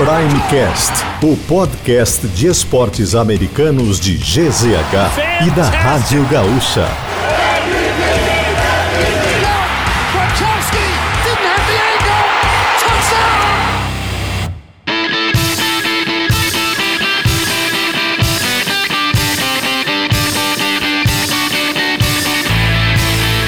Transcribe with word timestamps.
Primecast, 0.00 1.04
o 1.22 1.36
podcast 1.46 2.26
de 2.28 2.46
esportes 2.46 3.14
americanos 3.14 4.00
de 4.00 4.16
GZH 4.16 5.46
e 5.46 5.50
da 5.50 5.68
Rádio 5.68 6.26
Gaúcha. 6.26 6.88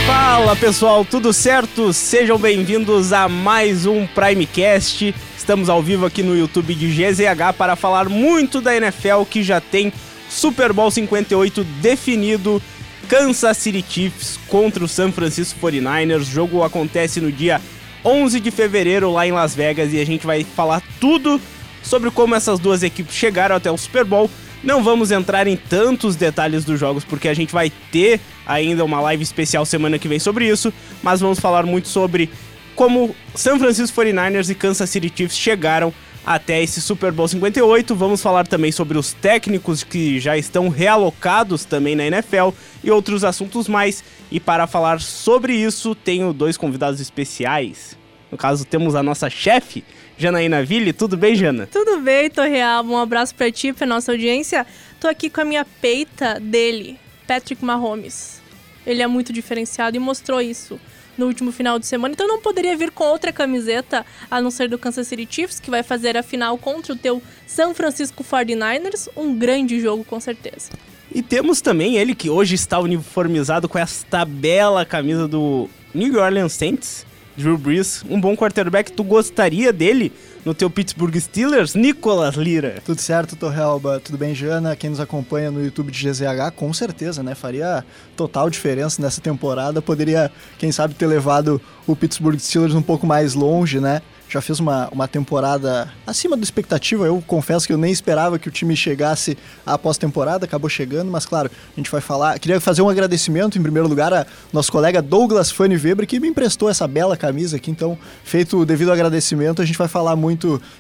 Fala 0.07 0.55
pessoal, 0.55 1.03
tudo 1.03 1.32
certo? 1.32 1.94
Sejam 1.94 2.36
bem-vindos 2.36 3.11
a 3.14 3.27
mais 3.27 3.86
um 3.86 4.07
Primecast. 4.07 5.14
Estamos 5.43 5.69
ao 5.69 5.82
vivo 5.82 6.07
aqui 6.07 6.23
no 6.23 6.37
YouTube 6.37 6.73
de 6.73 6.87
GZH 6.87 7.53
para 7.59 7.75
falar 7.75 8.09
muito 8.09 8.61
da 8.61 8.77
NFL 8.77 9.25
que 9.29 9.43
já 9.43 9.61
tem 9.61 9.93
Super 10.31 10.73
Bowl 10.73 10.89
58 10.89 11.64
definido. 11.81 12.63
Kansas 13.09 13.57
City 13.57 13.85
Chiefs 13.86 14.39
contra 14.47 14.85
o 14.85 14.86
San 14.86 15.11
Francisco 15.11 15.59
49ers. 15.61 16.21
O 16.21 16.25
jogo 16.25 16.63
acontece 16.63 17.21
no 17.21 17.33
dia 17.33 17.61
11 18.05 18.39
de 18.39 18.53
fevereiro 18.53 19.11
lá 19.11 19.27
em 19.27 19.33
Las 19.33 19.53
Vegas 19.53 19.93
e 19.93 20.00
a 20.00 20.07
gente 20.07 20.25
vai 20.25 20.45
falar 20.45 20.81
tudo 21.00 21.41
sobre 21.83 22.09
como 22.13 22.36
essas 22.36 22.61
duas 22.61 22.85
equipes 22.85 23.13
chegaram 23.13 23.57
até 23.57 23.69
o 23.69 23.77
Super 23.77 24.05
Bowl. 24.05 24.31
Não 24.63 24.81
vamos 24.81 25.11
entrar 25.11 25.49
em 25.49 25.57
tantos 25.57 26.14
detalhes 26.14 26.64
dos 26.64 26.79
jogos 26.79 27.03
porque 27.03 27.27
a 27.27 27.35
gente 27.35 27.53
vai 27.53 27.72
ter 27.91 28.21
ainda 28.47 28.85
uma 28.85 29.00
live 29.00 29.25
especial 29.25 29.67
semana 29.67 29.99
que 29.99 30.07
vem 30.07 30.21
sobre 30.21 30.49
isso, 30.49 30.72
mas 31.03 31.21
vamos 31.21 31.41
falar 31.41 31.67
muito 31.67 31.89
sobre 31.89 32.31
como 32.75 33.15
San 33.34 33.59
Francisco 33.59 34.01
49ers 34.01 34.51
e 34.51 34.55
Kansas 34.55 34.89
City 34.91 35.12
Chiefs 35.15 35.37
chegaram 35.37 35.92
até 36.25 36.62
esse 36.62 36.81
Super 36.81 37.12
Bowl 37.12 37.27
58. 37.27 37.95
Vamos 37.95 38.23
falar 38.23 38.47
também 38.47 38.73
sobre 38.73 38.97
os 38.97 39.12
técnicos 39.12 39.83
que 39.83 40.20
já 40.20 40.37
estão 40.37 40.69
realocados 40.69 41.65
também 41.65 41.97
na 41.97 42.05
NFL 42.06 42.50
e 42.83 42.91
outros 42.91 43.25
assuntos 43.25 43.69
mais. 43.69 44.05
E 44.31 44.39
para 44.39 44.67
falar 44.67 45.00
sobre 45.00 45.55
isso, 45.55 45.95
tenho 45.95 46.33
dois 46.33 46.56
convidados 46.56 47.00
especiais. 47.00 47.97
No 48.31 48.39
caso, 48.39 48.65
temos 48.65 48.95
a 48.95 49.03
nossa 49.03 49.28
chefe, 49.28 49.84
Janaína 50.17 50.65
Ville. 50.65 50.93
Tudo 50.93 51.17
bem, 51.17 51.34
Jana? 51.34 51.69
Tudo 51.70 52.00
bem, 52.00 52.31
Torreal. 52.31 52.84
Um 52.84 52.97
abraço 52.97 53.34
pra 53.34 53.50
ti, 53.50 53.73
pra 53.73 53.87
nossa 53.87 54.12
audiência. 54.12 54.67
Tô 54.98 55.06
aqui 55.06 55.28
com 55.28 55.43
a 55.43 55.45
minha 55.45 55.65
peita 55.65 56.41
dele, 56.41 56.98
Patrick 57.27 57.62
Mahomes. 57.62 58.41
Ele 58.87 59.03
é 59.03 59.06
muito 59.06 59.33
diferenciado 59.33 59.97
e 59.97 60.00
mostrou 60.00 60.41
isso 60.41 60.81
no 61.16 61.27
último 61.27 61.52
final 61.52 61.78
de 61.78 61.86
semana, 61.86 62.14
então 62.14 62.27
não 62.27 62.41
poderia 62.41 62.77
vir 62.77 62.91
com 62.91 63.05
outra 63.05 63.32
camiseta 63.32 64.05
a 64.30 64.41
não 64.41 64.50
ser 64.50 64.68
do 64.68 64.78
Kansas 64.78 65.06
City 65.06 65.27
Chiefs, 65.28 65.60
que 65.60 65.70
vai 65.70 65.82
fazer 65.82 66.16
a 66.16 66.22
final 66.22 66.56
contra 66.58 66.92
o 66.92 66.96
teu 66.96 67.22
San 67.46 67.74
Francisco 67.74 68.24
49ers, 68.24 69.08
um 69.16 69.36
grande 69.38 69.80
jogo 69.80 70.04
com 70.04 70.19
certeza. 70.19 70.70
E 71.14 71.20
temos 71.20 71.60
também 71.60 71.96
ele 71.96 72.14
que 72.14 72.30
hoje 72.30 72.54
está 72.54 72.78
uniformizado 72.78 73.69
com 73.69 73.78
esta 73.78 74.24
bela 74.24 74.84
camisa 74.86 75.28
do 75.28 75.69
New 75.94 76.19
Orleans 76.19 76.54
Saints, 76.54 77.04
Drew 77.36 77.58
Brees, 77.58 78.02
um 78.08 78.20
bom 78.20 78.36
quarterback. 78.36 78.92
Tu 78.92 79.04
gostaria 79.04 79.72
dele 79.72 80.12
no 80.44 80.52
teu 80.52 80.68
Pittsburgh 80.68 81.14
Steelers, 81.16 81.74
Nicolas 81.74 82.34
Lira? 82.34 82.82
Tudo 82.84 83.00
certo, 83.00 83.36
Torrealba? 83.36 84.00
Tudo 84.00 84.18
bem, 84.18 84.34
Jana? 84.34 84.74
Quem 84.74 84.90
nos 84.90 85.00
acompanha 85.00 85.50
no 85.50 85.62
YouTube 85.62 85.92
de 85.92 86.10
GZH, 86.10 86.52
com 86.56 86.72
certeza, 86.72 87.22
né? 87.22 87.34
Faria 87.34 87.84
total 88.16 88.50
diferença 88.50 89.00
nessa 89.00 89.20
temporada. 89.20 89.80
Poderia, 89.80 90.30
quem 90.58 90.72
sabe, 90.72 90.94
ter 90.94 91.06
levado 91.06 91.60
o 91.86 91.94
Pittsburgh 91.94 92.38
Steelers 92.38 92.74
um 92.74 92.82
pouco 92.82 93.06
mais 93.06 93.34
longe, 93.34 93.80
né? 93.80 94.02
já 94.32 94.40
fez 94.40 94.58
uma, 94.58 94.88
uma 94.90 95.06
temporada 95.06 95.92
acima 96.06 96.36
da 96.38 96.42
expectativa. 96.42 97.04
Eu 97.04 97.22
confesso 97.26 97.66
que 97.66 97.72
eu 97.72 97.76
nem 97.76 97.92
esperava 97.92 98.38
que 98.38 98.48
o 98.48 98.50
time 98.50 98.75
chegasse 98.75 99.36
à 99.66 99.76
pós-temporada, 99.76 100.47
acabou 100.47 100.70
chegando, 100.70 101.10
mas 101.10 101.26
claro, 101.26 101.50
a 101.50 101.78
gente 101.78 101.91
vai 101.91 102.00
falar. 102.00 102.38
Queria 102.38 102.58
fazer 102.58 102.81
um 102.81 102.88
agradecimento, 102.88 103.58
em 103.58 103.62
primeiro 103.62 103.86
lugar, 103.86 104.12
a 104.14 104.26
nosso 104.50 104.72
colega 104.72 105.02
Douglas 105.02 105.50
Fanny 105.50 105.76
Weber, 105.76 106.06
que 106.06 106.19
me 106.19 106.28
emprestou 106.28 106.70
essa 106.70 106.88
bela 106.88 107.14
camisa 107.14 107.58
aqui. 107.58 107.70
Então, 107.70 107.98
feito 108.25 108.58
o 108.58 108.64
devido 108.64 108.91
agradecimento, 108.91 109.60
a 109.60 109.66
gente 109.66 109.76
vai 109.76 109.88
falar 109.88 110.16
muito 110.16 110.31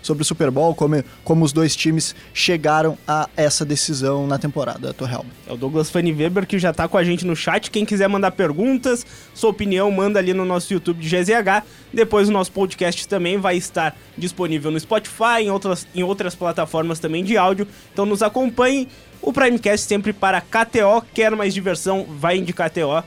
sobre 0.02 0.22
o 0.22 0.24
Super 0.24 0.50
Bowl, 0.50 0.74
como, 0.74 1.02
como 1.24 1.44
os 1.44 1.52
dois 1.52 1.74
times 1.74 2.14
chegaram 2.34 2.96
a 3.06 3.28
essa 3.36 3.64
decisão 3.64 4.26
na 4.26 4.38
temporada, 4.38 4.92
Torreal. 4.92 5.24
É 5.46 5.52
o 5.52 5.56
Douglas 5.56 5.90
Fanny 5.90 6.12
Weber 6.12 6.46
que 6.46 6.58
já 6.58 6.70
está 6.70 6.88
com 6.88 6.96
a 6.96 7.04
gente 7.04 7.24
no 7.24 7.36
chat. 7.36 7.70
Quem 7.70 7.84
quiser 7.84 8.08
mandar 8.08 8.32
perguntas, 8.32 9.06
sua 9.34 9.50
opinião, 9.50 9.90
manda 9.90 10.18
ali 10.18 10.32
no 10.34 10.44
nosso 10.44 10.72
YouTube 10.72 11.00
de 11.00 11.08
GZH. 11.08 11.64
Depois 11.92 12.28
o 12.28 12.32
nosso 12.32 12.52
podcast 12.52 13.06
também 13.06 13.38
vai 13.38 13.56
estar 13.56 13.96
disponível 14.16 14.70
no 14.70 14.80
Spotify, 14.80 15.42
em 15.42 15.50
outras, 15.50 15.86
em 15.94 16.02
outras 16.02 16.34
plataformas 16.34 16.98
também 16.98 17.22
de 17.24 17.36
áudio. 17.36 17.66
Então 17.92 18.06
nos 18.06 18.22
acompanhe. 18.22 18.88
O 19.20 19.32
Primecast 19.32 19.86
sempre 19.86 20.12
para 20.12 20.40
KTO. 20.40 21.02
Quer 21.14 21.36
mais 21.36 21.54
diversão? 21.54 22.06
Vai 22.18 22.38
em 22.38 22.44
KTO. 22.44 23.04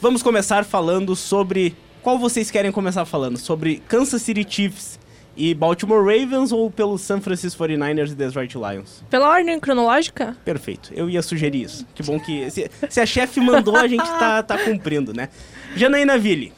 Vamos 0.00 0.22
começar 0.22 0.64
falando 0.64 1.14
sobre. 1.14 1.76
Qual 2.02 2.18
vocês 2.18 2.50
querem 2.50 2.72
começar 2.72 3.04
falando? 3.04 3.36
Sobre 3.36 3.82
Kansas 3.86 4.22
City 4.22 4.46
Chiefs 4.48 4.98
e 5.40 5.54
Baltimore 5.54 6.04
Ravens 6.04 6.52
ou 6.52 6.70
pelo 6.70 6.98
San 6.98 7.18
Francisco 7.18 7.64
49ers 7.64 8.12
e 8.12 8.14
Detroit 8.14 8.54
Lions? 8.56 9.02
Pela 9.08 9.26
ordem 9.26 9.58
cronológica? 9.58 10.36
Perfeito, 10.44 10.92
eu 10.92 11.08
ia 11.08 11.22
sugerir 11.22 11.62
isso. 11.62 11.86
Que 11.94 12.02
bom 12.02 12.20
que. 12.20 12.50
Se, 12.50 12.70
se 12.90 13.00
a 13.00 13.06
chefe 13.06 13.40
mandou, 13.40 13.74
a 13.74 13.88
gente 13.88 14.04
tá, 14.04 14.42
tá 14.42 14.58
cumprindo, 14.58 15.14
né? 15.14 15.30
Janaína 15.74 16.18
Ville, 16.18 16.52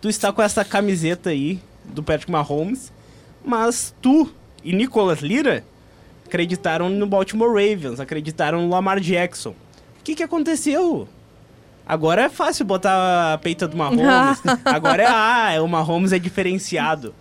tu 0.00 0.08
está 0.08 0.32
com 0.32 0.40
essa 0.40 0.64
camiseta 0.64 1.28
aí 1.28 1.60
do 1.84 2.02
Patrick 2.02 2.32
Mahomes, 2.32 2.90
mas 3.44 3.94
tu 4.00 4.32
e 4.64 4.74
Nicolas 4.74 5.20
Lira 5.20 5.62
acreditaram 6.24 6.88
no 6.88 7.06
Baltimore 7.06 7.50
Ravens, 7.50 8.00
acreditaram 8.00 8.62
no 8.62 8.70
Lamar 8.70 8.98
Jackson. 8.98 9.50
O 9.50 10.02
que, 10.02 10.14
que 10.14 10.22
aconteceu? 10.22 11.06
Agora 11.86 12.22
é 12.22 12.28
fácil 12.30 12.64
botar 12.64 13.34
a 13.34 13.36
peita 13.36 13.68
do 13.68 13.76
Mahomes. 13.76 14.40
Agora 14.64 15.02
é, 15.02 15.06
ah, 15.06 15.62
o 15.62 15.68
Mahomes 15.68 16.12
é 16.12 16.18
diferenciado. 16.18 17.14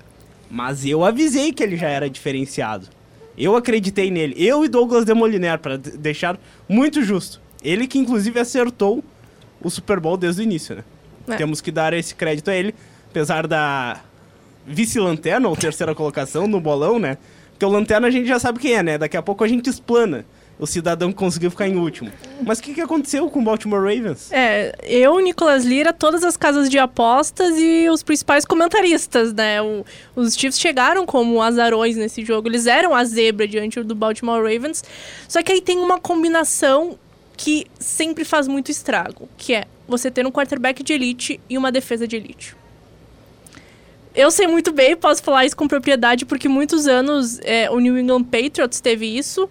Mas 0.51 0.85
eu 0.85 1.05
avisei 1.05 1.53
que 1.53 1.63
ele 1.63 1.77
já 1.77 1.87
era 1.87 2.09
diferenciado. 2.09 2.87
Eu 3.37 3.55
acreditei 3.55 4.11
nele. 4.11 4.35
Eu 4.37 4.65
e 4.65 4.67
Douglas 4.67 5.05
Demoliner, 5.05 5.57
para 5.57 5.77
deixar 5.77 6.37
muito 6.67 7.01
justo. 7.01 7.41
Ele 7.63 7.87
que 7.87 7.97
inclusive 7.97 8.37
acertou 8.37 9.01
o 9.61 9.69
Super 9.69 9.99
Bowl 9.99 10.17
desde 10.17 10.41
o 10.41 10.43
início, 10.43 10.75
né? 10.75 10.83
É. 11.29 11.37
Temos 11.37 11.61
que 11.61 11.71
dar 11.71 11.93
esse 11.93 12.13
crédito 12.13 12.51
a 12.51 12.55
ele, 12.55 12.75
apesar 13.09 13.47
da 13.47 14.01
vice-lanterna 14.67 15.47
ou 15.47 15.55
terceira 15.55 15.95
colocação 15.95 16.47
no 16.47 16.59
bolão, 16.59 16.99
né? 16.99 17.17
Porque 17.51 17.65
o 17.65 17.69
lanterna 17.69 18.07
a 18.07 18.11
gente 18.11 18.27
já 18.27 18.37
sabe 18.37 18.59
quem 18.59 18.73
é, 18.73 18.83
né? 18.83 18.97
Daqui 18.97 19.15
a 19.15 19.21
pouco 19.21 19.43
a 19.43 19.47
gente 19.47 19.69
explana 19.69 20.25
o 20.61 20.67
cidadão 20.67 21.11
conseguiu 21.11 21.49
ficar 21.49 21.67
em 21.67 21.75
último. 21.75 22.11
Mas 22.45 22.59
o 22.59 22.61
que, 22.61 22.75
que 22.75 22.81
aconteceu 22.81 23.27
com 23.31 23.39
o 23.39 23.43
Baltimore 23.43 23.81
Ravens? 23.81 24.31
É, 24.31 24.75
eu, 24.83 25.19
Nicolas 25.19 25.65
Lira, 25.65 25.91
todas 25.91 26.23
as 26.23 26.37
casas 26.37 26.69
de 26.69 26.77
apostas 26.77 27.57
e 27.57 27.89
os 27.89 28.03
principais 28.03 28.45
comentaristas, 28.45 29.33
né? 29.33 29.59
O, 29.59 29.83
os 30.15 30.35
Chiefs 30.35 30.59
chegaram 30.59 31.03
como 31.03 31.41
azarões 31.41 31.97
nesse 31.97 32.23
jogo. 32.23 32.47
Eles 32.47 32.67
eram 32.67 32.93
a 32.93 33.03
zebra 33.03 33.47
diante 33.47 33.81
do 33.81 33.95
Baltimore 33.95 34.43
Ravens. 34.43 34.83
Só 35.27 35.41
que 35.41 35.51
aí 35.51 35.61
tem 35.61 35.79
uma 35.79 35.99
combinação 35.99 36.95
que 37.35 37.65
sempre 37.79 38.23
faz 38.23 38.47
muito 38.47 38.69
estrago, 38.69 39.27
que 39.35 39.55
é 39.55 39.65
você 39.87 40.11
ter 40.11 40.27
um 40.27 40.31
quarterback 40.31 40.83
de 40.83 40.93
elite 40.93 41.39
e 41.49 41.57
uma 41.57 41.71
defesa 41.71 42.07
de 42.07 42.15
elite 42.15 42.55
eu 44.13 44.29
sei 44.29 44.45
muito 44.47 44.71
bem, 44.71 44.95
posso 44.95 45.23
falar 45.23 45.45
isso 45.45 45.55
com 45.55 45.67
propriedade, 45.67 46.25
porque 46.25 46.49
muitos 46.49 46.87
anos 46.87 47.39
é, 47.43 47.69
o 47.69 47.79
New 47.79 47.97
England 47.97 48.25
Patriots 48.25 48.81
teve 48.81 49.05
isso. 49.05 49.49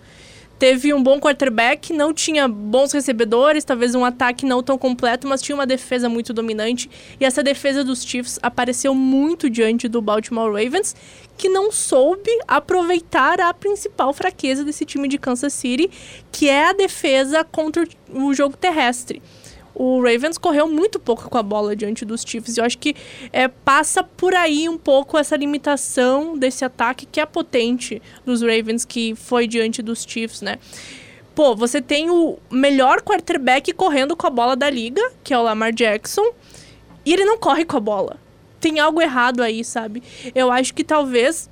Teve 0.60 0.92
um 0.92 1.02
bom 1.02 1.18
quarterback, 1.18 1.90
não 1.90 2.12
tinha 2.12 2.46
bons 2.46 2.92
recebedores, 2.92 3.64
talvez 3.64 3.94
um 3.94 4.04
ataque 4.04 4.44
não 4.44 4.62
tão 4.62 4.76
completo, 4.76 5.26
mas 5.26 5.40
tinha 5.40 5.56
uma 5.56 5.66
defesa 5.66 6.06
muito 6.06 6.34
dominante. 6.34 6.90
E 7.18 7.24
essa 7.24 7.42
defesa 7.42 7.82
dos 7.82 8.04
Chiefs 8.04 8.38
apareceu 8.42 8.94
muito 8.94 9.48
diante 9.48 9.88
do 9.88 10.02
Baltimore 10.02 10.52
Ravens, 10.52 10.94
que 11.38 11.48
não 11.48 11.72
soube 11.72 12.30
aproveitar 12.46 13.40
a 13.40 13.54
principal 13.54 14.12
fraqueza 14.12 14.62
desse 14.62 14.84
time 14.84 15.08
de 15.08 15.16
Kansas 15.16 15.54
City, 15.54 15.90
que 16.30 16.50
é 16.50 16.68
a 16.68 16.74
defesa 16.74 17.42
contra 17.42 17.88
o 18.12 18.34
jogo 18.34 18.54
terrestre 18.54 19.22
o 19.82 20.02
Ravens 20.02 20.36
correu 20.36 20.68
muito 20.68 21.00
pouco 21.00 21.30
com 21.30 21.38
a 21.38 21.42
bola 21.42 21.74
diante 21.74 22.04
dos 22.04 22.20
Chiefs. 22.20 22.58
Eu 22.58 22.64
acho 22.66 22.76
que 22.76 22.94
é, 23.32 23.48
passa 23.48 24.04
por 24.04 24.34
aí 24.34 24.68
um 24.68 24.76
pouco 24.76 25.16
essa 25.16 25.34
limitação 25.34 26.36
desse 26.36 26.62
ataque 26.66 27.06
que 27.06 27.18
é 27.18 27.24
potente 27.24 28.02
dos 28.22 28.42
Ravens, 28.42 28.84
que 28.84 29.14
foi 29.14 29.46
diante 29.46 29.80
dos 29.80 30.04
Chiefs, 30.06 30.42
né? 30.42 30.58
Pô, 31.34 31.56
você 31.56 31.80
tem 31.80 32.10
o 32.10 32.38
melhor 32.50 33.00
quarterback 33.00 33.72
correndo 33.72 34.14
com 34.14 34.26
a 34.26 34.30
bola 34.30 34.54
da 34.54 34.68
liga, 34.68 35.00
que 35.24 35.32
é 35.32 35.38
o 35.38 35.42
Lamar 35.42 35.72
Jackson, 35.72 36.30
e 37.02 37.14
ele 37.14 37.24
não 37.24 37.38
corre 37.38 37.64
com 37.64 37.78
a 37.78 37.80
bola. 37.80 38.18
Tem 38.60 38.78
algo 38.80 39.00
errado 39.00 39.42
aí, 39.42 39.64
sabe? 39.64 40.02
Eu 40.34 40.52
acho 40.52 40.74
que 40.74 40.84
talvez 40.84 41.48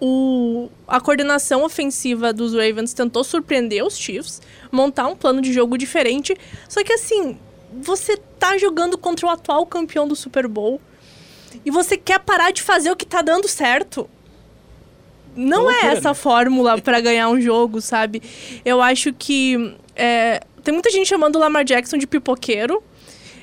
o, 0.00 0.68
a 0.86 1.00
coordenação 1.00 1.64
ofensiva 1.64 2.32
dos 2.32 2.52
Ravens 2.52 2.92
tentou 2.92 3.24
surpreender 3.24 3.84
os 3.84 3.98
Chiefs, 3.98 4.40
montar 4.70 5.08
um 5.08 5.16
plano 5.16 5.40
de 5.40 5.52
jogo 5.52 5.76
diferente. 5.76 6.36
Só 6.68 6.84
que 6.84 6.92
assim, 6.92 7.36
você 7.72 8.16
tá 8.38 8.56
jogando 8.56 8.96
contra 8.96 9.26
o 9.26 9.28
atual 9.28 9.66
campeão 9.66 10.06
do 10.06 10.14
Super 10.14 10.46
Bowl 10.46 10.80
e 11.64 11.70
você 11.70 11.96
quer 11.96 12.20
parar 12.20 12.52
de 12.52 12.62
fazer 12.62 12.90
o 12.90 12.96
que 12.96 13.06
tá 13.06 13.22
dando 13.22 13.48
certo. 13.48 14.08
não 15.34 15.70
é 15.70 15.86
essa 15.86 16.10
né? 16.10 16.14
fórmula 16.14 16.78
para 16.82 17.00
ganhar 17.00 17.28
um 17.28 17.40
jogo, 17.40 17.80
sabe? 17.80 18.22
Eu 18.64 18.80
acho 18.80 19.12
que 19.12 19.74
é, 19.96 20.40
tem 20.62 20.72
muita 20.72 20.90
gente 20.90 21.08
chamando 21.08 21.36
o 21.36 21.38
Lamar 21.38 21.64
Jackson 21.64 21.96
de 21.96 22.06
pipoqueiro. 22.06 22.82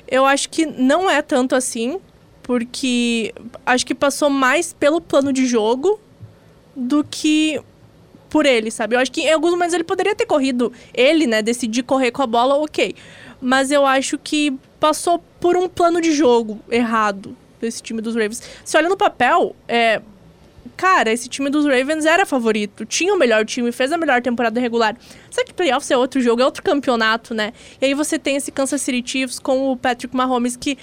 Eu 0.08 0.24
acho 0.24 0.48
que 0.48 0.64
não 0.64 1.10
é 1.10 1.20
tanto 1.20 1.54
assim, 1.54 2.00
porque 2.42 3.34
acho 3.66 3.84
que 3.84 3.94
passou 3.94 4.30
mais 4.30 4.72
pelo 4.72 5.00
plano 5.00 5.32
de 5.32 5.44
jogo 5.44 6.00
do 6.76 7.02
que 7.02 7.58
por 8.28 8.44
ele, 8.44 8.70
sabe? 8.70 8.94
Eu 8.94 9.00
acho 9.00 9.10
que 9.10 9.22
em 9.22 9.32
alguns 9.32 9.52
momentos 9.52 9.72
ele 9.72 9.84
poderia 9.84 10.14
ter 10.14 10.26
corrido, 10.26 10.72
ele, 10.92 11.26
né, 11.26 11.40
decidir 11.40 11.82
correr 11.82 12.10
com 12.10 12.22
a 12.22 12.26
bola, 12.26 12.54
ok. 12.56 12.94
Mas 13.40 13.70
eu 13.70 13.86
acho 13.86 14.18
que 14.18 14.52
passou 14.78 15.22
por 15.40 15.56
um 15.56 15.68
plano 15.68 16.00
de 16.00 16.12
jogo 16.12 16.60
errado 16.70 17.36
desse 17.60 17.82
time 17.82 18.02
dos 18.02 18.14
Ravens. 18.14 18.42
Se 18.64 18.76
olha 18.76 18.88
no 18.88 18.96
papel, 18.96 19.56
é, 19.66 20.02
cara, 20.76 21.10
esse 21.10 21.28
time 21.28 21.48
dos 21.48 21.64
Ravens 21.64 22.04
era 22.04 22.26
favorito, 22.26 22.84
tinha 22.84 23.14
o 23.14 23.18
melhor 23.18 23.44
time, 23.44 23.72
fez 23.72 23.92
a 23.92 23.96
melhor 23.96 24.20
temporada 24.20 24.60
regular. 24.60 24.96
Só 25.30 25.44
que 25.44 25.54
playoffs 25.54 25.90
é 25.90 25.96
outro 25.96 26.20
jogo, 26.20 26.42
é 26.42 26.44
outro 26.44 26.62
campeonato, 26.62 27.34
né? 27.34 27.52
E 27.80 27.86
aí 27.86 27.94
você 27.94 28.18
tem 28.18 28.36
esse 28.36 28.52
Kansas 28.52 28.82
City 28.82 29.02
Chiefs 29.08 29.38
com 29.38 29.70
o 29.70 29.76
Patrick 29.76 30.14
Mahomes 30.14 30.56
que 30.56 30.76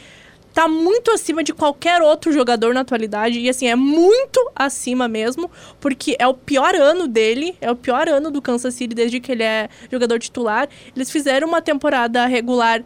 tá 0.54 0.68
muito 0.68 1.12
acima 1.12 1.44
de 1.44 1.54
qualquer 1.54 2.02
outro 2.02 2.32
jogador 2.32 2.74
na 2.74 2.82
atualidade. 2.82 3.40
E 3.40 3.50
assim, 3.50 3.68
é 3.68 3.76
muito 3.76 4.40
acima 4.56 5.08
mesmo, 5.08 5.50
porque 5.80 6.16
é 6.20 6.28
o 6.28 6.34
pior 6.34 6.76
ano 6.76 7.08
dele, 7.08 7.58
é 7.60 7.72
o 7.72 7.76
pior 7.76 8.08
ano 8.08 8.30
do 8.30 8.42
Kansas 8.42 8.74
City 8.76 8.94
desde 8.94 9.20
que 9.20 9.32
ele 9.32 9.44
é 9.44 9.68
jogador 9.92 10.20
titular. 10.20 10.70
Eles 10.96 11.10
fizeram 11.12 11.48
uma 11.48 11.62
temporada 11.62 12.26
regular 12.26 12.84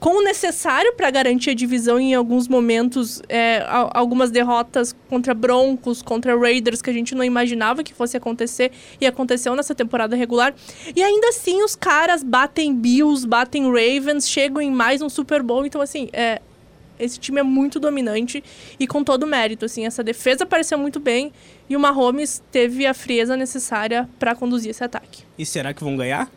com 0.00 0.18
o 0.18 0.22
necessário 0.22 0.92
para 0.94 1.10
garantir 1.10 1.50
a 1.50 1.54
divisão 1.54 1.98
em 1.98 2.14
alguns 2.14 2.46
momentos, 2.46 3.22
é, 3.26 3.64
algumas 3.66 4.30
derrotas 4.30 4.94
contra 5.08 5.32
Broncos, 5.32 6.02
contra 6.02 6.38
Raiders, 6.38 6.82
que 6.82 6.90
a 6.90 6.92
gente 6.92 7.14
não 7.14 7.24
imaginava 7.24 7.82
que 7.82 7.94
fosse 7.94 8.14
acontecer, 8.14 8.70
e 9.00 9.06
aconteceu 9.06 9.56
nessa 9.56 9.74
temporada 9.74 10.14
regular. 10.14 10.54
E 10.94 11.02
ainda 11.02 11.28
assim, 11.28 11.62
os 11.62 11.74
caras 11.74 12.22
batem 12.22 12.74
Bills, 12.74 13.26
batem 13.26 13.64
Ravens, 13.64 14.28
chegam 14.28 14.60
em 14.60 14.70
mais 14.70 15.00
um 15.00 15.08
Super 15.08 15.42
Bowl. 15.42 15.64
Então, 15.64 15.80
assim, 15.80 16.10
é, 16.12 16.42
esse 16.98 17.18
time 17.18 17.40
é 17.40 17.42
muito 17.42 17.78
dominante 17.80 18.42
e 18.78 18.86
com 18.86 19.02
todo 19.04 19.26
mérito, 19.26 19.64
assim, 19.64 19.84
essa 19.86 20.02
defesa 20.02 20.44
pareceu 20.46 20.78
muito 20.78 20.98
bem 21.00 21.32
e 21.68 21.76
o 21.76 21.80
Mahomes 21.80 22.42
teve 22.52 22.86
a 22.86 22.94
frieza 22.94 23.36
necessária 23.36 24.08
para 24.18 24.34
conduzir 24.34 24.70
esse 24.70 24.82
ataque. 24.84 25.22
E 25.38 25.44
será 25.46 25.72
que 25.74 25.82
vão 25.82 25.96
ganhar? 25.96 26.30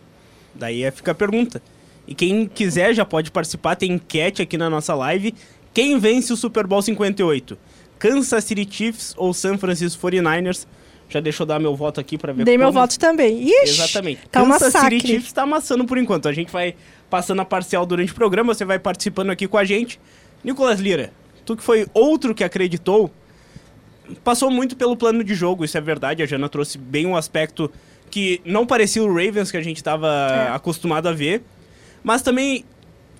Daí 0.56 0.84
é- 0.84 0.92
fica 0.92 1.12
a 1.12 1.16
pergunta. 1.16 1.62
E 2.08 2.16
quem 2.16 2.48
quiser 2.48 2.94
já 2.94 3.04
pode 3.06 3.30
participar, 3.32 3.76
tem 3.76 3.92
enquete 3.92 4.42
aqui 4.42 4.58
na 4.58 4.70
nossa 4.70 4.96
live. 4.96 5.34
Quem 5.74 6.00
vence 6.00 6.32
o 6.32 6.38
Super 6.38 6.66
Bowl 6.66 6.82
58? 6.82 7.58
Kansas 8.00 8.44
City 8.44 8.68
Chiefs 8.70 9.14
ou 9.18 9.34
San 9.34 9.58
Francisco 9.58 10.02
49ers? 10.08 10.66
Já 11.10 11.20
deixa 11.20 11.44
eu 11.44 11.48
dar 11.48 11.58
meu 11.60 11.76
voto 11.76 12.00
aqui 12.02 12.18
pra 12.18 12.34
ver 12.34 12.44
Dei 12.44 12.58
meu 12.58 12.68
como- 12.68 12.80
voto 12.82 12.98
também. 13.00 13.44
Ixi, 13.48 13.70
Exatamente. 13.82 14.22
Tá 14.30 14.42
um 14.44 14.48
Kansas 14.50 14.74
massacre. 14.74 15.00
City 15.00 15.08
Chiefs 15.14 15.32
tá 15.32 15.44
amassando 15.44 15.86
por 15.86 15.98
enquanto. 15.98 16.28
A 16.28 16.34
gente 16.34 16.52
vai 16.52 16.76
passando 17.10 17.42
a 17.42 17.46
parcial 17.46 17.86
durante 17.86 18.12
o 18.12 18.16
programa, 18.16 18.54
você 18.54 18.66
vai 18.66 18.78
participando 18.78 19.30
aqui 19.30 19.48
com 19.48 19.58
a 19.58 19.64
gente. 19.64 20.00
Nicolas 20.48 20.80
Lira, 20.80 21.12
tu 21.46 21.58
que 21.58 21.62
foi 21.62 21.86
outro 21.94 22.34
que 22.34 22.42
acreditou, 22.42 23.12
passou 24.24 24.50
muito 24.50 24.78
pelo 24.78 24.96
plano 24.96 25.22
de 25.24 25.36
jogo, 25.36 25.66
isso 25.66 25.78
é 25.78 25.82
verdade. 25.82 26.24
A 26.24 26.26
Jana 26.26 26.48
trouxe 26.48 26.78
bem 26.78 27.06
um 27.06 27.18
aspecto 27.18 27.70
que 28.10 28.40
não 28.46 28.66
parecia 28.66 29.04
o 29.04 29.08
Ravens 29.08 29.52
que 29.52 29.58
a 29.58 29.62
gente 29.62 29.76
estava 29.76 30.08
É. 30.08 30.56
acostumado 30.56 31.08
a 31.10 31.12
ver. 31.12 31.44
Mas 32.02 32.22
também 32.22 32.64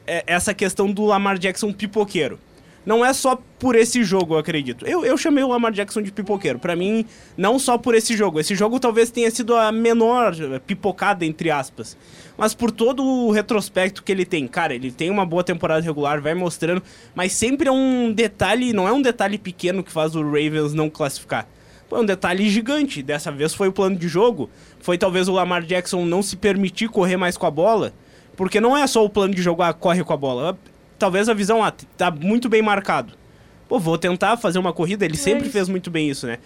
é, 0.08 0.24
essa 0.26 0.54
questão 0.54 0.90
do 0.90 1.04
Lamar 1.04 1.38
Jackson 1.38 1.74
pipoqueiro. 1.74 2.40
Não 2.86 3.04
é 3.04 3.12
só 3.12 3.38
por 3.60 3.76
esse 3.76 4.02
jogo, 4.06 4.36
eu 4.36 4.38
acredito. 4.38 4.88
Eu, 4.88 5.04
eu 5.04 5.18
chamei 5.18 5.44
o 5.44 5.50
Lamar 5.50 5.74
Jackson 5.74 6.02
de 6.02 6.10
pipoqueiro. 6.10 6.58
Pra 6.58 6.74
mim, 6.74 7.06
não 7.36 7.60
só 7.60 7.78
por 7.78 7.94
esse 7.94 8.16
jogo. 8.16 8.40
Esse 8.40 8.56
jogo 8.56 8.80
talvez 8.80 9.12
tenha 9.12 9.30
sido 9.30 9.54
a 9.58 9.74
menor 9.74 10.34
pipocada, 10.66 11.26
entre 11.26 11.52
aspas. 11.52 11.98
Mas 12.38 12.54
por 12.54 12.70
todo 12.70 13.04
o 13.04 13.32
retrospecto 13.32 14.04
que 14.04 14.12
ele 14.12 14.26
tem. 14.26 14.48
Cara, 14.48 14.76
ele 14.76 14.92
tem 14.92 15.10
uma 15.10 15.26
boa 15.26 15.44
temporada 15.44 15.82
regular, 15.82 16.22
vai 16.22 16.36
mostrando. 16.36 16.84
Mas 17.16 17.34
sempre 17.34 17.68
é 17.68 17.72
um 17.72 18.12
detalhe, 18.12 18.74
não 18.74 18.88
é 18.88 18.92
um 18.92 19.02
detalhe 19.02 19.38
pequeno 19.38 19.84
que 19.84 19.92
faz 19.92 20.16
o 20.16 20.22
Ravens 20.22 20.74
não 20.74 20.90
classificar. 20.90 21.48
Pô, 21.90 21.98
é 21.98 22.00
um 22.02 22.06
detalhe 22.06 22.48
gigante. 22.50 23.02
Dessa 23.02 23.32
vez 23.32 23.54
foi 23.54 23.70
o 23.70 23.74
plano 23.74 23.96
de 23.96 24.08
jogo. 24.08 24.50
Foi 24.80 24.98
talvez 24.98 25.28
o 25.28 25.34
Lamar 25.34 25.64
Jackson 25.64 26.06
não 26.06 26.22
se 26.22 26.36
permitir 26.36 26.90
correr 26.90 27.18
mais 27.18 27.38
com 27.38 27.46
a 27.46 27.52
bola. 27.52 27.94
Porque 28.36 28.62
não 28.62 28.78
é 28.78 28.86
só 28.86 29.04
o 29.04 29.10
plano 29.10 29.34
de 29.34 29.42
jogo, 29.42 29.64
ah, 29.64 29.74
corre 29.74 30.04
com 30.04 30.14
a 30.14 30.18
bola. 30.18 30.58
Talvez 31.00 31.28
a 31.28 31.34
visão, 31.34 31.64
ah, 31.64 31.72
tá 31.72 32.12
muito 32.12 32.48
bem 32.48 32.62
marcado. 32.62 33.14
Pô, 33.68 33.80
vou 33.80 33.98
tentar 33.98 34.38
fazer 34.38 34.60
uma 34.60 34.72
corrida. 34.72 35.06
Ele 35.06 35.18
sempre 35.18 35.44
isso. 35.44 35.54
fez 35.54 35.68
muito 35.68 35.90
bem 35.90 36.10
isso, 36.10 36.28
né? 36.28 36.38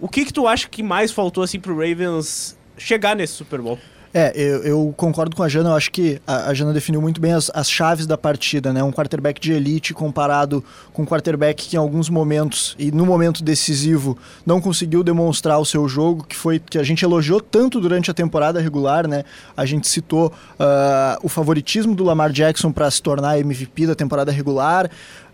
O 0.00 0.08
que 0.08 0.24
que 0.24 0.32
tu 0.32 0.46
acha 0.46 0.68
que 0.68 0.82
mais 0.82 1.10
faltou, 1.10 1.42
assim, 1.42 1.58
pro 1.58 1.76
Ravens 1.76 2.56
chegar 2.76 3.16
nesse 3.16 3.34
Super 3.34 3.60
Bowl? 3.60 3.78
É, 4.16 4.32
eu, 4.36 4.62
eu 4.62 4.94
concordo 4.96 5.34
com 5.34 5.42
a 5.42 5.48
Jana, 5.48 5.70
eu 5.70 5.74
acho 5.74 5.90
que 5.90 6.22
a, 6.24 6.50
a 6.50 6.54
Jana 6.54 6.72
definiu 6.72 7.02
muito 7.02 7.20
bem 7.20 7.32
as, 7.32 7.50
as 7.52 7.68
chaves 7.68 8.06
da 8.06 8.16
partida, 8.16 8.72
né? 8.72 8.80
Um 8.80 8.92
quarterback 8.92 9.40
de 9.40 9.52
elite 9.52 9.92
comparado 9.92 10.64
com 10.92 11.02
um 11.02 11.04
quarterback 11.04 11.68
que 11.68 11.74
em 11.74 11.78
alguns 11.80 12.08
momentos, 12.08 12.76
e 12.78 12.92
no 12.92 13.04
momento 13.04 13.42
decisivo, 13.42 14.16
não 14.46 14.60
conseguiu 14.60 15.02
demonstrar 15.02 15.58
o 15.58 15.64
seu 15.64 15.88
jogo, 15.88 16.22
que 16.22 16.36
foi 16.36 16.60
que 16.60 16.78
a 16.78 16.84
gente 16.84 17.04
elogiou 17.04 17.40
tanto 17.40 17.80
durante 17.80 18.08
a 18.08 18.14
temporada 18.14 18.60
regular, 18.60 19.08
né? 19.08 19.24
A 19.56 19.66
gente 19.66 19.88
citou 19.88 20.32
ah, 20.60 21.18
o 21.20 21.28
favoritismo 21.28 21.92
do 21.92 22.04
Lamar 22.04 22.30
Jackson 22.30 22.70
para 22.70 22.88
se 22.92 23.02
tornar 23.02 23.40
MVP 23.40 23.88
da 23.88 23.96
temporada 23.96 24.30
regular. 24.30 24.88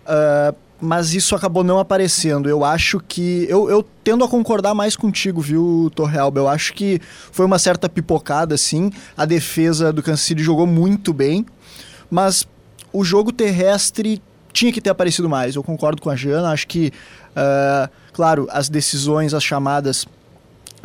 ah, 0.06 0.54
mas 0.80 1.14
isso 1.14 1.34
acabou 1.34 1.62
não 1.62 1.78
aparecendo. 1.78 2.48
Eu 2.48 2.64
acho 2.64 3.00
que. 3.00 3.46
Eu, 3.48 3.68
eu 3.68 3.84
tendo 4.02 4.24
a 4.24 4.28
concordar 4.28 4.74
mais 4.74 4.96
contigo, 4.96 5.40
viu, 5.40 5.90
Torrealba? 5.94 6.40
Eu 6.40 6.48
acho 6.48 6.72
que 6.72 7.00
foi 7.30 7.44
uma 7.44 7.58
certa 7.58 7.88
pipocada, 7.88 8.56
sim. 8.56 8.90
A 9.16 9.24
defesa 9.24 9.92
do 9.92 10.02
Kansas 10.02 10.22
City 10.22 10.42
jogou 10.42 10.66
muito 10.66 11.12
bem, 11.12 11.44
mas 12.10 12.46
o 12.92 13.04
jogo 13.04 13.32
terrestre 13.32 14.22
tinha 14.52 14.72
que 14.72 14.80
ter 14.80 14.90
aparecido 14.90 15.28
mais. 15.28 15.54
Eu 15.54 15.62
concordo 15.62 16.00
com 16.00 16.10
a 16.10 16.16
Jana. 16.16 16.50
Acho 16.50 16.66
que, 16.66 16.92
ah, 17.36 17.88
claro, 18.12 18.48
as 18.50 18.68
decisões, 18.68 19.34
as 19.34 19.44
chamadas 19.44 20.06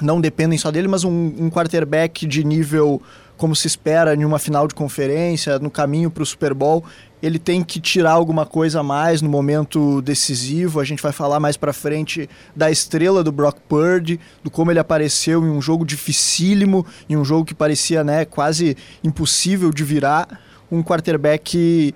não 0.01 0.19
dependem 0.19 0.57
só 0.57 0.71
dele, 0.71 0.87
mas 0.87 1.03
um, 1.03 1.33
um 1.39 1.49
quarterback 1.49 2.25
de 2.27 2.43
nível 2.43 3.01
como 3.37 3.55
se 3.55 3.67
espera 3.67 4.15
em 4.15 4.23
uma 4.23 4.39
final 4.39 4.67
de 4.67 4.73
conferência, 4.73 5.59
no 5.59 5.69
caminho 5.69 6.09
para 6.09 6.23
o 6.23 6.25
Super 6.25 6.53
Bowl, 6.53 6.83
ele 7.25 7.39
tem 7.39 7.63
que 7.63 7.79
tirar 7.79 8.11
alguma 8.11 8.45
coisa 8.45 8.81
a 8.81 8.83
mais 8.83 9.19
no 9.19 9.27
momento 9.27 9.99
decisivo. 10.03 10.79
A 10.79 10.83
gente 10.83 11.01
vai 11.01 11.11
falar 11.11 11.39
mais 11.39 11.57
para 11.57 11.73
frente 11.73 12.29
da 12.55 12.69
estrela 12.69 13.23
do 13.23 13.31
Brock 13.31 13.57
Purdy, 13.67 14.19
do 14.43 14.51
como 14.51 14.71
ele 14.71 14.77
apareceu 14.77 15.43
em 15.43 15.49
um 15.49 15.59
jogo 15.59 15.83
dificílimo, 15.83 16.85
em 17.09 17.17
um 17.17 17.25
jogo 17.25 17.43
que 17.43 17.55
parecia 17.55 18.03
né, 18.03 18.25
quase 18.25 18.77
impossível 19.03 19.71
de 19.71 19.83
virar. 19.83 20.39
Um 20.71 20.83
quarterback 20.83 21.95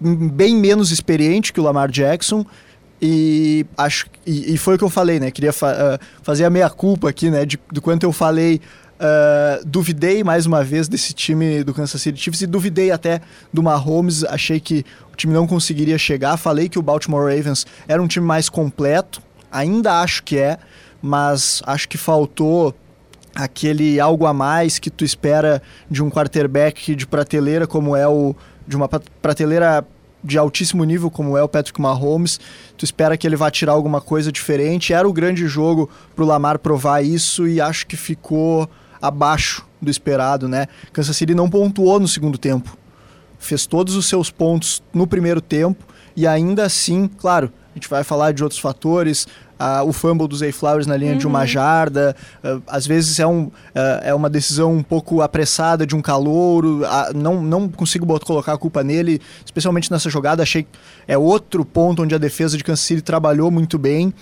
bem 0.00 0.54
menos 0.54 0.92
experiente 0.92 1.52
que 1.52 1.58
o 1.58 1.62
Lamar 1.64 1.90
Jackson, 1.90 2.46
e 3.02 3.66
acho 3.76 4.06
e, 4.24 4.54
e 4.54 4.58
foi 4.58 4.76
o 4.76 4.78
que 4.78 4.84
eu 4.84 4.90
falei, 4.90 5.18
né? 5.18 5.30
Queria 5.30 5.52
fa 5.52 5.72
uh, 5.72 6.04
fazer 6.22 6.44
a 6.44 6.50
meia 6.50 6.68
culpa 6.70 7.08
aqui, 7.08 7.30
né? 7.30 7.44
De, 7.44 7.58
do 7.72 7.80
quanto 7.80 8.04
eu 8.04 8.12
falei, 8.12 8.60
uh, 8.98 9.64
duvidei 9.64 10.22
mais 10.22 10.46
uma 10.46 10.62
vez 10.62 10.88
desse 10.88 11.12
time 11.12 11.62
do 11.62 11.72
Kansas 11.72 12.00
City 12.00 12.20
Chiefs 12.20 12.42
e 12.42 12.46
duvidei 12.46 12.90
até 12.90 13.20
do 13.52 13.62
Mahomes. 13.62 14.24
Achei 14.24 14.60
que 14.60 14.84
o 15.12 15.16
time 15.16 15.32
não 15.32 15.46
conseguiria 15.46 15.98
chegar. 15.98 16.36
Falei 16.36 16.68
que 16.68 16.78
o 16.78 16.82
Baltimore 16.82 17.24
Ravens 17.24 17.66
era 17.86 18.02
um 18.02 18.06
time 18.06 18.26
mais 18.26 18.48
completo. 18.48 19.22
Ainda 19.50 20.00
acho 20.00 20.22
que 20.22 20.36
é, 20.36 20.58
mas 21.00 21.62
acho 21.66 21.88
que 21.88 21.96
faltou 21.96 22.74
aquele 23.34 24.00
algo 24.00 24.26
a 24.26 24.32
mais 24.32 24.78
que 24.78 24.90
tu 24.90 25.04
espera 25.04 25.62
de 25.90 26.02
um 26.02 26.10
quarterback 26.10 26.94
de 26.94 27.06
prateleira 27.06 27.66
como 27.66 27.94
é 27.94 28.06
o 28.06 28.34
de 28.66 28.76
uma 28.76 28.88
prateleira 28.88 29.86
de 30.22 30.36
altíssimo 30.36 30.84
nível 30.84 31.10
como 31.10 31.38
é 31.38 31.42
o 31.42 31.48
Patrick 31.48 31.80
Mahomes, 31.80 32.40
tu 32.76 32.84
espera 32.84 33.16
que 33.16 33.26
ele 33.26 33.36
vá 33.36 33.50
tirar 33.50 33.72
alguma 33.72 34.00
coisa 34.00 34.32
diferente. 34.32 34.92
Era 34.92 35.08
o 35.08 35.12
grande 35.12 35.46
jogo 35.46 35.88
pro 36.14 36.26
Lamar 36.26 36.58
provar 36.58 37.02
isso 37.02 37.46
e 37.46 37.60
acho 37.60 37.86
que 37.86 37.96
ficou 37.96 38.68
abaixo 39.00 39.64
do 39.80 39.90
esperado, 39.90 40.48
né? 40.48 40.66
Kansas 40.92 41.16
City 41.16 41.34
não 41.34 41.48
pontuou 41.48 42.00
no 42.00 42.08
segundo 42.08 42.38
tempo. 42.38 42.76
Fez 43.38 43.66
todos 43.66 43.94
os 43.94 44.06
seus 44.06 44.30
pontos 44.30 44.82
no 44.92 45.06
primeiro 45.06 45.40
tempo 45.40 45.84
e 46.16 46.26
ainda 46.26 46.64
assim, 46.64 47.08
claro, 47.18 47.52
a 47.70 47.78
gente 47.78 47.88
vai 47.88 48.02
falar 48.02 48.32
de 48.32 48.42
outros 48.42 48.60
fatores, 48.60 49.28
uh, 49.58 49.86
o 49.86 49.92
fumble 49.92 50.26
do 50.26 50.36
Zay 50.36 50.50
Flowers 50.50 50.86
na 50.86 50.96
linha 50.96 51.12
uhum. 51.12 51.18
de 51.18 51.26
uma 51.28 51.46
jarda, 51.46 52.16
uh, 52.42 52.60
às 52.66 52.86
vezes 52.86 53.20
é, 53.20 53.26
um, 53.26 53.50
é 54.02 54.12
uma 54.12 54.28
decisão 54.28 54.72
um 54.72 54.82
pouco 54.82 55.22
apressada 55.22 55.86
de 55.86 55.94
um 55.94 56.02
calouro, 56.02 56.80
não, 57.14 57.40
não 57.40 57.68
consigo 57.68 58.06
colocar 58.20 58.54
a 58.54 58.58
culpa 58.58 58.82
nele, 58.82 59.20
especialmente 59.44 59.90
nessa 59.92 60.10
jogada, 60.10 60.42
achei 60.42 60.64
que 60.64 60.70
é 61.06 61.16
outro 61.16 61.64
ponto 61.64 62.02
onde 62.02 62.14
a 62.14 62.18
defesa 62.18 62.56
de 62.56 62.64
Kansas 62.64 62.84
City 62.84 63.02
trabalhou 63.02 63.50
muito 63.50 63.78
bem, 63.78 64.12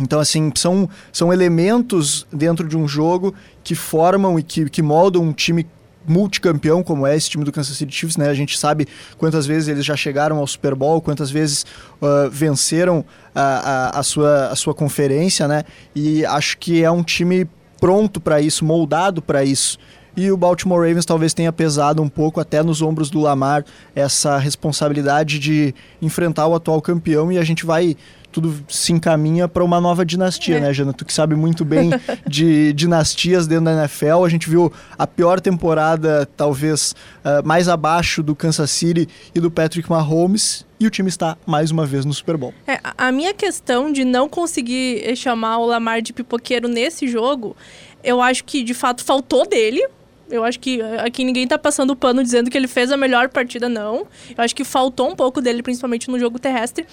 então, 0.00 0.18
assim, 0.18 0.50
são, 0.54 0.88
são 1.12 1.32
elementos 1.32 2.26
dentro 2.32 2.66
de 2.66 2.76
um 2.76 2.88
jogo 2.88 3.34
que 3.62 3.74
formam 3.74 4.38
e 4.38 4.42
que, 4.42 4.68
que 4.70 4.80
moldam 4.80 5.22
um 5.22 5.32
time 5.32 5.66
multicampeão 6.06 6.82
como 6.82 7.06
é 7.06 7.16
esse 7.16 7.30
time 7.30 7.44
do 7.44 7.52
Kansas 7.52 7.76
City 7.76 7.94
Chiefs, 7.94 8.16
né? 8.16 8.28
A 8.28 8.34
gente 8.34 8.58
sabe 8.58 8.88
quantas 9.18 9.46
vezes 9.46 9.68
eles 9.68 9.84
já 9.84 9.94
chegaram 9.94 10.38
ao 10.38 10.46
Super 10.46 10.74
Bowl, 10.74 11.00
quantas 11.00 11.30
vezes 11.30 11.64
uh, 12.00 12.28
venceram 12.30 13.04
a, 13.34 13.42
a, 13.42 14.00
a, 14.00 14.02
sua, 14.02 14.48
a 14.48 14.56
sua 14.56 14.74
conferência, 14.74 15.46
né? 15.46 15.64
E 15.94 16.24
acho 16.26 16.58
que 16.58 16.82
é 16.82 16.90
um 16.90 17.02
time 17.02 17.48
pronto 17.80 18.20
para 18.20 18.40
isso, 18.40 18.64
moldado 18.64 19.22
para 19.22 19.44
isso. 19.44 19.78
E 20.16 20.30
o 20.30 20.36
Baltimore 20.36 20.80
Ravens 20.80 21.06
talvez 21.06 21.32
tenha 21.32 21.52
pesado 21.52 22.02
um 22.02 22.08
pouco 22.08 22.38
até 22.38 22.62
nos 22.62 22.82
ombros 22.82 23.08
do 23.08 23.20
Lamar 23.20 23.64
essa 23.94 24.36
responsabilidade 24.36 25.38
de 25.38 25.74
enfrentar 26.02 26.46
o 26.46 26.54
atual 26.54 26.82
campeão 26.82 27.32
e 27.32 27.38
a 27.38 27.44
gente 27.44 27.64
vai 27.64 27.96
tudo 28.32 28.64
se 28.68 28.92
encaminha 28.92 29.46
para 29.46 29.62
uma 29.62 29.80
nova 29.80 30.04
dinastia, 30.04 30.56
é. 30.56 30.60
né, 30.60 30.72
Jana? 30.72 30.92
Tu 30.92 31.04
que 31.04 31.12
sabe 31.12 31.36
muito 31.36 31.64
bem 31.64 31.90
de 32.26 32.72
dinastias 32.72 33.46
dentro 33.46 33.66
da 33.66 33.72
NFL. 33.72 34.24
A 34.24 34.28
gente 34.28 34.48
viu 34.48 34.72
a 34.98 35.06
pior 35.06 35.40
temporada, 35.40 36.26
talvez 36.36 36.94
uh, 37.24 37.46
mais 37.46 37.68
abaixo 37.68 38.22
do 38.22 38.34
Kansas 38.34 38.70
City 38.70 39.08
e 39.34 39.40
do 39.40 39.50
Patrick 39.50 39.88
Mahomes. 39.88 40.66
E 40.80 40.86
o 40.86 40.90
time 40.90 41.08
está 41.08 41.36
mais 41.46 41.70
uma 41.70 41.86
vez 41.86 42.04
no 42.04 42.12
Super 42.12 42.36
Bowl. 42.36 42.52
É, 42.66 42.80
a 42.98 43.12
minha 43.12 43.32
questão 43.32 43.92
de 43.92 44.04
não 44.04 44.28
conseguir 44.28 45.14
chamar 45.14 45.58
o 45.58 45.66
Lamar 45.66 46.02
de 46.02 46.12
pipoqueiro 46.12 46.66
nesse 46.66 47.06
jogo, 47.06 47.56
eu 48.02 48.20
acho 48.20 48.42
que 48.42 48.64
de 48.64 48.74
fato 48.74 49.04
faltou 49.04 49.46
dele, 49.46 49.86
eu 50.30 50.44
acho 50.44 50.58
que 50.58 50.80
eh, 50.80 51.00
aqui 51.00 51.24
ninguém 51.24 51.46
tá 51.46 51.58
passando 51.58 51.94
pano 51.94 52.22
dizendo 52.22 52.50
que 52.50 52.56
ele 52.56 52.68
fez 52.68 52.90
a 52.90 52.96
melhor 52.96 53.28
partida, 53.28 53.68
não. 53.68 54.06
Eu 54.36 54.44
acho 54.44 54.54
que 54.54 54.64
faltou 54.64 55.10
um 55.10 55.16
pouco 55.16 55.40
dele, 55.40 55.62
principalmente 55.62 56.10
no 56.10 56.18
jogo 56.18 56.38
terrestre. 56.38 56.86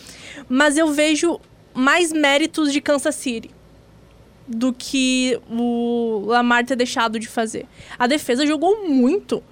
Mas 0.48 0.78
eu 0.78 0.92
vejo 0.92 1.40
mais 1.74 2.12
méritos 2.12 2.72
de 2.72 2.82
Kansas 2.82 3.16
City 3.16 3.52
do 4.48 4.74
que 4.74 5.40
o 5.50 6.24
Lamar 6.26 6.66
ter 6.66 6.76
deixado 6.76 7.20
de 7.20 7.28
fazer. 7.28 7.66
A 7.98 8.08
defesa 8.08 8.46
jogou 8.46 8.88
muito. 8.88 9.44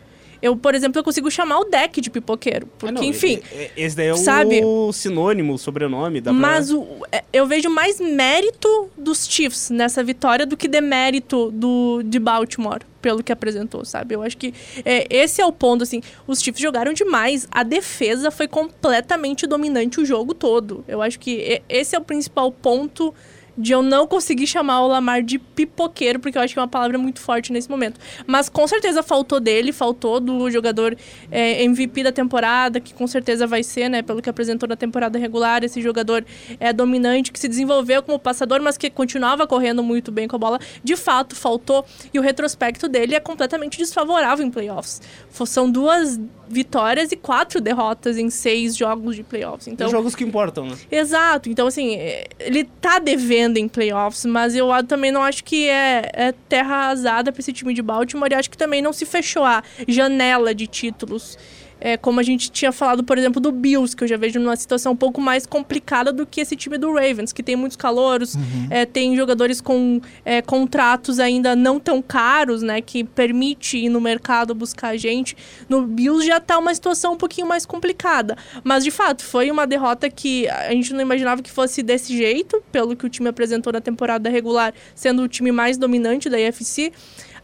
Eu, 0.41 0.55
por 0.55 0.75
exemplo, 0.75 0.99
eu 0.99 1.03
consigo 1.03 1.29
chamar 1.31 1.59
o 1.59 1.65
deck 1.65 1.99
de 2.01 2.09
pipoqueiro. 2.09 2.67
Porque, 2.77 2.87
ah, 2.87 2.91
não, 2.91 3.03
enfim. 3.03 3.39
Esse 3.75 3.95
daí 3.95 4.07
é 4.07 4.15
sabe? 4.15 4.61
o 4.63 4.91
sinônimo, 4.91 5.53
o 5.53 5.57
sobrenome 5.57 6.21
da 6.21 6.31
Mas 6.31 6.71
o, 6.71 6.85
é, 7.11 7.23
eu 7.33 7.45
vejo 7.47 7.69
mais 7.69 7.99
mérito 7.99 8.89
dos 8.97 9.27
Chiefs 9.27 9.69
nessa 9.69 10.03
vitória 10.03 10.45
do 10.45 10.55
que 10.55 10.67
demérito 10.67 11.51
do, 11.51 12.01
de 12.03 12.19
Baltimore, 12.19 12.81
pelo 13.07 13.23
que 13.23 13.31
apresentou, 13.31 13.85
sabe? 13.85 14.15
Eu 14.15 14.21
acho 14.21 14.37
que 14.37 14.53
é, 14.83 15.07
esse 15.09 15.41
é 15.41 15.45
o 15.45 15.51
ponto, 15.53 15.81
assim. 15.81 16.01
Os 16.27 16.41
Chiefs 16.41 16.61
jogaram 16.61 16.91
demais. 16.91 17.47
A 17.49 17.63
defesa 17.63 18.29
foi 18.29 18.49
completamente 18.49 19.47
dominante 19.47 20.01
o 20.01 20.05
jogo 20.05 20.33
todo. 20.33 20.83
Eu 20.89 21.01
acho 21.01 21.17
que 21.17 21.61
esse 21.69 21.95
é 21.95 21.99
o 21.99 22.01
principal 22.01 22.51
ponto 22.51 23.15
de 23.57 23.71
eu 23.71 23.81
não 23.81 24.05
conseguir 24.05 24.45
chamar 24.45 24.81
o 24.81 24.87
Lamar 24.87 25.23
de 25.23 25.39
pipoqueiro, 25.39 26.19
porque 26.19 26.37
eu 26.37 26.41
acho 26.41 26.53
que 26.53 26.59
é 26.59 26.61
uma 26.61 26.67
palavra 26.67 26.97
muito 26.97 27.19
forte 27.19 27.51
nesse 27.51 27.69
momento. 27.69 27.99
Mas 28.25 28.49
com 28.49 28.67
certeza 28.67 29.01
faltou 29.01 29.39
dele, 29.39 29.71
faltou 29.71 30.19
do 30.19 30.49
jogador 30.51 30.95
é, 31.31 31.63
MVP 31.63 32.03
da 32.03 32.11
temporada, 32.11 32.79
que 32.79 32.93
com 32.93 33.07
certeza 33.07 33.47
vai 33.47 33.63
ser, 33.63 33.89
né, 33.89 34.01
pelo 34.01 34.21
que 34.21 34.29
apresentou 34.29 34.69
na 34.69 34.75
temporada 34.75 35.17
regular, 35.17 35.63
esse 35.63 35.81
jogador 35.81 36.23
é 36.59 36.71
dominante, 36.71 37.31
que 37.31 37.39
se 37.39 37.47
desenvolveu 37.47 38.03
como 38.03 38.19
passador, 38.19 38.61
mas 38.61 38.77
que 38.77 38.89
continuava 38.89 39.47
correndo 39.47 39.81
muito 39.81 40.11
bem 40.11 40.27
com 40.27 40.35
a 40.35 40.39
bola. 40.39 40.59
De 40.83 40.95
fato, 40.95 41.35
faltou. 41.35 41.85
E 42.13 42.19
o 42.19 42.21
retrospecto 42.21 42.87
dele 42.87 43.15
é 43.15 43.19
completamente 43.19 43.77
desfavorável 43.77 44.45
em 44.45 44.51
playoffs. 44.51 45.01
São 45.45 45.69
duas 45.69 46.19
vitórias 46.49 47.11
e 47.11 47.15
quatro 47.15 47.59
derrotas 47.59 48.17
em 48.17 48.29
seis 48.29 48.75
jogos 48.75 49.15
de 49.15 49.23
playoffs. 49.23 49.67
Então, 49.67 49.87
Os 49.87 49.91
jogos 49.91 50.15
que 50.15 50.23
importam, 50.23 50.65
né? 50.65 50.77
Exato. 50.91 51.49
Então, 51.49 51.67
assim, 51.67 51.97
ele 52.39 52.63
tá 52.81 52.99
devendo 52.99 53.46
em 53.55 53.67
playoffs, 53.67 54.25
mas 54.25 54.55
eu 54.55 54.67
também 54.85 55.11
não 55.11 55.23
acho 55.23 55.43
que 55.43 55.69
é, 55.69 56.11
é 56.13 56.31
terra 56.49 56.75
arrasada 56.75 57.31
para 57.31 57.39
esse 57.39 57.53
time 57.53 57.73
de 57.73 57.81
Baltimore 57.81 58.33
acho 58.33 58.49
que 58.49 58.57
também 58.57 58.81
não 58.81 58.91
se 58.91 59.05
fechou 59.05 59.43
a 59.43 59.63
janela 59.87 60.53
de 60.53 60.67
títulos 60.67 61.37
é, 61.79 61.97
como 61.97 62.19
a 62.19 62.23
gente 62.23 62.51
tinha 62.51 62.71
falado, 62.71 63.03
por 63.03 63.17
exemplo, 63.17 63.41
do 63.41 63.51
Bills, 63.51 63.95
que 63.95 64.03
eu 64.03 64.07
já 64.07 64.17
vejo 64.17 64.39
numa 64.39 64.55
situação 64.55 64.93
um 64.93 64.95
pouco 64.95 65.21
mais 65.21 65.45
complicada 65.45 66.11
do 66.11 66.25
que 66.25 66.41
esse 66.41 66.55
time 66.55 66.77
do 66.77 66.93
Ravens, 66.93 67.31
que 67.31 67.43
tem 67.43 67.55
muitos 67.55 67.75
calouros, 67.75 68.35
uhum. 68.35 68.67
é, 68.69 68.85
tem 68.85 69.15
jogadores 69.15 69.61
com 69.61 70.01
é, 70.25 70.41
contratos 70.41 71.19
ainda 71.19 71.55
não 71.55 71.79
tão 71.79 72.01
caros, 72.01 72.61
né, 72.61 72.81
que 72.81 73.03
permite 73.03 73.77
ir 73.77 73.89
no 73.89 74.01
mercado 74.01 74.53
buscar 74.53 74.97
gente. 74.97 75.35
No 75.69 75.83
Bills 75.83 76.25
já 76.25 76.37
está 76.37 76.57
uma 76.57 76.73
situação 76.73 77.13
um 77.13 77.17
pouquinho 77.17 77.47
mais 77.47 77.65
complicada. 77.65 78.37
Mas, 78.63 78.83
de 78.83 78.91
fato, 78.91 79.23
foi 79.23 79.51
uma 79.51 79.65
derrota 79.65 80.09
que 80.09 80.47
a 80.49 80.71
gente 80.71 80.93
não 80.93 81.01
imaginava 81.01 81.41
que 81.41 81.51
fosse 81.51 81.83
desse 81.83 82.15
jeito, 82.15 82.61
pelo 82.71 82.95
que 82.95 83.05
o 83.05 83.09
time 83.09 83.29
apresentou 83.29 83.71
na 83.73 83.81
temporada 83.81 84.29
regular, 84.29 84.73
sendo 84.95 85.21
o 85.23 85.27
time 85.27 85.51
mais 85.51 85.77
dominante 85.77 86.29
da 86.29 86.37
AFC. 86.37 86.91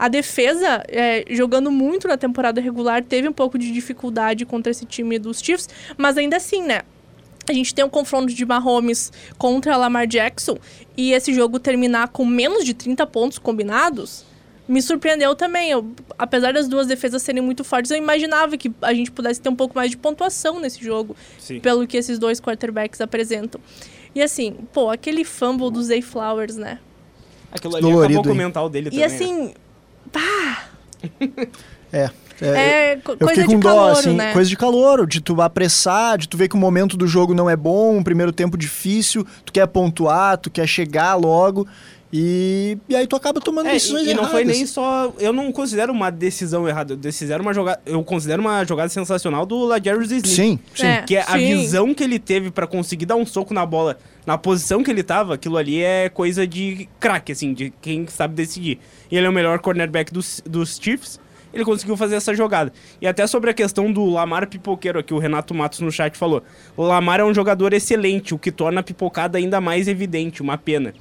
A 0.03 0.09
defesa, 0.09 0.83
é, 0.89 1.23
jogando 1.29 1.71
muito 1.71 2.09
na 2.09 2.17
temporada 2.17 2.59
regular, 2.59 3.01
teve 3.01 3.29
um 3.29 3.31
pouco 3.31 3.57
de 3.57 3.71
dificuldade 3.71 4.45
contra 4.45 4.69
esse 4.69 4.85
time 4.85 5.17
dos 5.17 5.39
Chiefs, 5.41 5.69
mas 5.95 6.17
ainda 6.17 6.35
assim, 6.35 6.61
né? 6.61 6.81
A 7.47 7.53
gente 7.53 7.73
tem 7.73 7.85
um 7.85 7.89
confronto 7.89 8.33
de 8.33 8.45
Mahomes 8.45 9.13
contra 9.37 9.77
Lamar 9.77 10.05
Jackson 10.05 10.57
e 10.97 11.13
esse 11.13 11.33
jogo 11.33 11.57
terminar 11.57 12.09
com 12.09 12.25
menos 12.25 12.65
de 12.65 12.73
30 12.73 13.07
pontos 13.07 13.39
combinados, 13.39 14.25
me 14.67 14.81
surpreendeu 14.81 15.35
também. 15.35 15.71
Eu, 15.71 15.89
apesar 16.19 16.51
das 16.51 16.67
duas 16.67 16.85
defesas 16.85 17.21
serem 17.21 17.41
muito 17.41 17.63
fortes, 17.63 17.89
eu 17.89 17.97
imaginava 17.97 18.57
que 18.57 18.69
a 18.81 18.93
gente 18.93 19.09
pudesse 19.09 19.39
ter 19.39 19.47
um 19.47 19.55
pouco 19.55 19.73
mais 19.73 19.89
de 19.89 19.95
pontuação 19.95 20.59
nesse 20.59 20.83
jogo, 20.83 21.15
Sim. 21.39 21.61
pelo 21.61 21.87
que 21.87 21.95
esses 21.95 22.19
dois 22.19 22.41
quarterbacks 22.41 22.99
apresentam. 22.99 23.61
E 24.13 24.21
assim, 24.21 24.57
pô, 24.73 24.89
aquele 24.89 25.23
fumble 25.23 25.71
do 25.71 25.81
Zay 25.81 26.01
Flowers, 26.01 26.57
né? 26.57 26.79
Aquilo 27.49 27.77
ali 27.77 27.83
Dolorido, 27.83 28.19
acabou 28.19 28.23
com 28.23 28.31
o 28.31 28.35
mental 28.35 28.67
dele 28.67 28.89
também. 28.89 28.99
E 28.99 29.05
assim, 29.05 29.45
né? 29.45 29.53
Pá! 30.11 30.67
é. 31.91 32.09
É, 32.41 32.47
é 32.47 33.01
eu 33.19 33.27
fiquei 33.29 33.45
com 33.45 33.59
dó, 33.59 33.89
assim, 33.89 34.15
né? 34.15 34.33
coisa 34.33 34.49
de 34.49 34.57
calor, 34.57 35.05
de 35.07 35.21
tu 35.21 35.39
apressar, 35.41 36.17
de 36.17 36.27
tu 36.27 36.35
ver 36.35 36.49
que 36.49 36.55
o 36.55 36.59
momento 36.59 36.97
do 36.97 37.07
jogo 37.07 37.33
não 37.33 37.49
é 37.49 37.55
bom, 37.55 37.97
um 37.97 38.03
primeiro 38.03 38.31
tempo 38.33 38.57
difícil, 38.57 39.25
tu 39.45 39.53
quer 39.53 39.67
pontuar, 39.67 40.37
tu 40.37 40.49
quer 40.49 40.67
chegar 40.67 41.15
logo. 41.15 41.67
E, 42.15 42.77
e 42.87 42.95
aí 42.95 43.07
tu 43.07 43.15
acaba 43.15 43.41
tomando 43.41 43.69
é, 43.69 43.71
decisões 43.73 44.05
e, 44.05 44.11
erradas. 44.11 44.19
E 44.19 44.23
não 44.23 44.29
foi 44.29 44.45
nem 44.45 44.67
só. 44.67 45.11
Eu 45.17 45.33
não 45.33 45.51
considero 45.51 45.91
uma 45.91 46.11
decisão 46.11 46.69
errada. 46.69 46.93
Eu, 46.93 46.99
considero 46.99 47.41
uma 47.41 47.53
jogada, 47.55 47.81
eu 47.87 48.03
considero 48.03 48.39
uma 48.39 48.63
jogada 48.63 48.89
sensacional 48.89 49.47
do 49.47 49.65
LaJarus 49.65 50.11
Smith. 50.11 50.27
Sim, 50.27 50.59
sim. 50.75 50.85
É, 50.85 51.01
que 51.01 51.17
é 51.17 51.23
sim. 51.23 51.31
a 51.31 51.37
visão 51.37 51.91
que 51.91 52.03
ele 52.03 52.19
teve 52.19 52.51
para 52.51 52.67
conseguir 52.67 53.07
dar 53.07 53.15
um 53.15 53.25
soco 53.25 53.51
na 53.51 53.65
bola 53.65 53.97
na 54.27 54.37
posição 54.37 54.83
que 54.83 54.91
ele 54.91 55.01
tava, 55.01 55.33
aquilo 55.33 55.57
ali 55.57 55.81
é 55.81 56.07
coisa 56.07 56.45
de 56.45 56.87
craque, 56.99 57.31
assim, 57.31 57.51
de 57.51 57.73
quem 57.81 58.05
sabe 58.07 58.35
decidir. 58.35 58.79
E 59.09 59.17
ele 59.17 59.25
é 59.25 59.29
o 59.29 59.33
melhor 59.33 59.57
cornerback 59.57 60.13
dos, 60.13 60.39
dos 60.45 60.77
Chiefs. 60.79 61.19
Ele 61.51 61.65
conseguiu 61.65 61.97
fazer 61.97 62.15
essa 62.15 62.33
jogada. 62.33 62.71
E 63.01 63.07
até 63.07 63.25
sobre 63.25 63.49
a 63.49 63.53
questão 63.53 63.91
do 63.91 64.05
Lamar 64.05 64.47
pipoqueiro, 64.47 64.99
aqui 64.99 65.13
o 65.13 65.19
Renato 65.19 65.53
Matos 65.53 65.79
no 65.79 65.91
chat 65.91 66.15
falou. 66.15 66.43
O 66.77 66.83
Lamar 66.83 67.19
é 67.19 67.23
um 67.23 67.33
jogador 67.33 67.73
excelente, 67.73 68.33
o 68.33 68.39
que 68.39 68.51
torna 68.51 68.81
a 68.81 68.83
pipocada 68.83 69.37
ainda 69.37 69.59
mais 69.59 69.87
evidente, 69.87 70.41
uma 70.41 70.57
pena. 70.57 70.93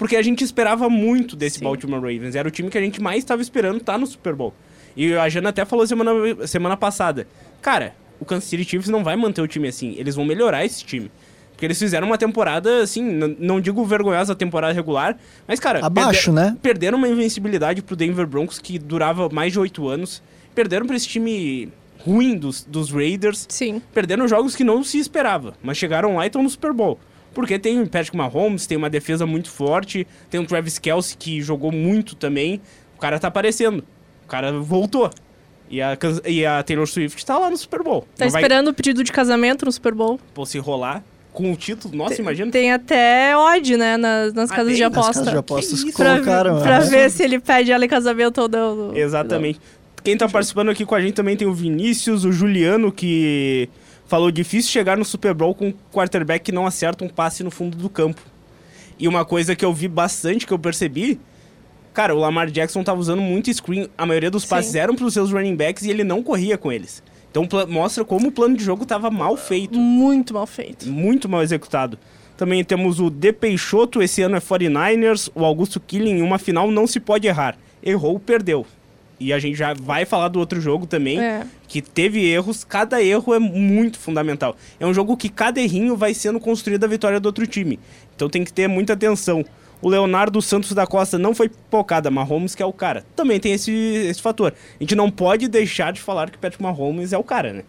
Porque 0.00 0.16
a 0.16 0.22
gente 0.22 0.42
esperava 0.42 0.88
muito 0.88 1.36
desse 1.36 1.58
Sim. 1.58 1.64
Baltimore 1.64 2.00
Ravens. 2.00 2.34
Era 2.34 2.48
o 2.48 2.50
time 2.50 2.70
que 2.70 2.78
a 2.78 2.80
gente 2.80 3.02
mais 3.02 3.18
estava 3.18 3.42
esperando 3.42 3.76
estar 3.76 3.92
tá 3.92 3.98
no 3.98 4.06
Super 4.06 4.34
Bowl. 4.34 4.54
E 4.96 5.12
a 5.12 5.28
Jana 5.28 5.50
até 5.50 5.62
falou 5.66 5.86
semana, 5.86 6.10
semana 6.46 6.74
passada. 6.74 7.28
Cara, 7.60 7.94
o 8.18 8.24
Kansas 8.24 8.48
City 8.48 8.64
Chiefs 8.64 8.88
não 8.88 9.04
vai 9.04 9.14
manter 9.14 9.42
o 9.42 9.46
time 9.46 9.68
assim. 9.68 9.94
Eles 9.98 10.14
vão 10.14 10.24
melhorar 10.24 10.64
esse 10.64 10.82
time. 10.86 11.12
Porque 11.50 11.66
eles 11.66 11.78
fizeram 11.78 12.06
uma 12.06 12.16
temporada, 12.16 12.82
assim, 12.82 13.02
não 13.38 13.60
digo 13.60 13.84
vergonhosa 13.84 14.34
temporada 14.34 14.72
regular, 14.72 15.18
mas, 15.46 15.60
cara. 15.60 15.84
Abaixo, 15.84 16.32
né? 16.32 16.56
Perderam 16.62 16.96
uma 16.96 17.06
invencibilidade 17.06 17.82
pro 17.82 17.94
Denver 17.94 18.26
Broncos 18.26 18.58
que 18.58 18.78
durava 18.78 19.28
mais 19.28 19.52
de 19.52 19.60
oito 19.60 19.86
anos. 19.86 20.22
Perderam 20.54 20.86
pra 20.86 20.96
esse 20.96 21.08
time 21.08 21.70
ruim 22.06 22.38
dos, 22.38 22.64
dos 22.64 22.90
Raiders. 22.90 23.44
Sim. 23.50 23.82
Perderam 23.92 24.26
jogos 24.26 24.56
que 24.56 24.64
não 24.64 24.82
se 24.82 24.98
esperava, 24.98 25.52
mas 25.62 25.76
chegaram 25.76 26.16
lá 26.16 26.24
e 26.24 26.28
estão 26.28 26.42
no 26.42 26.48
Super 26.48 26.72
Bowl. 26.72 26.98
Porque 27.32 27.58
tem 27.58 27.80
o 27.80 27.88
Patrick 27.88 28.16
Mahomes, 28.16 28.66
tem 28.66 28.76
uma 28.76 28.90
defesa 28.90 29.26
muito 29.26 29.50
forte, 29.50 30.06
tem 30.28 30.40
o 30.40 30.46
Travis 30.46 30.78
Kelsey 30.78 31.16
que 31.16 31.40
jogou 31.40 31.70
muito 31.70 32.14
também. 32.16 32.60
O 32.96 33.00
cara 33.00 33.18
tá 33.18 33.28
aparecendo. 33.28 33.84
O 34.24 34.28
cara 34.28 34.52
voltou. 34.52 35.10
E 35.70 35.80
a, 35.80 35.96
e 36.26 36.44
a 36.44 36.62
Taylor 36.62 36.86
Swift 36.86 37.24
tá 37.24 37.38
lá 37.38 37.48
no 37.48 37.56
Super 37.56 37.82
Bowl. 37.82 38.04
Tá 38.16 38.24
não 38.24 38.26
esperando 38.26 38.66
vai... 38.66 38.72
o 38.72 38.74
pedido 38.74 39.04
de 39.04 39.12
casamento 39.12 39.64
no 39.64 39.70
Super 39.70 39.94
Bowl? 39.94 40.18
Pô, 40.34 40.44
se 40.44 40.58
rolar, 40.58 41.04
com 41.32 41.52
o 41.52 41.56
título, 41.56 41.96
nossa, 41.96 42.16
tem, 42.16 42.24
imagina. 42.24 42.50
Tem 42.50 42.72
até 42.72 43.36
odd, 43.36 43.76
né, 43.76 43.96
nas, 43.96 44.32
nas 44.32 44.50
ah, 44.50 44.56
casas 44.56 44.72
tem? 44.72 44.76
de 44.76 44.84
aposta. 44.84 45.06
Nas 45.06 45.16
casas 45.16 45.32
de 45.32 45.38
apostas 45.38 45.84
que 45.84 45.92
colocaram. 45.92 46.60
Pra, 46.60 46.78
pra 46.78 46.80
ver 46.80 47.08
se 47.10 47.22
ele 47.22 47.38
pede 47.38 47.70
ela 47.70 47.84
em 47.84 47.88
casamento 47.88 48.40
ou 48.40 48.48
não. 48.48 48.96
Exatamente. 48.96 49.60
Quem 50.02 50.16
tá 50.16 50.28
participando 50.28 50.70
aqui 50.70 50.84
com 50.84 50.94
a 50.94 51.00
gente 51.00 51.14
também 51.14 51.36
tem 51.36 51.46
o 51.46 51.52
Vinícius, 51.52 52.24
o 52.24 52.32
Juliano, 52.32 52.90
que 52.90 53.68
falou 54.10 54.32
difícil 54.32 54.72
chegar 54.72 54.98
no 54.98 55.04
Super 55.04 55.32
Bowl 55.32 55.54
com 55.54 55.68
um 55.68 55.74
quarterback 55.92 56.46
que 56.46 56.50
não 56.50 56.66
acerta 56.66 57.04
um 57.04 57.08
passe 57.08 57.44
no 57.44 57.50
fundo 57.50 57.78
do 57.78 57.88
campo. 57.88 58.20
E 58.98 59.06
uma 59.06 59.24
coisa 59.24 59.54
que 59.54 59.64
eu 59.64 59.72
vi 59.72 59.86
bastante, 59.86 60.44
que 60.44 60.52
eu 60.52 60.58
percebi, 60.58 61.20
cara, 61.94 62.12
o 62.12 62.18
Lamar 62.18 62.50
Jackson 62.50 62.82
tava 62.82 62.98
usando 62.98 63.22
muito 63.22 63.54
screen, 63.54 63.88
a 63.96 64.04
maioria 64.04 64.28
dos 64.28 64.44
passes 64.44 64.72
Sim. 64.72 64.80
eram 64.80 64.96
pros 64.96 65.14
seus 65.14 65.30
running 65.30 65.54
backs 65.54 65.84
e 65.84 65.90
ele 65.90 66.02
não 66.02 66.24
corria 66.24 66.58
com 66.58 66.72
eles. 66.72 67.04
Então 67.30 67.46
mostra 67.68 68.04
como 68.04 68.28
o 68.28 68.32
plano 68.32 68.56
de 68.56 68.64
jogo 68.64 68.82
estava 68.82 69.12
mal 69.12 69.36
feito. 69.36 69.78
Muito 69.78 70.34
mal 70.34 70.46
feito. 70.46 70.88
Muito 70.88 71.28
mal 71.28 71.44
executado. 71.44 71.96
Também 72.36 72.64
temos 72.64 72.98
o 72.98 73.10
De 73.10 73.32
Peixoto, 73.32 74.02
esse 74.02 74.22
ano 74.22 74.34
é 74.34 74.40
49ers. 74.40 75.30
O 75.36 75.44
Augusto 75.44 75.78
Killing, 75.78 76.18
em 76.18 76.22
uma 76.22 76.38
final 76.38 76.68
não 76.68 76.84
se 76.84 76.98
pode 76.98 77.28
errar. 77.28 77.56
Errou, 77.80 78.18
perdeu. 78.18 78.66
E 79.20 79.32
a 79.32 79.38
gente 79.38 79.56
já 79.56 79.74
vai 79.74 80.04
falar 80.06 80.28
do 80.28 80.38
outro 80.40 80.60
jogo 80.60 80.86
também, 80.86 81.20
É. 81.20 81.46
que 81.68 81.82
teve 81.82 82.24
erros, 82.26 82.64
cada 82.64 83.02
erro 83.02 83.34
é 83.34 83.38
muito 83.38 83.98
fundamental. 83.98 84.56
É 84.80 84.86
um 84.86 84.94
jogo 84.94 85.16
que 85.16 85.28
cada 85.28 85.60
errinho 85.60 85.94
vai 85.96 86.14
sendo 86.14 86.40
construído 86.40 86.84
a 86.84 86.88
vitória 86.88 87.20
do 87.20 87.26
outro 87.26 87.46
time. 87.46 87.78
Então 88.16 88.28
tem 88.30 88.42
que 88.44 88.52
ter 88.52 88.66
muita 88.66 88.94
atenção. 88.94 89.44
O 89.82 89.88
Leonardo 89.88 90.40
Santos 90.42 90.72
da 90.72 90.86
Costa 90.86 91.18
não 91.18 91.34
foi 91.34 91.48
pocada, 91.70 92.10
Mahomes 92.10 92.54
que 92.54 92.62
é 92.62 92.66
o 92.66 92.72
cara. 92.72 93.04
Também 93.14 93.38
tem 93.38 93.52
esse, 93.52 93.70
esse 93.72 94.20
fator. 94.20 94.52
A 94.78 94.82
gente 94.82 94.94
não 94.94 95.10
pode 95.10 95.48
deixar 95.48 95.92
de 95.92 96.00
falar 96.00 96.30
que 96.30 96.36
o 96.36 96.40
Patrick 96.40 96.62
Mahomes 96.62 97.12
é 97.12 97.18
o 97.18 97.24
cara, 97.24 97.52
né? 97.52 97.62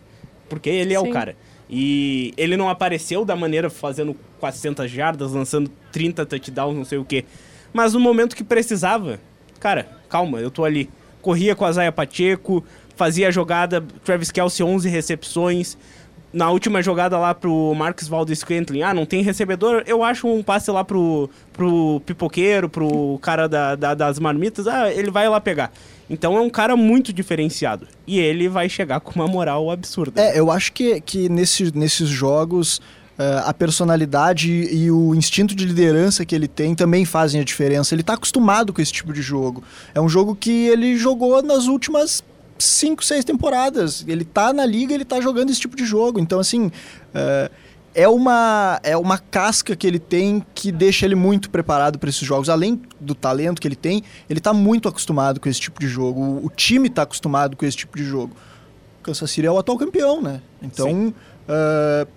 Porque 0.49 0.69
ele 0.69 0.93
é 0.93 0.99
Sim. 0.99 1.09
o 1.09 1.11
cara. 1.13 1.35
E 1.69 2.33
ele 2.35 2.57
não 2.57 2.67
apareceu 2.69 3.23
da 3.23 3.33
maneira 3.35 3.69
fazendo 3.69 4.13
400 4.41 4.91
jardas, 4.91 5.31
lançando 5.31 5.71
30 5.91 6.25
touchdowns, 6.25 6.75
não 6.75 6.83
sei 6.83 6.97
o 6.97 7.05
quê. 7.05 7.23
Mas 7.71 7.93
no 7.93 7.99
momento 8.01 8.35
que 8.35 8.43
precisava, 8.43 9.17
cara, 9.57 9.87
calma, 10.09 10.39
eu 10.41 10.51
tô 10.51 10.65
ali. 10.65 10.89
Corria 11.21 11.55
com 11.55 11.65
a 11.65 11.71
Zaya 11.71 11.91
Pacheco, 11.91 12.63
fazia 12.95 13.27
a 13.27 13.31
jogada, 13.31 13.83
Travis 14.03 14.31
Kelsey 14.31 14.65
11 14.65 14.89
recepções. 14.89 15.77
Na 16.33 16.49
última 16.49 16.81
jogada 16.81 17.17
lá 17.19 17.35
pro 17.35 17.73
Marcus 17.75 18.07
Valdez 18.07 18.39
Scantling, 18.39 18.83
ah, 18.83 18.93
não 18.93 19.05
tem 19.05 19.21
recebedor, 19.21 19.83
eu 19.85 20.01
acho 20.01 20.27
um 20.29 20.41
passe 20.41 20.71
lá 20.71 20.81
pro, 20.81 21.29
pro 21.51 22.01
pipoqueiro, 22.05 22.69
pro 22.69 23.19
cara 23.21 23.49
da, 23.49 23.75
da- 23.75 23.93
das 23.93 24.17
marmitas, 24.17 24.65
ah, 24.65 24.89
ele 24.89 25.11
vai 25.11 25.27
lá 25.27 25.41
pegar. 25.41 25.73
Então 26.09 26.37
é 26.37 26.39
um 26.41 26.49
cara 26.49 26.77
muito 26.77 27.11
diferenciado. 27.11 27.85
E 28.07 28.17
ele 28.17 28.47
vai 28.47 28.69
chegar 28.69 29.01
com 29.01 29.11
uma 29.13 29.27
moral 29.27 29.69
absurda. 29.69 30.21
É, 30.21 30.39
eu 30.39 30.49
acho 30.49 30.71
que, 30.71 31.01
que 31.01 31.27
nesse, 31.27 31.75
nesses 31.77 32.07
jogos 32.07 32.79
a 33.43 33.53
personalidade 33.53 34.51
e 34.51 34.89
o 34.89 35.13
instinto 35.15 35.55
de 35.55 35.65
liderança 35.65 36.25
que 36.25 36.33
ele 36.33 36.47
tem 36.47 36.75
também 36.75 37.05
fazem 37.05 37.41
a 37.41 37.43
diferença. 37.43 37.93
Ele 37.93 38.03
tá 38.03 38.13
acostumado 38.13 38.73
com 38.73 38.81
esse 38.81 38.91
tipo 38.91 39.13
de 39.13 39.21
jogo. 39.21 39.63
É 39.93 40.01
um 40.01 40.09
jogo 40.09 40.35
que 40.35 40.67
ele 40.67 40.97
jogou 40.97 41.41
nas 41.41 41.67
últimas 41.67 42.23
cinco, 42.57 43.03
seis 43.03 43.25
temporadas. 43.25 44.05
Ele 44.07 44.23
tá 44.23 44.53
na 44.53 44.65
liga, 44.65 44.93
ele 44.93 45.05
tá 45.05 45.19
jogando 45.19 45.49
esse 45.49 45.59
tipo 45.59 45.75
de 45.75 45.85
jogo. 45.85 46.19
Então, 46.19 46.39
assim, 46.39 46.71
eh, 47.13 47.51
é 47.93 48.07
uma, 48.07 48.79
é 48.83 48.95
uma 48.95 49.17
casca 49.17 49.75
que 49.75 49.85
ele 49.85 49.99
tem 49.99 50.45
que 50.53 50.71
deixa 50.71 51.05
ele 51.05 51.15
muito 51.15 51.49
preparado 51.49 51.99
para 51.99 52.09
esses 52.09 52.25
jogos. 52.25 52.49
Além 52.49 52.81
do 52.99 53.13
talento 53.13 53.59
que 53.59 53.67
ele 53.67 53.75
tem, 53.75 54.03
ele 54.29 54.39
tá 54.39 54.53
muito 54.53 54.87
acostumado 54.87 55.39
com 55.39 55.49
esse 55.49 55.59
tipo 55.59 55.79
de 55.79 55.87
jogo. 55.87 56.21
O, 56.21 56.45
o 56.45 56.49
time 56.49 56.89
tá 56.89 57.01
acostumado 57.01 57.57
com 57.57 57.65
esse 57.65 57.77
tipo 57.77 57.97
de 57.97 58.03
jogo. 58.03 58.35
Kansas 59.03 59.31
City 59.31 59.47
é 59.47 59.51
o 59.51 59.57
atual 59.57 59.77
campeão, 59.77 60.21
né? 60.21 60.41
Então, 60.61 61.13
ah, 61.47 62.07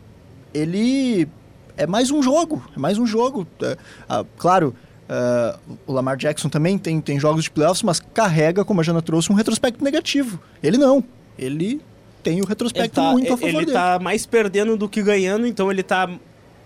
ele 0.54 1.28
é 1.76 1.86
mais 1.86 2.10
um 2.10 2.22
jogo, 2.22 2.64
é 2.74 2.78
mais 2.78 2.96
um 2.98 3.06
jogo. 3.06 3.46
É, 3.62 3.76
ah, 4.08 4.24
claro, 4.38 4.74
ah, 5.08 5.58
o 5.86 5.92
Lamar 5.92 6.16
Jackson 6.16 6.48
também 6.48 6.78
tem, 6.78 7.00
tem 7.00 7.18
jogos 7.18 7.44
de 7.44 7.50
playoffs, 7.50 7.82
mas 7.82 8.00
carrega, 8.00 8.64
como 8.64 8.80
a 8.80 8.84
Jana 8.84 9.02
trouxe, 9.02 9.30
um 9.32 9.34
retrospecto 9.34 9.82
negativo. 9.82 10.40
Ele 10.62 10.78
não. 10.78 11.02
Ele 11.38 11.80
tem 12.22 12.34
o 12.34 12.38
Ele 12.38 12.46
retrospecto 12.48 12.94
tá, 12.94 13.10
muito 13.12 13.32
a 13.32 13.36
favor 13.36 13.48
ele 13.48 13.58
dele. 13.66 13.72
tá 13.72 13.98
mais 13.98 14.24
perdendo 14.24 14.76
do 14.76 14.88
que 14.88 15.02
ganhando, 15.02 15.46
então 15.46 15.70
ele 15.70 15.82
tá 15.82 16.08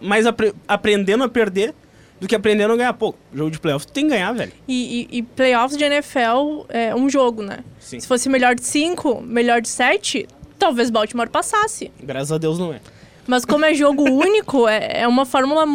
mais 0.00 0.26
apre- 0.26 0.54
aprendendo 0.68 1.25
a 1.25 1.28
perder 1.28 1.75
do 2.21 2.28
que 2.28 2.35
aprendendo 2.35 2.75
a 2.75 2.76
ganhar. 2.76 2.92
Pô, 2.92 3.14
jogo 3.35 3.50
de 3.50 3.59
playoff 3.59 3.87
tu 3.87 3.92
tem 3.92 4.04
que 4.04 4.11
ganhar, 4.11 4.33
velho. 4.33 4.52
E, 4.68 5.09
e, 5.11 5.18
e 5.18 5.23
playoffs 5.23 5.76
de 5.76 5.85
NFL 5.85 6.66
é 6.68 6.95
um 6.95 7.09
jogo, 7.09 7.42
né? 7.42 7.61
Sim. 7.80 7.99
Se 7.99 8.07
fosse 8.07 8.28
melhor 8.28 8.54
de 8.54 8.64
cinco, 8.64 9.21
melhor 9.23 9.61
de 9.62 9.68
sete, 9.68 10.28
talvez 10.59 10.90
Baltimore 10.90 11.28
passasse. 11.30 11.90
Graças 12.02 12.30
a 12.30 12.38
Deus 12.38 12.59
não 12.59 12.73
é. 12.73 12.80
Mas 13.28 13.44
como 13.44 13.66
é 13.66 13.75
jogo 13.75 14.02
único, 14.11 14.66
é, 14.66 15.02
é 15.02 15.06
uma 15.06 15.26
fórmula 15.26 15.66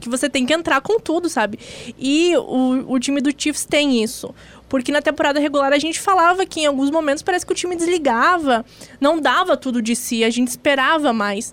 que 0.00 0.08
você 0.08 0.30
tem 0.30 0.46
que 0.46 0.54
entrar 0.54 0.80
com 0.80 0.98
tudo, 0.98 1.28
sabe? 1.28 1.58
E 1.98 2.34
o, 2.38 2.94
o 2.94 2.98
time 2.98 3.20
do 3.20 3.30
Chiefs 3.36 3.66
tem 3.66 4.02
isso. 4.02 4.34
Porque 4.66 4.90
na 4.90 5.02
temporada 5.02 5.38
regular 5.38 5.72
a 5.72 5.78
gente 5.78 6.00
falava 6.00 6.44
que 6.46 6.60
em 6.60 6.66
alguns 6.66 6.90
momentos 6.90 7.22
parece 7.22 7.44
que 7.44 7.52
o 7.52 7.54
time 7.54 7.76
desligava, 7.76 8.64
não 8.98 9.20
dava 9.20 9.56
tudo 9.56 9.80
de 9.82 9.94
si, 9.94 10.24
a 10.24 10.30
gente 10.30 10.48
esperava 10.48 11.12
mais. 11.12 11.52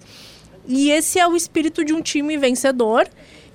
E 0.67 0.89
esse 0.89 1.19
é 1.19 1.27
o 1.27 1.35
espírito 1.35 1.83
de 1.83 1.93
um 1.93 2.01
time 2.01 2.37
vencedor 2.37 3.07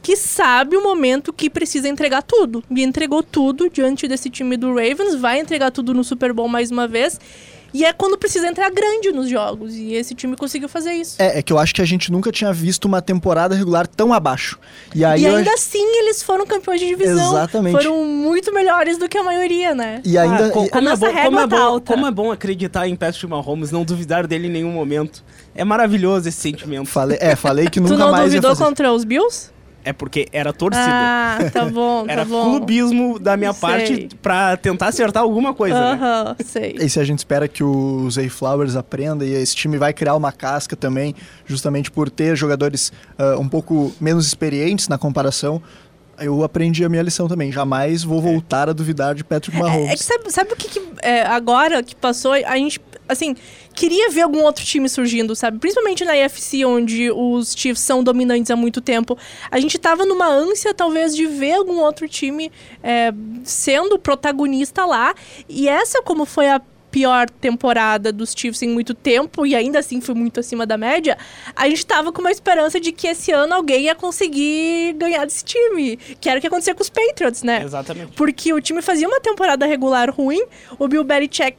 que 0.03 0.17
sabe 0.17 0.77
o 0.77 0.83
momento 0.83 1.33
que 1.33 1.51
precisa 1.51 1.89
entregar 1.89 2.23
tudo. 2.23 2.63
E 2.71 2.83
entregou 2.83 3.23
tudo 3.23 3.69
diante 3.69 4.07
desse 4.09 4.31
time 4.31 4.57
do 4.57 4.69
Ravens, 4.69 5.15
vai 5.15 5.41
entregar 5.41 5.71
tudo 5.71 5.93
no 5.95 6.05
Super 6.05 6.33
Bowl 6.33 6.49
mais 6.49 6.71
uma 6.71 6.87
vez. 6.87 7.19
E 7.73 7.85
é 7.85 7.93
quando 7.93 8.19
precisa 8.19 8.47
entrar 8.49 8.71
grande 8.71 9.13
nos 9.13 9.29
jogos. 9.29 9.75
E 9.75 9.95
esse 9.95 10.15
time 10.15 10.37
conseguiu 10.37 10.69
fazer 10.69 10.93
isso. 10.93 11.17
É, 11.21 11.39
é 11.39 11.43
que 11.43 11.53
eu 11.53 11.59
acho 11.59 11.75
que 11.75 11.81
a 11.81 11.85
gente 11.85 12.11
nunca 12.11 12.33
tinha 12.33 12.53
visto 12.53 12.85
uma 12.87 13.01
temporada 13.01 13.55
regular 13.55 13.87
tão 13.87 14.13
abaixo. 14.13 14.59
E 14.95 15.05
aí 15.05 15.23
e 15.23 15.25
eu 15.27 15.37
ainda 15.37 15.51
acho- 15.51 15.61
assim 15.61 15.79
eles 15.99 16.23
foram 16.23 16.47
campeões 16.47 16.81
de 16.81 16.87
divisão. 16.89 17.33
Exatamente. 17.33 17.73
Foram 17.77 18.05
muito 18.05 18.53
melhores 18.53 18.99
do 18.99 19.09
que 19.09 19.17
a 19.17 19.23
maioria, 19.23 19.75
né? 19.75 20.01
E 20.05 20.19
ainda. 20.19 20.47
Ah, 20.47 20.51
co- 20.51 20.69
como, 20.69 20.71
A 20.73 20.79
é 20.79 20.81
nossa 20.81 20.97
bom, 21.07 21.13
como, 21.13 21.19
régua 21.19 21.39
é 21.39 21.43
tá 21.43 21.47
bom, 21.57 21.63
alta. 21.63 21.93
como 21.93 22.07
é 22.07 22.11
bom 22.11 22.33
acreditar 22.33 22.89
em 22.89 22.97
Patrick 22.97 23.27
Mahomes, 23.27 23.71
não 23.71 23.85
duvidar 23.85 24.27
dele 24.27 24.49
em 24.49 24.51
nenhum 24.51 24.73
momento. 24.73 25.23
É 25.55 25.65
maravilhoso 25.65 26.29
esse 26.29 26.39
sentimento. 26.39 26.87
falei, 26.87 27.19
é, 27.21 27.37
falei 27.37 27.69
que 27.69 27.79
Tu 27.81 27.85
nunca 27.85 27.97
não 27.97 28.11
mais 28.13 28.25
ia 28.25 28.41
duvidou 28.41 28.51
fazer. 28.51 28.65
contra 28.65 28.93
os 28.93 29.05
Bills? 29.05 29.51
É 29.85 29.93
porque 29.93 30.29
era 30.33 30.53
torcida. 30.53 30.85
Ah, 30.87 31.39
tá 31.53 31.65
bom, 31.71 32.07
tá 32.07 32.13
era 32.13 32.25
bom. 32.25 32.51
clubismo 32.51 33.19
da 33.19 33.37
minha 33.37 33.53
Sei. 33.53 33.61
parte 33.61 34.09
pra 34.21 34.57
tentar 34.57 34.89
acertar 34.89 35.23
alguma 35.23 35.55
coisa, 35.55 35.79
né? 35.79 35.93
Aham, 36.03 36.37
sei. 36.45 36.77
E 36.79 36.89
se 36.89 37.01
a 37.01 37.05
gente 37.05 37.19
espera 37.19 37.49
que 37.49 37.65
o 37.65 38.11
Zay 38.11 38.29
Flowers 38.29 38.77
aprenda 38.77 39.25
e 39.25 39.33
esse 39.33 39.57
time 39.57 39.79
vai 39.79 39.93
criar 39.93 40.15
uma 40.15 40.33
casca 40.33 40.77
também, 40.77 41.15
justamente 41.47 41.91
por 41.91 42.11
ter 42.11 42.37
jogadores 42.37 42.93
ah, 43.19 43.37
um 43.39 43.49
pouco 43.49 43.93
menos 44.01 44.27
experientes 44.27 44.89
na 44.89 44.99
comparação, 44.99 45.63
eu 46.19 46.45
aprendi 46.45 46.85
a 46.85 46.89
minha 46.89 47.03
lição 47.03 47.27
também. 47.27 47.51
Jamais 47.51 48.05
vou 48.05 48.21
voltar 48.21 48.69
a 48.69 48.73
duvidar 48.73 49.15
de 49.15 49.25
Patrick 49.25 49.59
Mahomes. 49.59 49.89
É, 49.89 49.93
é 49.93 49.97
que 49.97 50.05
sabe, 50.05 50.31
sabe 50.31 50.53
o 50.53 50.57
que, 50.57 50.69
que, 50.69 50.83
é, 51.03 51.23
agora 51.23 51.83
que 51.83 51.97
passou, 51.97 52.33
a 52.33 52.57
gente, 52.57 52.79
assim, 53.11 53.35
queria 53.75 54.11
ver 54.11 54.23
algum 54.23 54.43
outro 54.43 54.65
time 54.65 54.89
surgindo, 54.89 55.35
sabe? 55.35 55.59
Principalmente 55.59 56.05
na 56.05 56.13
AFC, 56.13 56.65
onde 56.65 57.11
os 57.11 57.55
Chiefs 57.55 57.81
são 57.81 58.03
dominantes 58.03 58.51
há 58.51 58.57
muito 58.57 58.81
tempo. 58.81 59.19
A 59.51 59.59
gente 59.59 59.79
tava 59.79 60.05
numa 60.05 60.27
ânsia, 60.27 60.73
talvez, 60.73 61.15
de 61.15 61.27
ver 61.27 61.55
algum 61.55 61.81
outro 61.81 62.09
time 62.09 62.51
é, 62.83 63.13
sendo 63.45 63.99
protagonista 63.99 64.85
lá. 64.85 65.15
E 65.49 65.69
essa, 65.69 66.03
como 66.03 66.25
foi 66.25 66.49
a 66.49 66.61
pior 66.91 67.31
temporada 67.31 68.13
dos 68.13 68.35
Chiefs 68.37 68.63
em 68.63 68.69
muito 68.69 68.95
tempo, 68.95 69.47
e 69.47 69.55
ainda 69.55 69.79
assim 69.79 70.01
foi 70.01 70.15
muito 70.15 70.41
acima 70.41 70.67
da 70.67 70.77
média, 70.77 71.17
a 71.55 71.69
gente 71.69 71.87
tava 71.87 72.13
com 72.13 72.21
uma 72.21 72.31
esperança 72.33 72.81
de 72.81 72.93
que 72.93 73.07
esse 73.07 73.31
ano 73.31 73.55
alguém 73.55 73.85
ia 73.85 73.95
conseguir 73.95 74.95
ganhar 74.95 75.25
desse 75.25 75.45
time. 75.45 75.97
Que 76.21 76.29
era 76.29 76.39
o 76.39 76.41
que 76.41 76.47
acontecia 76.47 76.75
com 76.75 76.83
os 76.83 76.91
Patriots, 76.91 77.43
né? 77.43 77.63
Exatamente. 77.63 78.13
Porque 78.13 78.53
o 78.53 78.61
time 78.61 78.83
fazia 78.83 79.07
uma 79.07 79.21
temporada 79.21 79.65
regular 79.67 80.11
ruim, 80.11 80.43
o 80.79 80.89
Bill 80.89 81.05
Belichick, 81.05 81.57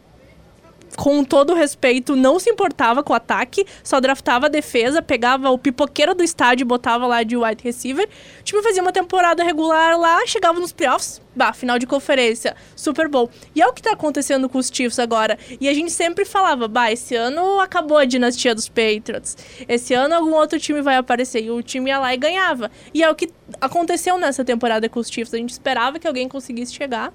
com 0.96 1.24
todo 1.24 1.54
respeito, 1.54 2.16
não 2.16 2.40
se 2.40 2.50
importava 2.50 3.04
com 3.04 3.14
o 3.14 3.16
ataque, 3.16 3.66
só 3.84 4.00
draftava 4.00 4.48
a 4.48 4.50
defesa, 4.50 5.02
pegava 5.02 5.50
o 5.50 5.58
pipoqueiro 5.58 6.14
do 6.14 6.24
estádio 6.24 6.64
e 6.64 6.66
botava 6.66 7.08
lá 7.08 7.24
de 7.24 7.38
wide 7.38 7.64
receiver. 7.64 8.08
O 8.40 8.44
time 8.44 8.62
fazia 8.62 8.82
uma 8.82 8.92
temporada 8.92 9.44
regular 9.44 9.98
lá, 9.98 10.26
chegava 10.26 10.60
nos 10.60 10.72
playoffs, 10.72 11.22
bah, 11.36 11.54
final 11.54 11.80
de 11.80 11.86
conferência, 11.86 12.56
Super 12.76 13.08
Bowl. 13.08 13.30
E 13.56 13.62
é 13.62 13.68
o 13.68 13.74
que 13.74 13.82
tá 13.82 13.92
acontecendo 13.92 14.50
com 14.50 14.58
os 14.58 14.70
Chiefs 14.72 15.00
agora. 15.00 15.38
E 15.60 15.68
a 15.68 15.74
gente 15.74 15.92
sempre 15.92 16.26
falava, 16.26 16.68
bah, 16.68 16.92
esse 16.92 17.16
ano 17.16 17.60
acabou 17.60 17.98
a 17.98 18.06
dinastia 18.06 18.54
dos 18.54 18.68
Patriots. 18.68 19.38
Esse 19.68 19.94
ano 19.94 20.16
algum 20.16 20.34
outro 20.34 20.60
time 20.60 20.82
vai 20.82 20.96
aparecer. 20.96 21.44
E 21.44 21.52
o 21.52 21.62
time 21.62 21.90
ia 21.90 22.00
lá 22.00 22.14
e 22.14 22.18
ganhava. 22.18 22.70
E 22.94 23.04
é 23.04 23.10
o 23.10 23.16
que 23.16 23.30
aconteceu 23.60 24.18
nessa 24.18 24.44
temporada 24.44 24.88
com 24.90 25.00
os 25.00 25.10
Chiefs. 25.10 25.34
A 25.34 25.38
gente 25.38 25.52
esperava 25.52 26.00
que 26.00 26.08
alguém 26.08 26.28
conseguisse 26.28 26.74
chegar. 26.74 27.14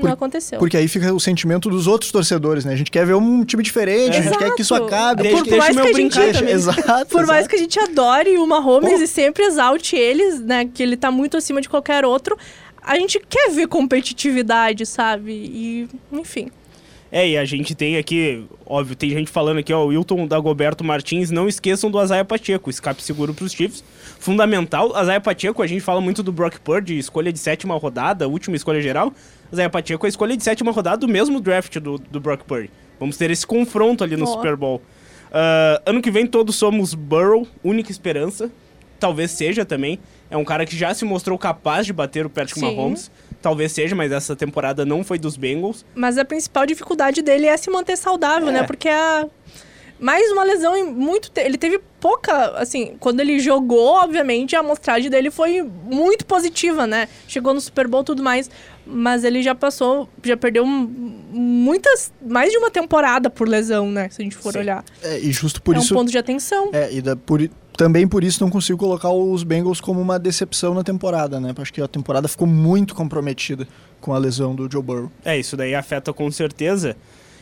Por- 0.00 0.06
não 0.08 0.14
aconteceu. 0.14 0.58
Porque 0.58 0.76
aí 0.76 0.86
fica 0.88 1.12
o 1.12 1.20
sentimento 1.20 1.68
dos 1.68 1.86
outros 1.86 2.10
torcedores, 2.12 2.64
né? 2.64 2.72
A 2.72 2.76
gente 2.76 2.90
quer 2.90 3.04
ver 3.06 3.14
um 3.14 3.44
time 3.44 3.62
diferente, 3.62 4.16
a 4.16 4.22
gente 4.22 4.38
quer 4.38 4.54
que 4.54 4.62
isso 4.62 4.74
Exato. 4.74 4.86
acabe. 4.94 5.22
Deixa- 5.22 5.36
porque- 5.38 5.50
Por 5.50 5.58
mais 5.58 5.74
deixa 5.76 5.88
que 5.90 5.94
a 5.94 6.00
gente 6.02 6.18
Deixa- 6.18 6.44
Exato. 6.50 7.06
Por 7.06 7.26
mais 7.26 7.40
exato. 7.40 7.48
que 7.50 7.56
a 7.56 7.58
gente 7.58 7.78
adore 7.80 8.38
o 8.38 8.46
Mahomes 8.46 8.92
Pô. 8.98 9.02
e 9.02 9.06
sempre 9.06 9.44
exalte 9.44 9.96
eles, 9.96 10.40
né? 10.40 10.64
Que 10.72 10.82
ele 10.82 10.96
tá 10.96 11.10
muito 11.10 11.36
acima 11.36 11.60
de 11.60 11.68
qualquer 11.68 12.04
outro. 12.04 12.36
A 12.82 12.96
gente 12.98 13.20
quer 13.28 13.50
ver 13.50 13.66
competitividade, 13.68 14.86
sabe? 14.86 15.32
E, 15.32 15.88
enfim. 16.12 16.50
É, 17.10 17.26
e 17.26 17.38
a 17.38 17.44
gente 17.46 17.74
tem 17.74 17.96
aqui, 17.96 18.44
óbvio, 18.66 18.94
tem 18.94 19.08
gente 19.08 19.30
falando 19.30 19.56
aqui, 19.58 19.72
ó, 19.72 19.82
o 19.82 19.88
Wilton 19.88 20.26
Dagoberto 20.26 20.84
Martins, 20.84 21.30
não 21.30 21.48
esqueçam 21.48 21.90
do 21.90 21.98
Azaia 21.98 22.22
Pacheco, 22.24 22.68
escape 22.68 23.02
seguro 23.02 23.32
pros 23.32 23.52
Chiefs. 23.52 23.82
Fundamental, 24.18 24.94
Azaia 24.94 25.18
Pacheco, 25.20 25.62
a 25.62 25.66
gente 25.66 25.80
fala 25.80 26.02
muito 26.02 26.22
do 26.22 26.30
Brock 26.30 26.58
Purdy, 26.58 26.98
escolha 26.98 27.32
de 27.32 27.38
sétima 27.38 27.74
rodada, 27.78 28.28
última 28.28 28.56
escolha 28.56 28.82
geral. 28.82 29.12
Azaia 29.52 29.70
Pacheco 29.70 30.04
é 30.04 30.08
a 30.08 30.10
escolha 30.10 30.36
de 30.36 30.42
sétima 30.44 30.70
rodada 30.72 30.98
do 30.98 31.08
mesmo 31.08 31.40
draft 31.40 31.78
do, 31.78 31.98
do 31.98 32.20
Brock 32.20 32.42
Purdy. 32.44 32.70
Vamos 33.00 33.16
ter 33.16 33.30
esse 33.30 33.46
confronto 33.46 34.02
ali 34.04 34.16
no 34.16 34.24
Ó. 34.24 34.32
Super 34.34 34.56
Bowl. 34.56 34.82
Ah, 35.32 35.80
ano 35.86 36.00
que 36.02 36.10
vem 36.10 36.26
todos 36.26 36.56
somos 36.56 36.94
Burrow, 36.94 37.46
única 37.62 37.90
esperança. 37.90 38.50
Talvez 38.98 39.30
seja 39.30 39.64
também. 39.64 39.98
É 40.30 40.36
um 40.36 40.44
cara 40.44 40.66
que 40.66 40.76
já 40.76 40.92
se 40.92 41.04
mostrou 41.04 41.38
capaz 41.38 41.86
de 41.86 41.92
bater 41.92 42.26
o 42.26 42.30
Patrick 42.30 42.58
Sim. 42.58 42.74
Mahomes. 42.76 43.10
Talvez 43.40 43.70
seja, 43.70 43.94
mas 43.94 44.10
essa 44.10 44.34
temporada 44.34 44.84
não 44.84 45.04
foi 45.04 45.18
dos 45.18 45.36
Bengals. 45.36 45.86
Mas 45.94 46.18
a 46.18 46.24
principal 46.24 46.66
dificuldade 46.66 47.22
dele 47.22 47.46
é 47.46 47.56
se 47.56 47.70
manter 47.70 47.96
saudável, 47.96 48.48
É. 48.48 48.52
né? 48.52 48.62
Porque 48.64 48.88
a. 48.88 49.26
mais 50.00 50.30
uma 50.30 50.44
lesão 50.44 50.76
em 50.76 50.84
muito 50.84 51.30
te... 51.30 51.40
ele 51.40 51.58
teve 51.58 51.80
pouca, 52.00 52.52
assim, 52.58 52.94
quando 53.00 53.20
ele 53.20 53.38
jogou, 53.40 53.94
obviamente 53.94 54.54
a 54.54 54.60
amostragem 54.60 55.10
dele 55.10 55.30
foi 55.30 55.62
muito 55.62 56.24
positiva, 56.24 56.86
né? 56.86 57.08
Chegou 57.26 57.52
no 57.52 57.60
Super 57.60 57.88
Bowl 57.88 58.04
tudo 58.04 58.22
mais, 58.22 58.50
mas 58.86 59.24
ele 59.24 59.42
já 59.42 59.54
passou, 59.54 60.08
já 60.22 60.36
perdeu 60.36 60.64
muitas, 60.64 62.12
mais 62.24 62.50
de 62.50 62.58
uma 62.58 62.70
temporada 62.70 63.28
por 63.28 63.48
lesão, 63.48 63.90
né? 63.90 64.08
Se 64.10 64.22
a 64.22 64.24
gente 64.24 64.36
for 64.36 64.52
Sim. 64.52 64.60
olhar. 64.60 64.84
É, 65.02 65.18
e 65.18 65.32
justo 65.32 65.60
por 65.60 65.74
é 65.74 65.78
isso. 65.78 65.92
É 65.92 65.96
um 65.96 66.00
ponto 66.00 66.10
de 66.10 66.18
atenção. 66.18 66.70
É, 66.72 66.92
e 66.92 67.02
da, 67.02 67.16
por, 67.16 67.40
também 67.76 68.06
por 68.08 68.24
isso 68.24 68.42
não 68.42 68.50
consigo 68.50 68.78
colocar 68.78 69.10
os 69.10 69.42
Bengals 69.42 69.80
como 69.80 70.00
uma 70.00 70.18
decepção 70.18 70.74
na 70.74 70.82
temporada, 70.82 71.38
né? 71.40 71.54
Acho 71.56 71.72
que 71.72 71.80
a 71.80 71.88
temporada 71.88 72.28
ficou 72.28 72.46
muito 72.46 72.94
comprometida 72.94 73.66
com 74.00 74.14
a 74.14 74.18
lesão 74.18 74.54
do 74.54 74.70
Joe 74.70 74.82
Burrow. 74.82 75.10
É, 75.24 75.38
isso 75.38 75.56
daí 75.56 75.74
afeta 75.74 76.12
com 76.12 76.30
certeza. 76.30 76.96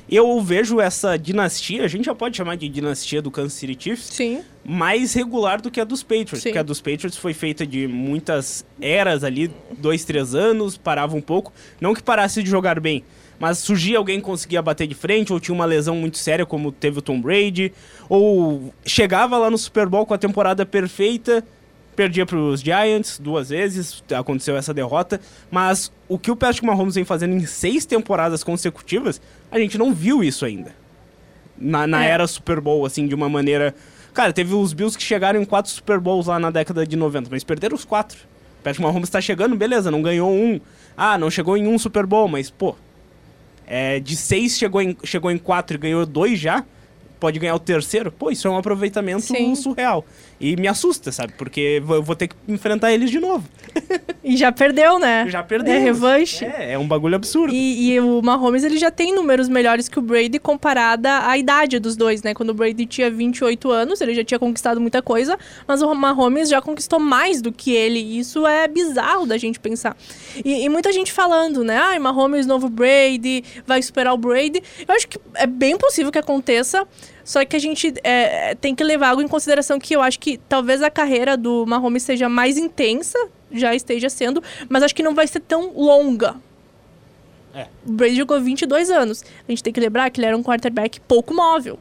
Eu 0.09 0.41
vejo 0.41 0.81
essa 0.81 1.17
dinastia, 1.17 1.85
a 1.85 1.89
gente 1.89 2.05
já 2.05 2.15
pode 2.15 2.37
chamar 2.37 2.57
de 2.57 2.69
dinastia 2.69 3.21
do 3.21 3.31
Kansas 3.31 3.55
City 3.55 3.77
Chiefs, 3.79 4.07
Sim. 4.15 4.41
mais 4.65 5.15
regular 5.15 5.61
do 5.61 5.71
que 5.71 5.81
a 5.81 5.85
dos 5.85 6.03
Patriots. 6.03 6.43
Sim. 6.43 6.51
Porque 6.51 6.59
a 6.59 6.63
dos 6.63 6.81
Patriots 6.81 7.17
foi 7.17 7.35
feita 7.35 7.67
de 7.67 7.89
muitas 7.89 8.65
eras 8.81 9.25
ali, 9.25 9.51
dois, 9.79 10.05
três 10.05 10.35
anos, 10.35 10.77
parava 10.77 11.17
um 11.17 11.21
pouco. 11.21 11.53
Não 11.81 11.93
que 11.93 12.03
parasse 12.03 12.43
de 12.43 12.49
jogar 12.49 12.79
bem, 12.79 13.03
mas 13.39 13.59
surgia 13.59 13.99
alguém 13.99 14.21
que 14.21 14.25
conseguia 14.27 14.63
bater 14.63 14.87
de 14.87 14.95
frente, 14.95 15.33
ou 15.33 15.41
tinha 15.41 15.55
uma 15.55 15.65
lesão 15.65 15.97
muito 15.97 16.19
séria, 16.19 16.47
como 16.47 16.71
teve 16.71 17.01
o 17.01 17.03
Tom 17.03 17.21
Brady, 17.21 17.73
ou 18.09 18.73
chegava 18.85 19.37
lá 19.37 19.51
no 19.51 19.59
Super 19.59 19.89
Bowl 19.89 20.07
com 20.07 20.15
a 20.15 20.19
temporada 20.19 20.65
perfeita 20.65 21.45
perdia 21.97 22.27
para 22.27 22.37
os 22.37 22.61
Giants 22.61 23.19
duas 23.19 23.49
vezes, 23.49 24.05
aconteceu 24.15 24.57
essa 24.57 24.75
derrota, 24.75 25.21
mas 25.51 25.91
o 26.07 26.19
que 26.19 26.31
o 26.31 26.37
Patrick 26.37 26.65
Mahomes 26.65 26.95
vem 26.95 27.05
fazendo 27.05 27.35
em 27.35 27.47
seis 27.47 27.87
temporadas 27.87 28.45
consecutivas, 28.45 29.21
a 29.51 29.59
gente 29.59 29.79
não 29.79 29.93
viu 29.93 30.23
isso 30.23 30.45
ainda. 30.45 30.77
Na, 31.59 31.87
na 31.87 32.05
é. 32.05 32.11
era 32.11 32.27
Super 32.27 32.61
Bowl, 32.61 32.85
assim, 32.85 33.09
de 33.09 33.15
uma 33.15 33.29
maneira... 33.29 33.75
Cara, 34.13 34.33
teve 34.33 34.55
os 34.55 34.73
Bills 34.73 34.97
que 34.97 35.03
chegaram 35.03 35.41
em 35.41 35.45
quatro 35.45 35.71
Super 35.71 35.99
Bowls 35.99 36.27
lá 36.27 36.39
na 36.39 36.51
década 36.51 36.87
de 36.87 36.97
90, 36.97 37.29
mas 37.31 37.43
perderam 37.43 37.75
os 37.75 37.85
quatro. 37.85 38.19
O 38.61 38.63
Patrick 38.63 38.83
Mahomes 38.83 39.09
está 39.09 39.21
chegando, 39.21 39.57
beleza, 39.57 39.91
não 39.91 40.03
ganhou 40.03 40.31
um. 40.31 40.61
Ah, 40.97 41.19
não 41.19 41.31
chegou 41.31 41.57
em 41.57 41.67
um 41.67 41.79
Super 41.79 42.07
Bowl, 42.07 42.29
mas, 42.29 42.51
pô... 42.51 42.77
É, 43.69 43.99
de 43.99 44.15
seis 44.15 44.57
chegou 44.57 44.81
em, 44.81 44.97
chegou 45.03 45.29
em 45.29 45.37
quatro 45.37 45.77
e 45.77 45.79
ganhou 45.79 46.07
dois 46.07 46.39
já 46.39 46.65
pode 47.19 47.39
ganhar 47.39 47.55
o 47.55 47.59
terceiro, 47.59 48.13
pô, 48.13 48.31
isso 48.31 48.47
é 48.47 48.51
um 48.51 48.57
aproveitamento 48.57 49.23
Sim. 49.23 49.55
surreal. 49.55 50.05
E 50.39 50.55
me 50.57 50.69
assusta, 50.69 51.11
sabe? 51.11 51.33
Porque 51.39 51.83
eu 51.89 52.03
vou 52.03 52.15
ter 52.15 52.29
que 52.29 52.37
enfrentar 52.47 52.93
eles 52.93 53.11
de 53.11 53.19
novo. 53.19 53.49
E 54.23 54.37
já 54.37 54.51
perdeu, 54.51 54.99
né? 54.99 55.27
Já 55.29 55.43
perdeu. 55.43 55.73
É 55.73 55.79
revanche. 55.79 56.45
É, 56.45 56.73
é 56.73 56.79
um 56.79 56.87
bagulho 56.87 57.15
absurdo. 57.15 57.55
E, 57.55 57.93
e, 57.93 58.01
o 58.01 58.21
Mahomes, 58.21 58.65
ele 58.65 58.77
já 58.77 58.91
tem 58.91 59.15
números 59.15 59.49
melhores 59.49 59.89
que 59.89 59.99
o 59.99 60.03
Brady 60.03 60.39
comparada 60.39 61.27
à 61.27 61.39
idade 61.39 61.79
dos 61.79 61.97
dois, 61.97 62.23
né? 62.23 62.35
Quando 62.35 62.51
o 62.51 62.55
Brady 62.55 62.87
tinha 62.87 63.09
28 63.09 63.71
anos, 63.71 64.01
ele 64.01 64.15
já 64.15 64.25
tinha 64.25 64.39
conquistado 64.39 64.81
muita 64.81 65.01
coisa, 65.01 65.39
mas 65.67 65.81
o 65.81 65.95
Mahomes 65.95 66.49
já 66.49 66.61
conquistou 66.61 66.99
mais 66.99 67.41
do 67.41 67.53
que 67.53 67.71
ele. 67.73 68.01
E 68.01 68.19
isso 68.19 68.47
é 68.47 68.67
bizarro 68.67 69.27
da 69.27 69.39
gente 69.39 69.61
pensar. 69.61 69.97
E, 70.45 70.65
e 70.65 70.69
muita 70.69 70.93
gente 70.93 71.13
falando, 71.13 71.63
né? 71.63 71.79
Ah, 71.79 71.99
Mahomes, 71.99 72.47
novo 72.47 72.69
Brady, 72.69 73.45
vai 73.65 73.81
superar 73.81 74.13
o 74.13 74.19
Brady. 74.19 74.61
Eu 74.87 74.95
acho 74.95 75.07
que 75.09 75.19
é 75.35 75.47
bem 75.47 75.79
possível 75.79 76.11
que 76.11 76.19
aconteça. 76.19 76.87
Só 77.27 77.45
que 77.45 77.57
a 77.57 77.59
gente 77.59 77.93
é, 78.05 78.55
tem 78.55 78.73
que 78.73 78.85
levar 78.85 79.09
algo 79.09 79.21
em 79.21 79.27
consideração 79.27 79.81
que 79.81 79.97
eu 79.97 80.01
acho 80.01 80.17
que 80.21 80.39
talvez 80.49 80.81
a 80.81 80.89
carreira 80.89 81.37
do 81.37 81.67
Mahomes 81.67 82.05
seja 82.05 82.29
mais 82.29 82.57
intensa, 82.57 83.19
já 83.51 83.75
esteja 83.75 84.09
sendo, 84.09 84.41
mas 84.69 84.85
acho 84.85 84.95
que 84.95 85.03
não 85.03 85.13
vai 85.13 85.27
ser 85.27 85.41
tão 85.41 85.73
longa. 85.75 86.37
É. 87.53 87.67
O 87.85 87.91
Brady 87.91 88.15
jogou 88.15 88.41
22 88.41 88.91
anos. 88.91 89.25
A 89.49 89.51
gente 89.51 89.61
tem 89.61 89.73
que 89.73 89.81
lembrar 89.81 90.09
que 90.09 90.21
ele 90.21 90.27
era 90.29 90.37
um 90.37 90.43
quarterback 90.43 91.01
pouco 91.01 91.35
móvel. 91.35 91.81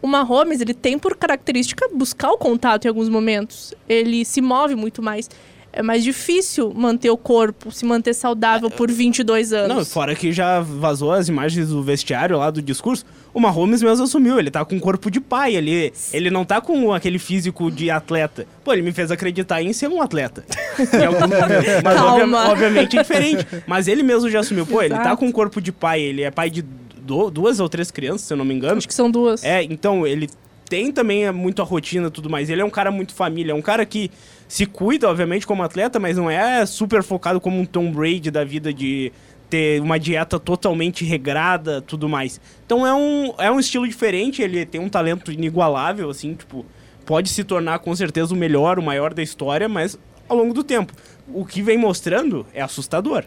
O 0.00 0.06
Mahomes, 0.06 0.60
ele 0.60 0.72
tem 0.72 0.96
por 0.96 1.16
característica 1.16 1.88
buscar 1.92 2.30
o 2.30 2.38
contato 2.38 2.84
em 2.84 2.88
alguns 2.88 3.08
momentos. 3.08 3.74
Ele 3.88 4.24
se 4.24 4.40
move 4.40 4.76
muito 4.76 5.02
mais 5.02 5.28
é 5.76 5.82
mais 5.82 6.02
difícil 6.02 6.72
manter 6.74 7.10
o 7.10 7.18
corpo, 7.18 7.70
se 7.70 7.84
manter 7.84 8.14
saudável 8.14 8.70
por 8.70 8.90
22 8.90 9.52
anos. 9.52 9.76
Não, 9.76 9.84
fora 9.84 10.14
que 10.14 10.32
já 10.32 10.58
vazou 10.58 11.12
as 11.12 11.28
imagens 11.28 11.68
do 11.68 11.82
vestiário 11.82 12.38
lá 12.38 12.50
do 12.50 12.62
discurso, 12.62 13.04
o 13.34 13.38
Mahomes 13.38 13.82
mesmo 13.82 14.02
assumiu, 14.02 14.38
ele 14.38 14.50
tá 14.50 14.64
com 14.64 14.80
corpo 14.80 15.10
de 15.10 15.20
pai, 15.20 15.54
ele, 15.54 15.92
ele 16.14 16.30
não 16.30 16.46
tá 16.46 16.62
com 16.62 16.94
aquele 16.94 17.18
físico 17.18 17.70
de 17.70 17.90
atleta. 17.90 18.46
Pô, 18.64 18.72
ele 18.72 18.80
me 18.80 18.90
fez 18.90 19.10
acreditar 19.10 19.62
em 19.62 19.70
ser 19.74 19.88
um 19.88 20.00
atleta. 20.00 20.46
em 20.80 21.04
algum 21.04 21.20
momento. 21.20 21.84
Mas 21.84 22.00
obvia, 22.00 22.50
obviamente 22.50 22.98
é 22.98 23.02
diferente. 23.02 23.46
Mas 23.66 23.86
ele 23.86 24.02
mesmo 24.02 24.30
já 24.30 24.40
assumiu, 24.40 24.64
pô, 24.64 24.80
Exato. 24.80 24.98
ele 25.02 25.10
tá 25.10 25.14
com 25.14 25.30
corpo 25.30 25.60
de 25.60 25.72
pai, 25.72 26.00
ele 26.00 26.22
é 26.22 26.30
pai 26.30 26.48
de 26.48 26.64
duas 27.02 27.60
ou 27.60 27.68
três 27.68 27.90
crianças, 27.90 28.22
se 28.22 28.32
eu 28.32 28.38
não 28.38 28.46
me 28.46 28.54
engano. 28.54 28.78
Acho 28.78 28.88
que 28.88 28.94
são 28.94 29.10
duas. 29.10 29.44
É, 29.44 29.62
então 29.62 30.06
ele 30.06 30.30
tem 30.68 30.90
também 30.90 31.30
muito 31.32 31.62
a 31.62 31.64
rotina 31.64 32.08
e 32.08 32.10
tudo 32.10 32.28
mais. 32.28 32.50
Ele 32.50 32.62
é 32.62 32.64
um 32.64 32.70
cara 32.70 32.90
muito 32.90 33.14
família, 33.14 33.52
é 33.52 33.54
um 33.54 33.62
cara 33.62 33.84
que 33.84 34.10
se 34.48 34.66
cuida, 34.66 35.08
obviamente, 35.08 35.46
como 35.46 35.62
atleta, 35.62 35.98
mas 35.98 36.16
não 36.16 36.30
é 36.30 36.64
super 36.66 37.02
focado 37.02 37.40
como 37.40 37.60
um 37.60 37.66
Tom 37.66 37.90
Brady 37.90 38.30
da 38.30 38.44
vida 38.44 38.72
de 38.72 39.12
ter 39.48 39.80
uma 39.80 39.98
dieta 39.98 40.38
totalmente 40.38 41.04
regrada, 41.04 41.80
tudo 41.80 42.08
mais. 42.08 42.40
Então 42.64 42.86
é 42.86 42.94
um, 42.94 43.34
é 43.38 43.50
um 43.50 43.60
estilo 43.60 43.86
diferente, 43.86 44.42
ele 44.42 44.66
tem 44.66 44.80
um 44.80 44.88
talento 44.88 45.32
inigualável, 45.32 46.10
assim, 46.10 46.34
tipo, 46.34 46.64
pode 47.04 47.28
se 47.28 47.44
tornar 47.44 47.78
com 47.78 47.94
certeza 47.94 48.34
o 48.34 48.36
melhor, 48.36 48.78
o 48.78 48.82
maior 48.82 49.14
da 49.14 49.22
história, 49.22 49.68
mas 49.68 49.98
ao 50.28 50.36
longo 50.36 50.52
do 50.52 50.64
tempo. 50.64 50.92
O 51.28 51.44
que 51.44 51.62
vem 51.62 51.78
mostrando 51.78 52.46
é 52.52 52.62
assustador. 52.62 53.24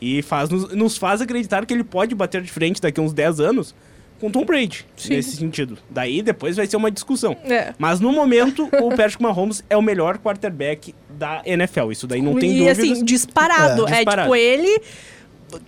E 0.00 0.22
faz, 0.22 0.48
nos, 0.48 0.72
nos 0.74 0.96
faz 0.96 1.20
acreditar 1.20 1.64
que 1.66 1.72
ele 1.72 1.84
pode 1.84 2.14
bater 2.14 2.42
de 2.42 2.50
frente 2.50 2.80
daqui 2.80 3.00
a 3.00 3.02
uns 3.02 3.12
10 3.12 3.40
anos 3.40 3.74
com 4.24 4.30
Tom 4.30 4.44
Brady, 4.44 4.86
Sim. 4.96 5.10
nesse 5.10 5.36
sentido. 5.36 5.76
Daí 5.90 6.22
depois 6.22 6.56
vai 6.56 6.66
ser 6.66 6.76
uma 6.76 6.90
discussão. 6.90 7.36
É. 7.44 7.74
Mas 7.78 8.00
no 8.00 8.10
momento, 8.10 8.68
o 8.80 8.88
Patrick 8.88 9.22
Mahomes 9.22 9.62
é 9.68 9.76
o 9.76 9.82
melhor 9.82 10.16
quarterback 10.16 10.94
da 11.10 11.42
NFL. 11.44 11.92
Isso 11.92 12.06
daí 12.06 12.22
não 12.22 12.34
tem 12.36 12.52
e, 12.52 12.58
dúvidas. 12.58 12.78
E 12.78 12.92
assim, 12.92 13.04
disparado. 13.04 13.86
É, 13.86 13.96
disparado. 13.96 14.20
é 14.20 14.24
tipo 14.24 14.36
ele 14.36 14.80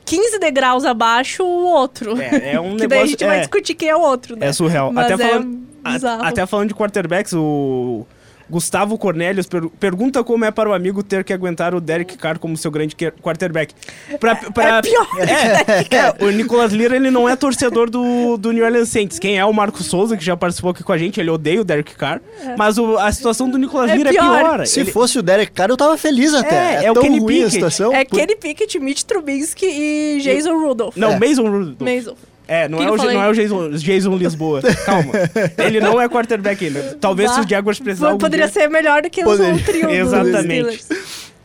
15 0.06 0.38
degraus 0.38 0.84
abaixo 0.86 1.44
o 1.44 1.66
outro. 1.66 2.18
É, 2.20 2.54
é 2.54 2.60
um 2.60 2.76
que 2.76 2.82
negócio... 2.82 2.88
daí 2.88 3.00
a 3.00 3.06
gente 3.06 3.24
é, 3.24 3.26
vai 3.26 3.38
discutir 3.40 3.74
quem 3.74 3.90
é 3.90 3.96
o 3.96 4.00
outro, 4.00 4.36
né? 4.36 4.46
É 4.46 4.52
surreal. 4.52 4.90
Mas 4.90 5.12
até, 5.12 5.22
é 5.22 5.28
falando, 5.28 5.66
a, 5.84 6.28
até 6.28 6.46
falando 6.46 6.68
de 6.68 6.74
quarterbacks, 6.74 7.34
o 7.34 8.06
Gustavo 8.48 8.96
Cornelius 8.96 9.46
per 9.46 9.68
pergunta 9.80 10.22
como 10.22 10.44
é 10.44 10.50
para 10.50 10.70
o 10.70 10.72
amigo 10.72 11.02
ter 11.02 11.24
que 11.24 11.32
aguentar 11.32 11.74
o 11.74 11.80
Derek 11.80 12.16
Carr 12.16 12.38
como 12.38 12.56
seu 12.56 12.70
grande 12.70 12.94
quarterback. 13.22 13.74
Pra, 14.20 14.36
pra... 14.36 14.66
É 14.76 14.82
pior. 14.82 15.06
É, 15.18 15.96
é, 15.96 16.24
o 16.24 16.30
Nicolas 16.30 16.72
Lira 16.72 16.96
ele 16.96 17.10
não 17.10 17.28
é 17.28 17.36
torcedor 17.36 17.88
do, 17.88 18.36
do 18.36 18.52
New 18.52 18.64
Orleans 18.64 18.88
Saints. 18.88 19.18
Quem 19.18 19.38
é 19.38 19.44
o 19.44 19.52
Marco 19.52 19.82
Souza, 19.82 20.16
que 20.16 20.24
já 20.24 20.36
participou 20.36 20.72
aqui 20.72 20.82
com 20.82 20.92
a 20.92 20.98
gente, 20.98 21.20
ele 21.20 21.30
odeia 21.30 21.60
o 21.60 21.64
Derek 21.64 21.94
Carr. 21.94 22.20
É. 22.44 22.56
Mas 22.56 22.78
o, 22.78 22.98
a 22.98 23.10
situação 23.12 23.48
do 23.48 23.58
Nicolas 23.58 23.90
é 23.90 23.96
Lira 23.96 24.10
pior. 24.10 24.34
é 24.34 24.38
pior. 24.38 24.66
Se 24.66 24.80
ele... 24.80 24.90
fosse 24.90 25.18
o 25.18 25.22
Derek 25.22 25.52
Carr, 25.52 25.70
eu 25.70 25.76
tava 25.76 25.96
feliz 25.96 26.34
até. 26.34 26.56
É, 26.56 26.84
é, 26.84 26.86
é 26.86 26.92
tão 26.92 27.02
ruim 27.02 27.26
Pickett. 27.26 27.44
a 27.44 27.50
situação. 27.50 27.92
É 27.92 28.04
por... 28.04 28.18
Kenny 28.18 28.36
Pickett, 28.36 28.78
Mitch 28.78 29.02
Trubisky 29.02 29.66
e 29.66 30.20
Jason 30.20 30.58
Rudolph. 30.58 30.96
Não, 30.96 31.18
Mason 31.18 31.48
Rudolph. 31.48 31.80
Mason. 31.80 32.16
É, 32.48 32.68
não, 32.68 32.80
é 32.80 32.90
o, 32.90 32.96
não 32.96 33.22
é 33.22 33.28
o 33.28 33.32
Jason, 33.32 33.70
Jason 33.70 34.16
Lisboa. 34.16 34.62
Calma. 34.84 35.12
Ele 35.58 35.80
não 35.80 36.00
é 36.00 36.08
quarterback 36.08 36.64
ainda. 36.64 36.96
Talvez 37.00 37.28
bah, 37.30 37.34
se 37.34 37.40
os 37.40 37.46
Jaguars 37.46 37.80
precisar. 37.80 38.16
Poderia 38.16 38.46
dia... 38.46 38.52
ser 38.52 38.68
melhor 38.68 39.02
do 39.02 39.10
que 39.10 39.24
os 39.24 39.40
outros 39.40 39.62
trio 39.62 39.90
Exatamente. 39.90 40.84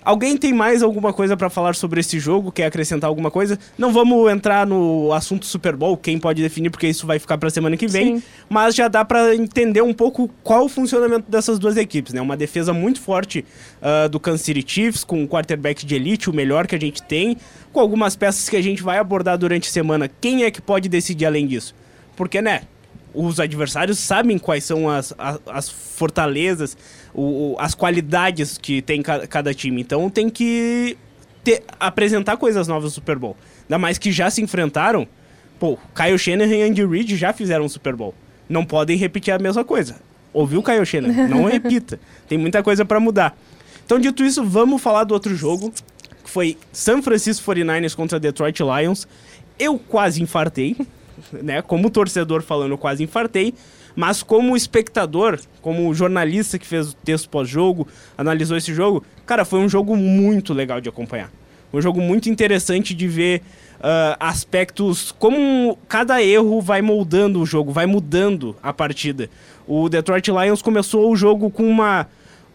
Alguém 0.04 0.36
tem 0.36 0.52
mais 0.52 0.82
alguma 0.82 1.14
coisa 1.14 1.38
para 1.38 1.50
falar 1.50 1.76
sobre 1.76 2.00
esse 2.00 2.20
jogo? 2.20 2.52
Quer 2.52 2.66
acrescentar 2.66 3.08
alguma 3.08 3.30
coisa? 3.30 3.60
Não 3.78 3.94
vamos 3.94 4.32
entrar 4.32 4.66
no 4.66 5.14
assunto 5.14 5.46
Super 5.46 5.76
Bowl, 5.76 5.96
quem 5.96 6.18
pode 6.18 6.42
definir, 6.42 6.72
porque 6.72 6.88
isso 6.88 7.06
vai 7.06 7.20
ficar 7.20 7.38
para 7.38 7.52
semana 7.52 7.78
que 7.78 7.88
vem. 7.88 8.18
Sim. 8.18 8.24
Mas 8.50 8.74
já 8.74 8.88
dá 8.88 9.06
para 9.06 9.36
entender 9.36 9.84
um 9.84 9.94
pouco 9.94 10.28
qual 10.44 10.66
o 10.66 10.70
funcionamento 10.70 11.30
dessas 11.30 11.60
duas 11.60 11.78
equipes, 11.78 12.14
né? 12.14 12.22
Uma 12.22 12.36
defesa 12.36 12.74
muito 12.74 13.00
forte 13.00 13.46
uh, 13.80 14.10
do 14.10 14.20
Kansas 14.20 14.42
City 14.42 14.64
Chiefs, 14.66 15.04
com 15.04 15.22
um 15.22 15.28
quarterback 15.28 15.86
de 15.86 15.94
elite, 15.94 16.30
o 16.30 16.34
melhor 16.34 16.66
que 16.66 16.76
a 16.76 16.80
gente 16.80 17.04
tem, 17.04 17.38
com 17.72 17.80
algumas 17.80 18.16
peças 18.16 18.50
que 18.50 18.58
a 18.58 18.62
gente 18.62 18.82
vai 18.82 18.98
abordar 18.98 19.38
durante 19.38 19.70
a 19.70 19.72
semana. 19.72 20.10
Quem 20.20 20.46
é 20.46 20.52
que 20.52 20.62
pode 20.62 20.90
decidir 20.90 21.28
além 21.28 21.46
disso? 21.46 21.76
Porque, 22.16 22.42
né? 22.42 22.62
Os 23.14 23.40
adversários 23.40 24.00
sabem 24.00 24.38
quais 24.38 24.64
são 24.64 24.90
as, 24.90 25.14
as, 25.18 25.40
as 25.48 25.70
fortalezas, 25.70 26.78
o, 27.14 27.56
as 27.60 27.76
qualidades 27.76 28.58
que 28.58 28.82
tem 28.82 29.02
ca, 29.02 29.28
cada 29.28 29.54
time. 29.54 29.82
Então 29.82 30.10
tem 30.10 30.30
que 30.30 30.98
ter, 31.44 31.64
apresentar 31.80 32.38
coisas 32.38 32.68
novas 32.68 32.86
no 32.86 32.90
Super 32.92 33.18
Bowl. 33.18 33.36
Ainda 33.64 33.78
mais 33.78 33.98
que 33.98 34.12
já 34.12 34.30
se 34.30 34.42
enfrentaram. 34.42 35.08
Pô, 35.60 35.78
Kyle 35.96 36.18
Shanahan 36.18 36.56
e 36.56 36.64
Andy 36.64 36.86
Reid 36.86 37.16
já 37.16 37.34
fizeram 37.34 37.66
um 37.66 37.70
Super 37.70 37.96
Bowl. 37.96 38.16
Não 38.50 38.66
podem 38.66 38.98
repetir 38.98 39.34
a 39.34 39.40
mesma 39.40 39.64
coisa. 39.64 39.98
Ouviu, 40.34 40.64
Kyle 40.64 40.86
Shanahan? 40.86 41.28
Não 41.30 41.44
repita. 41.46 42.00
Tem 42.28 42.38
muita 42.38 42.64
coisa 42.64 42.84
para 42.84 43.00
mudar. 43.00 43.38
Então, 43.86 44.00
dito 44.00 44.24
isso, 44.24 44.44
vamos 44.44 44.82
falar 44.82 45.04
do 45.04 45.14
outro 45.14 45.36
jogo. 45.36 45.72
Que 46.24 46.30
foi 46.30 46.58
San 46.72 47.02
Francisco 47.02 47.52
49ers 47.52 47.96
contra 47.96 48.20
Detroit 48.20 48.60
Lions. 48.60 49.08
Eu 49.60 49.78
quase 49.78 50.22
infartei 50.22 50.76
né? 51.32 51.62
Como 51.62 51.90
torcedor 51.90 52.42
falando, 52.42 52.72
eu 52.72 52.78
quase 52.78 53.04
infartei. 53.04 53.54
Mas 53.96 54.24
como 54.24 54.56
espectador, 54.56 55.40
como 55.62 55.94
jornalista 55.94 56.58
que 56.58 56.66
fez 56.66 56.92
o 56.92 56.96
texto 56.96 57.30
pós-jogo, 57.30 57.88
analisou 58.18 58.56
esse 58.56 58.74
jogo, 58.74 59.04
cara, 59.26 59.44
foi 59.44 59.60
um 59.60 59.68
jogo 59.68 59.96
muito 59.98 60.54
legal 60.54 60.80
de 60.80 60.88
acompanhar. 60.88 61.30
Um 61.74 61.82
jogo 61.82 62.02
muito 62.02 62.30
interessante 62.30 62.94
de 62.94 63.08
ver 63.08 63.42
uh, 63.80 64.16
aspectos, 64.20 65.12
como 65.18 65.78
cada 65.88 66.22
erro 66.22 66.62
vai 66.62 66.82
moldando 66.82 67.42
o 67.42 67.46
jogo, 67.46 67.72
vai 67.72 67.86
mudando 67.86 68.56
a 68.62 68.74
partida. 68.74 69.30
O 69.68 69.88
Detroit 69.88 70.28
Lions 70.30 70.62
começou 70.62 71.12
o 71.12 71.16
jogo 71.16 71.50
com 71.50 71.64
uma 71.64 72.08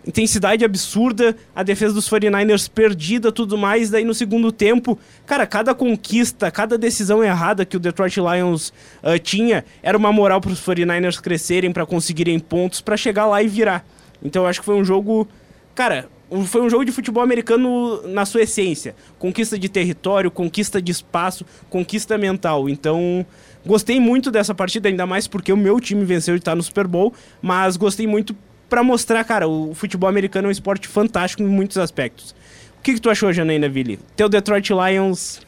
intensidade 0.06 0.64
absurda, 0.64 1.36
a 1.54 1.62
defesa 1.62 1.92
dos 1.92 2.08
49ers 2.08 2.70
perdida, 2.70 3.32
tudo 3.32 3.58
mais. 3.58 3.90
Daí 3.90 4.04
no 4.04 4.14
segundo 4.14 4.52
tempo, 4.52 4.98
cara, 5.26 5.46
cada 5.46 5.74
conquista, 5.74 6.50
cada 6.50 6.78
decisão 6.78 7.24
errada 7.24 7.64
que 7.64 7.76
o 7.76 7.80
Detroit 7.80 8.18
Lions 8.18 8.72
uh, 9.02 9.18
tinha 9.18 9.64
era 9.82 9.98
uma 9.98 10.12
moral 10.12 10.40
para 10.40 10.52
os 10.52 10.60
49ers 10.60 11.20
crescerem, 11.20 11.72
para 11.72 11.84
conseguirem 11.84 12.38
pontos, 12.38 12.80
para 12.80 12.96
chegar 12.96 13.26
lá 13.26 13.42
e 13.42 13.48
virar. 13.48 13.84
Então 14.22 14.42
eu 14.42 14.48
acho 14.48 14.60
que 14.60 14.66
foi 14.66 14.76
um 14.76 14.84
jogo, 14.84 15.28
cara, 15.74 16.08
foi 16.46 16.60
um 16.60 16.68
jogo 16.68 16.84
de 16.84 16.92
futebol 16.92 17.22
americano 17.22 18.02
na 18.08 18.24
sua 18.24 18.42
essência. 18.42 18.94
Conquista 19.18 19.58
de 19.58 19.68
território, 19.68 20.30
conquista 20.30 20.82
de 20.82 20.90
espaço, 20.90 21.44
conquista 21.70 22.18
mental. 22.18 22.68
Então, 22.68 23.24
gostei 23.64 24.00
muito 24.00 24.30
dessa 24.30 24.54
partida, 24.54 24.88
ainda 24.88 25.06
mais 25.06 25.28
porque 25.28 25.52
o 25.52 25.56
meu 25.56 25.78
time 25.80 26.04
venceu 26.04 26.34
e 26.34 26.38
está 26.38 26.54
no 26.54 26.62
Super 26.62 26.86
Bowl, 26.86 27.14
mas 27.40 27.76
gostei 27.76 28.06
muito 28.06 28.34
para 28.68 28.82
mostrar, 28.82 29.22
cara, 29.24 29.48
o 29.48 29.74
futebol 29.74 30.08
americano 30.08 30.46
é 30.46 30.48
um 30.48 30.52
esporte 30.52 30.88
fantástico 30.88 31.42
em 31.42 31.46
muitos 31.46 31.78
aspectos. 31.78 32.34
O 32.78 32.82
que, 32.82 32.94
que 32.94 33.00
tu 33.00 33.10
achou, 33.10 33.32
Janaína 33.32 33.68
Ville? 33.68 33.98
Teu 34.14 34.28
Detroit 34.28 34.70
Lions 34.70 35.40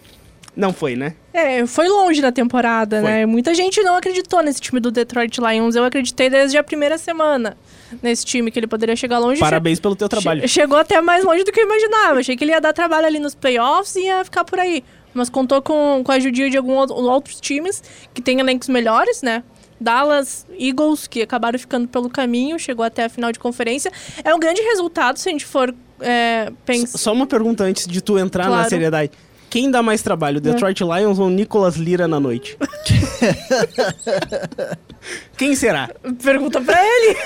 não 0.59 0.72
foi, 0.72 0.96
né? 0.96 1.14
É, 1.33 1.64
foi 1.66 1.88
longe 1.88 2.20
da 2.20 2.33
temporada, 2.33 3.00
foi. 3.00 3.09
né? 3.09 3.26
Muita 3.26 3.54
gente 3.54 3.81
não 3.83 3.94
acreditou 3.94 4.42
nesse 4.42 4.61
time 4.61 4.81
do 4.81 4.90
Detroit 4.90 5.38
Lions. 5.38 5.76
Eu 5.76 5.85
acreditei 5.85 6.28
desde 6.28 6.59
a 6.59 6.64
primeira 6.64 6.98
semana 6.98 7.57
nesse 8.02 8.24
time 8.26 8.50
que 8.50 8.59
ele 8.59 8.66
poderia 8.66 8.96
chegar 8.96 9.20
longe. 9.20 9.38
Parabéns 9.38 9.78
che 9.78 9.83
pelo 9.83 9.94
teu 9.94 10.09
trabalho. 10.09 10.40
Che 10.40 10.48
chegou 10.48 10.76
até 10.76 11.00
mais 11.00 11.24
longe 11.24 11.44
do 11.44 11.52
que 11.52 11.61
eu 11.61 11.64
imaginava. 11.64 12.18
Achei 12.18 12.37
que 12.37 12.42
ele 12.42 12.50
ia 12.50 12.61
dar 12.61 12.72
trabalho 12.72 13.07
ali 13.07 13.20
nos 13.20 13.37
playoffs 13.37 13.94
e 13.94 14.07
ia 14.07 14.24
ficar 14.24 14.44
por 14.44 14.59
aí. 14.59 14.83
Mas 15.14 15.31
contou 15.31 15.62
com, 15.62 16.02
com 16.04 16.11
a 16.11 16.16
ajuda 16.16 16.50
de 16.50 16.57
alguns 16.57 16.90
outros 16.90 17.40
times 17.40 17.81
que 18.12 18.20
têm 18.20 18.40
elencos 18.40 18.68
melhores, 18.68 19.22
né? 19.22 19.44
Dallas 19.81 20.47
Eagles, 20.59 21.07
que 21.07 21.23
acabaram 21.23 21.59
ficando 21.59 21.88
pelo 21.88 22.09
caminho, 22.09 22.59
chegou 22.59 22.85
até 22.85 23.05
a 23.05 23.09
final 23.09 23.33
de 23.33 23.38
conferência. 23.38 23.93
É 24.25 24.35
um 24.35 24.38
grande 24.38 24.61
resultado 24.62 25.19
se 25.19 25.29
a 25.29 25.33
gente 25.33 25.47
for 25.47 25.75
é, 26.01 26.53
pensar. 26.64 26.99
Só 26.99 27.12
uma 27.12 27.27
pergunta 27.27 27.64
antes 27.64 27.87
de 27.87 28.01
tu 28.01 28.19
entrar 28.19 28.47
claro. 28.47 28.62
na 28.62 28.69
seriedade. 28.69 29.11
Quem 29.51 29.71
dá 29.71 29.83
mais 29.83 30.03
trabalho, 30.03 30.41
Detroit 30.41 30.83
é. 30.83 30.87
Lions 30.87 31.19
ou 31.19 31.31
Nicolas 31.31 31.77
Lira 31.77 32.07
na 32.07 32.21
noite? 32.21 32.59
quem 35.38 35.57
será? 35.57 35.88
Pergunta 36.23 36.61
pra 36.61 36.79
ele. 36.85 37.17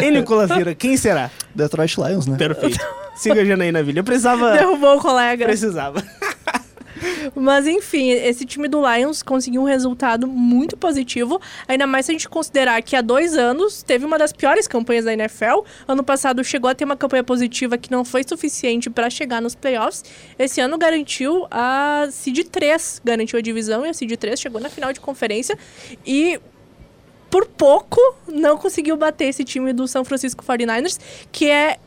Ei, 0.04 0.10
Nicolas 0.10 0.50
Lira, 0.50 0.74
quem 0.74 0.98
será? 0.98 1.30
Detroit 1.54 1.96
Lions, 1.96 2.26
né? 2.26 2.36
Perfeito. 2.36 2.78
Siga 3.16 3.40
a 3.40 3.44
Janaína 3.44 3.82
Vila. 3.82 4.00
Eu 4.00 4.04
precisava... 4.04 4.52
Derrubou 4.52 4.98
o 4.98 5.00
colega. 5.00 5.46
Precisava. 5.46 6.04
Mas 7.34 7.66
enfim, 7.66 8.10
esse 8.10 8.44
time 8.44 8.68
do 8.68 8.80
Lions 8.80 9.22
conseguiu 9.22 9.62
um 9.62 9.64
resultado 9.64 10.26
muito 10.26 10.76
positivo, 10.76 11.40
ainda 11.66 11.86
mais 11.86 12.06
se 12.06 12.12
a 12.12 12.14
gente 12.14 12.28
considerar 12.28 12.82
que 12.82 12.96
há 12.96 13.00
dois 13.00 13.36
anos 13.36 13.82
teve 13.82 14.04
uma 14.04 14.18
das 14.18 14.32
piores 14.32 14.66
campanhas 14.66 15.04
da 15.04 15.12
NFL. 15.12 15.60
Ano 15.86 16.02
passado 16.02 16.42
chegou 16.44 16.70
a 16.70 16.74
ter 16.74 16.84
uma 16.84 16.96
campanha 16.96 17.24
positiva 17.24 17.78
que 17.78 17.90
não 17.90 18.04
foi 18.04 18.22
suficiente 18.26 18.90
para 18.90 19.08
chegar 19.10 19.40
nos 19.40 19.54
playoffs. 19.54 20.04
Esse 20.38 20.60
ano 20.60 20.78
garantiu 20.78 21.46
a 21.50 22.08
Seed 22.10 22.46
3, 22.50 23.02
garantiu 23.04 23.38
a 23.38 23.42
divisão 23.42 23.84
e 23.84 23.88
a 23.88 23.94
Seed 23.94 24.12
3 24.12 24.40
chegou 24.40 24.60
na 24.60 24.68
final 24.68 24.92
de 24.92 25.00
conferência 25.00 25.56
e 26.06 26.40
por 27.30 27.46
pouco 27.46 28.00
não 28.26 28.56
conseguiu 28.58 28.96
bater 28.96 29.26
esse 29.26 29.44
time 29.44 29.72
do 29.72 29.86
São 29.86 30.04
Francisco 30.04 30.44
49ers, 30.44 30.98
que 31.30 31.48
é 31.48 31.78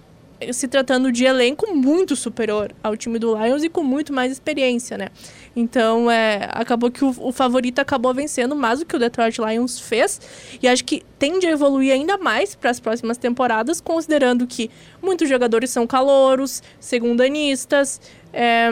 se 0.52 0.68
tratando 0.68 1.12
de 1.12 1.26
elenco 1.26 1.74
muito 1.74 2.16
superior 2.16 2.74
ao 2.84 2.98
time 2.98 3.20
do 3.20 3.38
Lions 3.38 3.64
e 3.64 3.70
com 3.70 3.84
muito 3.84 4.12
mais 4.12 4.32
experiência, 4.32 4.98
né? 4.98 5.10
Então, 5.56 6.10
é, 6.10 6.50
acabou 6.52 6.90
que 6.90 7.06
o, 7.06 7.16
o, 7.20 7.32
favorito 7.32 7.80
acabou 7.80 8.14
vencendo 8.14 8.56
mais 8.56 8.80
do 8.80 8.86
que 8.86 8.96
o 8.96 9.00
Detroit 9.00 9.40
Lions 9.40 9.80
fez. 9.80 10.20
E 10.62 10.68
acho 10.68 10.84
que 10.84 11.04
tende 11.20 11.46
a 11.46 11.52
evoluir 11.52 11.94
ainda 11.94 12.18
mais 12.18 12.56
para 12.56 12.72
as 12.72 12.80
próximas 12.80 13.18
temporadas, 13.18 13.80
considerando 13.80 14.48
que 14.48 14.72
muitos 15.02 15.30
jogadores 15.30 15.70
são 15.70 15.86
calouros, 15.86 16.64
segundanistas. 16.80 18.02
É, 18.34 18.72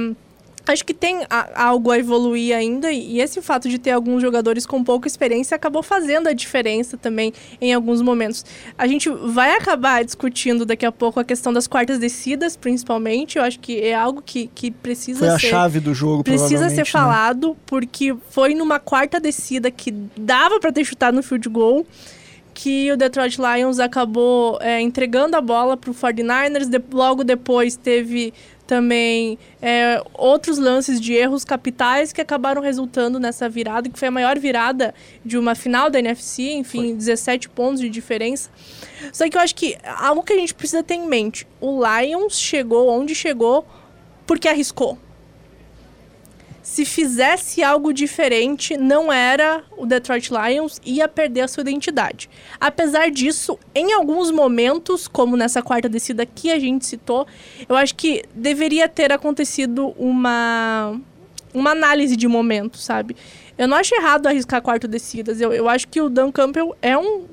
acho 0.72 0.86
que 0.86 0.94
tem 0.94 1.26
a, 1.30 1.66
algo 1.66 1.92
a 1.92 1.98
evoluir 1.98 2.56
ainda 2.56 2.92
e 2.92 3.20
esse 3.20 3.42
fato 3.42 3.70
de 3.70 3.78
ter 3.78 3.92
alguns 3.92 4.22
jogadores 4.22 4.66
com 4.66 4.84
pouca 4.84 5.08
experiência 5.08 5.56
acabou 5.56 5.84
fazendo 5.84 6.28
a 6.28 6.34
diferença 6.34 6.98
também 6.98 7.34
em 7.60 7.74
alguns 7.74 8.02
momentos. 8.02 8.46
A 8.78 8.88
gente 8.88 9.10
vai 9.10 9.56
acabar 9.56 10.04
discutindo 10.04 10.66
daqui 10.66 10.86
a 10.86 10.92
pouco 10.92 11.20
a 11.20 11.24
questão 11.24 11.52
das 11.52 11.68
quartas 11.68 12.00
descidas, 12.00 12.56
principalmente. 12.56 13.38
Eu 13.38 13.44
acho 13.44 13.60
que 13.60 13.82
é 13.82 13.94
algo 13.94 14.22
que, 14.22 14.50
que 14.54 14.72
precisa 14.72 15.20
foi 15.20 15.30
ser... 15.30 15.40
Foi 15.40 15.50
a 15.50 15.52
chave 15.52 15.80
do 15.80 15.94
jogo, 15.94 16.24
Precisa 16.24 16.70
ser 16.70 16.78
né? 16.78 16.86
falado, 16.86 17.56
porque 17.66 18.16
foi 18.30 18.54
numa 18.54 18.80
quarta 18.80 19.20
descida 19.20 19.70
que 19.70 19.92
dava 20.18 20.60
para 20.60 20.72
ter 20.72 20.86
chutado 20.86 21.16
no 21.16 21.24
field 21.24 21.48
goal 21.50 21.86
que 22.54 22.92
o 22.92 22.98
Detroit 22.98 23.38
Lions 23.40 23.80
acabou 23.80 24.60
é, 24.62 24.82
entregando 24.82 25.36
a 25.36 25.42
bola 25.42 25.78
para 25.78 25.90
o 25.90 25.94
49ers. 25.94 26.70
De, 26.70 26.82
logo 26.92 27.24
depois 27.24 27.76
teve 27.76 28.34
também 28.72 29.38
é, 29.62 30.02
outros 30.14 30.58
lances 30.58 31.02
de 31.02 31.12
erros 31.12 31.44
capitais 31.44 32.14
que 32.14 32.22
acabaram 32.22 32.62
resultando 32.62 33.20
nessa 33.20 33.50
virada, 33.50 33.90
que 33.90 34.00
foi 34.00 34.08
a 34.08 34.12
maior 34.12 34.40
virada 34.40 34.96
de 35.26 35.38
uma 35.38 35.56
final 35.56 35.90
da 35.90 36.00
NFC, 36.00 36.54
enfim, 36.54 36.88
foi. 36.88 36.96
17 36.96 37.50
pontos 37.50 37.82
de 37.82 37.90
diferença. 37.90 38.50
Só 39.12 39.28
que 39.30 39.36
eu 39.36 39.42
acho 39.42 39.54
que 39.56 39.78
algo 39.84 40.24
que 40.24 40.32
a 40.32 40.38
gente 40.38 40.54
precisa 40.54 40.82
ter 40.82 40.94
em 40.94 41.06
mente: 41.06 41.46
o 41.60 41.82
Lions 41.86 42.40
chegou 42.40 42.88
onde 42.88 43.14
chegou 43.14 43.68
porque 44.26 44.48
arriscou 44.48 44.98
se 46.72 46.86
fizesse 46.86 47.62
algo 47.62 47.92
diferente, 47.92 48.78
não 48.78 49.12
era 49.12 49.62
o 49.76 49.86
Detroit 49.86 50.32
Lions, 50.32 50.80
ia 50.86 51.06
perder 51.06 51.42
a 51.42 51.48
sua 51.50 51.60
identidade. 51.60 52.30
Apesar 52.62 53.12
disso, 53.12 53.60
em 53.76 53.92
alguns 53.92 54.32
momentos, 54.32 55.06
como 55.06 55.36
nessa 55.36 55.62
quarta 55.62 55.90
descida 55.90 56.26
que 56.26 56.50
a 56.50 56.58
gente 56.58 56.86
citou, 56.86 57.28
eu 57.68 57.76
acho 57.76 57.94
que 57.94 58.24
deveria 58.34 58.88
ter 58.88 59.12
acontecido 59.12 59.94
uma, 59.98 60.98
uma 61.54 61.72
análise 61.72 62.16
de 62.16 62.26
momento, 62.30 62.78
sabe? 62.78 63.18
Eu 63.58 63.68
não 63.68 63.76
acho 63.76 63.94
errado 63.94 64.28
arriscar 64.28 64.62
quarto 64.62 64.88
descidas. 64.88 65.42
Eu, 65.42 65.52
eu 65.52 65.68
acho 65.68 65.90
que 65.90 66.00
o 66.00 66.10
Dan 66.10 66.32
Campbell 66.32 66.74
é 66.82 66.98
um, 66.98 67.26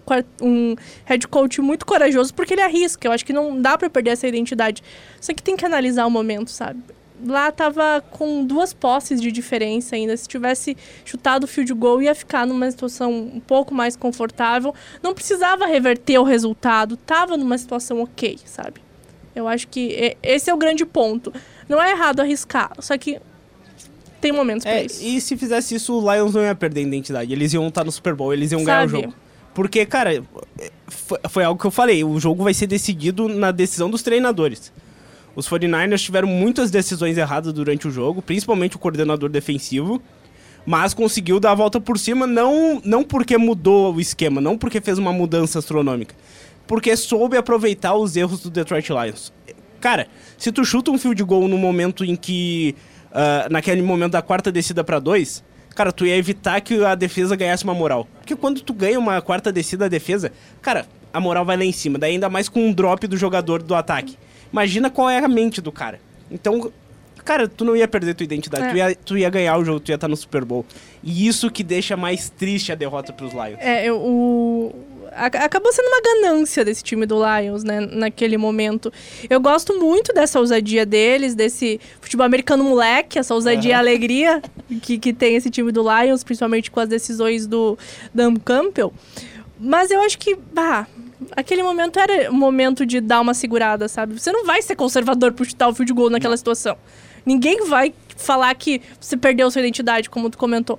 um 0.42 0.74
head 1.04 1.28
coach 1.28 1.60
muito 1.60 1.86
corajoso 1.86 2.34
porque 2.34 2.54
ele 2.54 2.62
arrisca. 2.62 3.06
Eu 3.06 3.12
acho 3.12 3.24
que 3.24 3.32
não 3.32 3.62
dá 3.62 3.78
para 3.78 3.88
perder 3.88 4.10
essa 4.10 4.26
identidade. 4.26 4.82
Só 5.20 5.32
que 5.32 5.40
tem 5.40 5.56
que 5.56 5.64
analisar 5.64 6.06
o 6.06 6.10
momento, 6.10 6.50
sabe? 6.50 6.82
Lá 7.24 7.50
tava 7.50 8.02
com 8.10 8.44
duas 8.44 8.72
posses 8.72 9.20
de 9.20 9.30
diferença 9.30 9.96
ainda. 9.96 10.16
Se 10.16 10.28
tivesse 10.28 10.76
chutado 11.04 11.44
o 11.44 11.46
field 11.46 11.72
goal, 11.74 12.02
ia 12.02 12.14
ficar 12.14 12.46
numa 12.46 12.70
situação 12.70 13.12
um 13.12 13.40
pouco 13.40 13.74
mais 13.74 13.96
confortável. 13.96 14.74
Não 15.02 15.14
precisava 15.14 15.66
reverter 15.66 16.18
o 16.18 16.24
resultado, 16.24 16.96
tava 16.96 17.36
numa 17.36 17.58
situação 17.58 18.02
ok, 18.02 18.38
sabe? 18.44 18.80
Eu 19.34 19.46
acho 19.46 19.68
que 19.68 20.16
esse 20.22 20.50
é 20.50 20.54
o 20.54 20.56
grande 20.56 20.84
ponto. 20.84 21.32
Não 21.68 21.80
é 21.80 21.92
errado 21.92 22.20
arriscar, 22.20 22.72
só 22.80 22.96
que 22.98 23.20
tem 24.20 24.32
momentos 24.32 24.66
é, 24.66 24.70
pra 24.70 24.82
isso. 24.82 25.04
E 25.04 25.20
se 25.20 25.36
fizesse 25.36 25.74
isso, 25.74 25.94
o 25.94 26.12
Lions 26.12 26.34
não 26.34 26.42
ia 26.42 26.54
perder 26.54 26.80
a 26.80 26.82
identidade. 26.84 27.32
Eles 27.32 27.52
iam 27.52 27.66
estar 27.68 27.84
no 27.84 27.92
Super 27.92 28.14
Bowl, 28.14 28.32
eles 28.32 28.50
iam 28.52 28.64
ganhar 28.64 28.86
o 28.86 28.88
jogo. 28.88 29.14
Porque, 29.54 29.84
cara, 29.86 30.22
foi, 30.86 31.18
foi 31.28 31.44
algo 31.44 31.60
que 31.60 31.66
eu 31.66 31.70
falei. 31.70 32.04
O 32.04 32.18
jogo 32.20 32.44
vai 32.44 32.54
ser 32.54 32.66
decidido 32.66 33.28
na 33.28 33.50
decisão 33.50 33.90
dos 33.90 34.02
treinadores. 34.02 34.72
Os 35.38 35.48
49ers 35.48 36.00
tiveram 36.02 36.26
muitas 36.26 36.68
decisões 36.68 37.16
erradas 37.16 37.52
durante 37.52 37.86
o 37.86 37.92
jogo, 37.92 38.20
principalmente 38.20 38.74
o 38.74 38.78
coordenador 38.80 39.30
defensivo, 39.30 40.02
mas 40.66 40.92
conseguiu 40.92 41.38
dar 41.38 41.52
a 41.52 41.54
volta 41.54 41.80
por 41.80 41.96
cima, 41.96 42.26
não, 42.26 42.82
não 42.84 43.04
porque 43.04 43.38
mudou 43.38 43.94
o 43.94 44.00
esquema, 44.00 44.40
não 44.40 44.58
porque 44.58 44.80
fez 44.80 44.98
uma 44.98 45.12
mudança 45.12 45.60
astronômica, 45.60 46.12
porque 46.66 46.96
soube 46.96 47.36
aproveitar 47.36 47.94
os 47.94 48.16
erros 48.16 48.42
do 48.42 48.50
Detroit 48.50 48.88
Lions. 48.88 49.32
Cara, 49.80 50.08
se 50.36 50.50
tu 50.50 50.64
chuta 50.64 50.90
um 50.90 50.98
field 50.98 51.22
goal 51.22 51.46
no 51.46 51.56
momento 51.56 52.04
em 52.04 52.16
que. 52.16 52.74
Uh, 53.10 53.48
naquele 53.48 53.80
momento 53.80 54.12
da 54.12 54.22
quarta 54.22 54.50
descida 54.50 54.82
para 54.82 54.98
dois, 54.98 55.44
cara, 55.70 55.92
tu 55.92 56.04
ia 56.04 56.16
evitar 56.16 56.60
que 56.60 56.84
a 56.84 56.96
defesa 56.96 57.36
ganhasse 57.36 57.62
uma 57.62 57.74
moral. 57.74 58.08
Porque 58.18 58.34
quando 58.34 58.60
tu 58.60 58.74
ganha 58.74 58.98
uma 58.98 59.22
quarta 59.22 59.52
descida 59.52 59.84
da 59.84 59.88
defesa, 59.88 60.32
cara, 60.60 60.84
a 61.12 61.20
moral 61.20 61.44
vai 61.44 61.56
lá 61.56 61.64
em 61.64 61.70
cima. 61.70 61.96
Daí 61.96 62.14
ainda 62.14 62.28
mais 62.28 62.48
com 62.48 62.60
um 62.66 62.72
drop 62.72 63.06
do 63.06 63.16
jogador 63.16 63.62
do 63.62 63.76
ataque. 63.76 64.18
Imagina 64.52 64.90
qual 64.90 65.08
é 65.08 65.18
a 65.18 65.28
mente 65.28 65.60
do 65.60 65.72
cara. 65.72 66.00
Então, 66.30 66.70
cara, 67.24 67.48
tu 67.48 67.64
não 67.64 67.76
ia 67.76 67.86
perder 67.86 68.14
tua 68.14 68.24
identidade, 68.24 68.64
é. 68.64 68.70
tu, 68.70 68.76
ia, 68.76 68.94
tu 68.94 69.18
ia 69.18 69.30
ganhar 69.30 69.56
o 69.58 69.64
jogo, 69.64 69.80
tu 69.80 69.90
ia 69.90 69.94
estar 69.94 70.08
no 70.08 70.16
Super 70.16 70.44
Bowl. 70.44 70.64
E 71.02 71.26
isso 71.26 71.50
que 71.50 71.62
deixa 71.62 71.96
mais 71.96 72.30
triste 72.30 72.72
a 72.72 72.74
derrota 72.74 73.12
pros 73.12 73.32
Lions. 73.32 73.58
É, 73.60 73.92
o 73.92 74.72
acabou 75.12 75.72
sendo 75.72 75.86
uma 75.86 76.00
ganância 76.00 76.64
desse 76.64 76.82
time 76.82 77.06
do 77.06 77.16
Lions, 77.16 77.64
né, 77.64 77.80
naquele 77.80 78.36
momento. 78.36 78.92
Eu 79.28 79.40
gosto 79.40 79.78
muito 79.78 80.12
dessa 80.12 80.38
ousadia 80.38 80.86
deles, 80.86 81.34
desse 81.34 81.80
futebol 82.00 82.24
americano 82.24 82.64
moleque, 82.64 83.18
essa 83.18 83.34
ousadia 83.34 83.72
uhum. 83.72 83.76
e 83.76 83.80
alegria 83.80 84.42
que, 84.82 84.98
que 84.98 85.12
tem 85.12 85.34
esse 85.34 85.50
time 85.50 85.72
do 85.72 85.82
Lions, 85.82 86.22
principalmente 86.22 86.70
com 86.70 86.80
as 86.80 86.88
decisões 86.88 87.46
do 87.46 87.78
Dan 88.14 88.36
Campbell. 88.36 88.92
Mas 89.58 89.90
eu 89.90 90.00
acho 90.02 90.18
que, 90.18 90.36
bah, 90.36 90.86
aquele 91.36 91.62
momento 91.62 91.98
era 91.98 92.30
o 92.30 92.34
momento 92.34 92.86
de 92.86 93.00
dar 93.00 93.20
uma 93.20 93.34
segurada, 93.34 93.88
sabe? 93.88 94.18
Você 94.18 94.30
não 94.32 94.44
vai 94.44 94.62
ser 94.62 94.76
conservador 94.76 95.32
por 95.32 95.46
chutar 95.46 95.68
o 95.68 95.74
field 95.74 95.92
goal 95.92 96.10
naquela 96.10 96.36
situação. 96.36 96.76
Ninguém 97.24 97.66
vai 97.66 97.92
falar 98.16 98.54
que 98.54 98.80
você 99.00 99.16
perdeu 99.16 99.50
sua 99.50 99.60
identidade, 99.60 100.08
como 100.08 100.30
tu 100.30 100.38
comentou. 100.38 100.78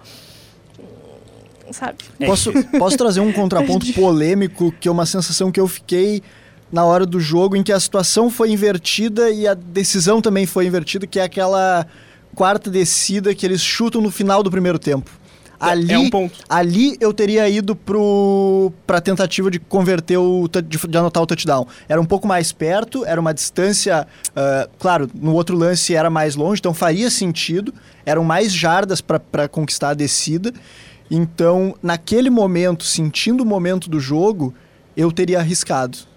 Sabe? 1.71 1.97
É 2.19 2.25
Posso, 2.25 2.52
posso 2.78 2.97
trazer 2.97 3.19
um 3.19 3.32
contraponto 3.34 3.91
polêmico, 3.93 4.73
que 4.80 4.88
é 4.88 4.91
uma 4.91 5.06
sensação 5.06 5.52
que 5.52 5.60
eu 5.60 5.67
fiquei 5.67 6.23
na 6.71 6.84
hora 6.86 7.06
do 7.06 7.19
jogo 7.19 7.56
em 7.56 7.63
que 7.63 7.71
a 7.71 7.80
situação 7.80 8.30
foi 8.30 8.52
invertida 8.52 9.30
e 9.30 9.47
a 9.47 9.54
decisão 9.54 10.21
também 10.21 10.45
foi 10.45 10.65
invertida, 10.65 11.06
que 11.06 11.19
é 11.19 11.23
aquela 11.23 11.86
quarta 12.36 12.69
descida 12.69 13.34
que 13.34 13.45
eles 13.45 13.62
chutam 13.62 14.02
no 14.02 14.12
final 14.12 14.41
do 14.41 14.52
primeiro 14.52 14.80
tempo. 14.80 15.18
Ali, 15.60 15.93
é 15.93 15.98
um 16.00 16.10
ponto. 16.10 16.39
ali 16.48 16.95
eu 17.02 17.13
teria 17.13 17.48
ido 17.50 17.76
pro, 17.76 18.72
pra 18.88 19.02
tentativa 19.02 19.52
de 19.52 19.60
converter 19.60 20.17
o 20.17 20.48
de, 20.48 20.78
de 20.78 20.98
anotar 20.98 21.22
o 21.22 21.28
touchdown. 21.28 21.67
Era 21.88 22.00
um 22.00 22.06
pouco 22.06 22.28
mais 22.28 22.52
perto, 22.52 23.06
era 23.06 23.19
uma 23.19 23.34
distância. 23.34 24.08
ah, 24.36 24.69
claro, 24.80 25.10
no 25.13 25.34
outro 25.34 25.58
lance 25.58 25.93
era 25.93 26.10
mais 26.10 26.36
longe, 26.36 26.60
então 26.60 26.74
faria 26.74 27.10
sentido. 27.10 27.74
Eram 28.06 28.24
mais 28.24 28.54
jardas 28.54 29.02
para 29.02 29.48
conquistar 29.48 29.89
a 29.89 29.93
descida. 29.93 30.54
Então, 31.12 31.76
naquele 31.82 32.30
momento, 32.30 32.84
sentindo 32.84 33.41
o 33.41 33.45
momento 33.45 33.89
do 33.89 34.00
jogo, 34.00 34.54
eu 34.95 35.12
teria 35.12 35.39
arriscado. 35.39 36.09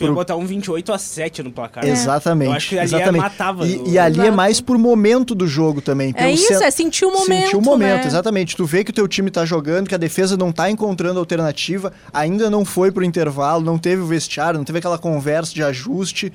Tu 0.00 0.04
ia 0.04 0.08
Pro- 0.08 0.14
botar 0.14 0.36
um 0.36 0.46
28 0.46 0.92
a 0.94 0.98
7 0.98 1.42
no 1.42 1.52
placar. 1.52 1.84
Exatamente. 1.86 2.48
Eu 2.50 2.56
acho 2.56 2.68
que 2.70 2.78
ali 2.78 2.94
é 2.94 2.96
exatamente. 2.96 3.22
matava 3.22 3.66
E, 3.66 3.82
e 3.90 3.98
ali 3.98 4.18
é 4.18 4.22
Exato. 4.22 4.36
mais 4.36 4.60
por 4.60 4.78
momento 4.78 5.34
do 5.34 5.46
jogo 5.46 5.82
também. 5.82 6.14
É 6.16 6.30
isso, 6.32 6.54
é 6.54 6.70
sentir 6.70 7.04
o 7.04 7.12
momento. 7.12 7.44
Sentir 7.44 7.56
o 7.56 7.60
momento, 7.60 8.00
né? 8.02 8.06
exatamente. 8.06 8.56
Tu 8.56 8.64
vê 8.64 8.82
que 8.82 8.90
o 8.90 8.94
teu 8.94 9.06
time 9.06 9.30
tá 9.30 9.44
jogando, 9.44 9.88
que 9.88 9.94
a 9.94 9.98
defesa 9.98 10.36
não 10.38 10.50
tá 10.50 10.70
encontrando 10.70 11.18
alternativa, 11.20 11.92
ainda 12.14 12.48
não 12.48 12.64
foi 12.64 12.90
pro 12.90 13.04
intervalo, 13.04 13.62
não 13.62 13.76
teve 13.78 14.00
o 14.00 14.06
vestiário, 14.06 14.56
não 14.58 14.64
teve 14.64 14.78
aquela 14.78 14.96
conversa 14.98 15.52
de 15.52 15.62
ajuste. 15.62 16.32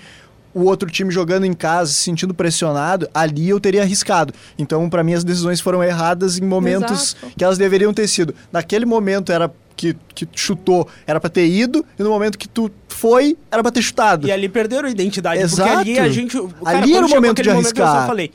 O 0.54 0.66
outro 0.66 0.90
time 0.90 1.12
jogando 1.12 1.44
em 1.46 1.54
casa, 1.54 1.92
se 1.92 2.04
sentindo 2.04 2.34
pressionado, 2.34 3.10
ali 3.14 3.50
eu 3.50 3.60
teria 3.60 3.82
arriscado. 3.82 4.34
Então, 4.60 4.88
pra 4.90 5.04
mim, 5.04 5.14
as 5.14 5.24
decisões 5.24 5.60
foram 5.60 5.84
erradas 5.84 6.38
em 6.38 6.46
momentos 6.46 7.16
Exato. 7.20 7.34
que 7.36 7.44
elas 7.44 7.58
deveriam 7.58 7.94
ter 7.94 8.08
sido. 8.08 8.34
Naquele 8.54 8.86
momento 8.86 9.32
era 9.34 9.52
que, 9.76 9.96
que 10.14 10.28
chutou, 10.34 10.88
era 11.06 11.20
pra 11.20 11.30
ter 11.30 11.48
ido, 11.48 11.86
e 12.00 12.04
no 12.04 12.10
momento 12.10 12.38
que 12.38 12.48
tu 12.48 12.72
foi, 12.88 13.38
era 13.52 13.62
pra 13.62 13.72
ter 13.72 13.82
chutado. 13.82 14.28
E 14.28 14.32
ali 14.32 14.48
perderam 14.48 14.88
a 14.88 14.92
identidade. 14.92 15.42
Exato. 15.42 15.76
Porque 15.76 15.92
ali 15.92 16.00
a 16.00 16.10
gente. 16.10 16.38
Cara, 16.64 16.78
Ali 16.78 16.96
era 16.96 17.06
o 17.06 17.10
momento 17.10 17.42
de 17.42 17.50
eu 17.50 17.56
arriscar. 17.56 18.02
só 18.02 18.08
falei. 18.08 18.32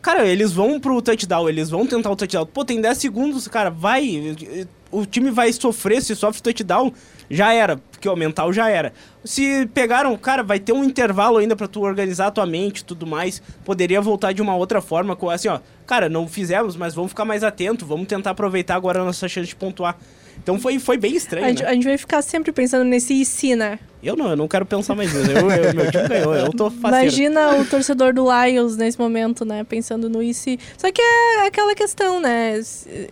Cara, 0.00 0.26
eles 0.26 0.52
vão 0.52 0.80
pro 0.80 1.00
touchdown, 1.00 1.48
eles 1.48 1.70
vão 1.70 1.86
tentar 1.86 2.10
o 2.10 2.16
touchdown. 2.16 2.44
Pô, 2.44 2.64
tem 2.64 2.80
10 2.80 2.98
segundos, 2.98 3.46
cara, 3.46 3.70
vai. 3.70 4.36
O 4.90 5.06
time 5.06 5.30
vai 5.30 5.52
sofrer, 5.52 6.02
se 6.02 6.16
sofre 6.16 6.42
touchdown, 6.42 6.92
já 7.30 7.54
era. 7.54 7.76
Porque 7.76 8.08
o 8.08 8.16
mental 8.16 8.52
já 8.52 8.68
era. 8.68 8.92
Se 9.24 9.64
pegaram, 9.72 10.16
cara, 10.16 10.42
vai 10.42 10.58
ter 10.58 10.72
um 10.72 10.82
intervalo 10.82 11.38
ainda 11.38 11.54
pra 11.54 11.68
tu 11.68 11.82
organizar 11.82 12.26
a 12.26 12.30
tua 12.32 12.44
mente 12.44 12.80
e 12.80 12.84
tudo 12.84 13.06
mais. 13.06 13.40
Poderia 13.64 14.00
voltar 14.00 14.32
de 14.32 14.42
uma 14.42 14.56
outra 14.56 14.80
forma, 14.80 15.14
com 15.14 15.30
assim, 15.30 15.46
ó. 15.46 15.60
Cara, 15.86 16.08
não 16.08 16.26
fizemos, 16.26 16.74
mas 16.74 16.94
vamos 16.94 17.12
ficar 17.12 17.24
mais 17.24 17.44
atento, 17.44 17.86
vamos 17.86 18.08
tentar 18.08 18.30
aproveitar 18.32 18.74
agora 18.74 19.00
a 19.00 19.04
nossa 19.04 19.28
chance 19.28 19.46
de 19.46 19.54
pontuar. 19.54 19.96
Então 20.42 20.58
foi, 20.58 20.78
foi 20.78 20.96
bem 20.96 21.14
estranho, 21.14 21.44
A 21.46 21.48
gente, 21.50 21.62
né? 21.62 21.68
a 21.68 21.72
gente 21.74 21.84
vai 21.84 21.96
ficar 21.96 22.20
sempre 22.22 22.50
pensando 22.52 22.84
nesse 22.84 23.14
e 23.20 23.24
se, 23.24 23.54
né? 23.54 23.78
Eu 24.02 24.16
não, 24.16 24.30
eu 24.30 24.36
não 24.36 24.48
quero 24.48 24.66
pensar 24.66 24.96
mais 24.96 25.12
nisso. 25.14 25.30
Eu, 25.30 25.48
eu- 25.50 25.74
meu 25.74 25.90
time 25.90 26.08
ganhou, 26.08 26.34
eu 26.34 26.50
tô 26.52 26.68
faceiro. 26.68 27.04
Imagina 27.04 27.56
o 27.60 27.64
torcedor 27.64 28.12
do 28.12 28.26
Lions 28.28 28.76
nesse 28.76 28.98
momento, 28.98 29.44
né? 29.44 29.62
Pensando 29.62 30.08
no 30.08 30.20
e 30.20 30.34
se. 30.34 30.58
Só 30.76 30.90
que 30.90 31.00
é 31.00 31.46
aquela 31.46 31.74
questão, 31.76 32.20
né? 32.20 32.60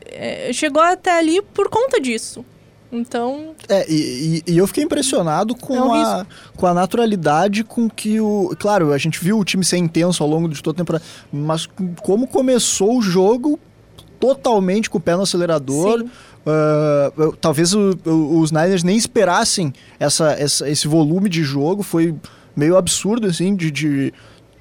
É, 0.06 0.50
chegou 0.52 0.82
até 0.82 1.16
ali 1.16 1.40
por 1.54 1.68
conta 1.68 2.00
disso. 2.00 2.44
Então, 2.92 3.54
É, 3.68 3.88
e, 3.88 4.42
e- 4.48 4.52
e 4.52 4.58
eu 4.58 4.66
fiquei 4.66 4.82
impressionado 4.82 5.54
com, 5.54 5.76
É 5.76 5.80
um 5.80 5.92
a, 5.94 6.26
com 6.56 6.66
a 6.66 6.74
naturalidade 6.74 7.62
com 7.62 7.88
que 7.88 8.20
o. 8.20 8.52
Claro, 8.58 8.92
a 8.92 8.98
gente 8.98 9.22
viu 9.22 9.38
o 9.38 9.44
time 9.44 9.64
ser 9.64 9.76
intenso 9.76 10.24
ao 10.24 10.28
longo 10.28 10.48
de 10.48 10.60
toda 10.60 10.74
a 10.74 10.78
temporada, 10.78 11.04
mas 11.32 11.66
com- 11.66 11.94
como 12.02 12.26
começou 12.26 12.98
o 12.98 13.00
jogo 13.02 13.60
totalmente 14.18 14.90
com 14.90 14.98
o 14.98 15.00
pé 15.00 15.14
no 15.16 15.22
acelerador. 15.22 16.00
Sim. 16.00 16.10
Eu- 17.16 17.32
talvez 17.32 17.74
o- 17.74 17.90
o- 18.06 18.40
os 18.40 18.50
Niners 18.50 18.82
nem 18.82 18.96
esperassem 18.96 19.72
essa, 19.98 20.32
essa- 20.32 20.68
esse 20.68 20.88
volume 20.88 21.28
de 21.28 21.42
jogo, 21.42 21.82
foi 21.82 22.14
meio 22.56 22.76
absurdo, 22.76 23.26
assim, 23.26 23.54
de. 23.54 23.70
de 23.70 24.12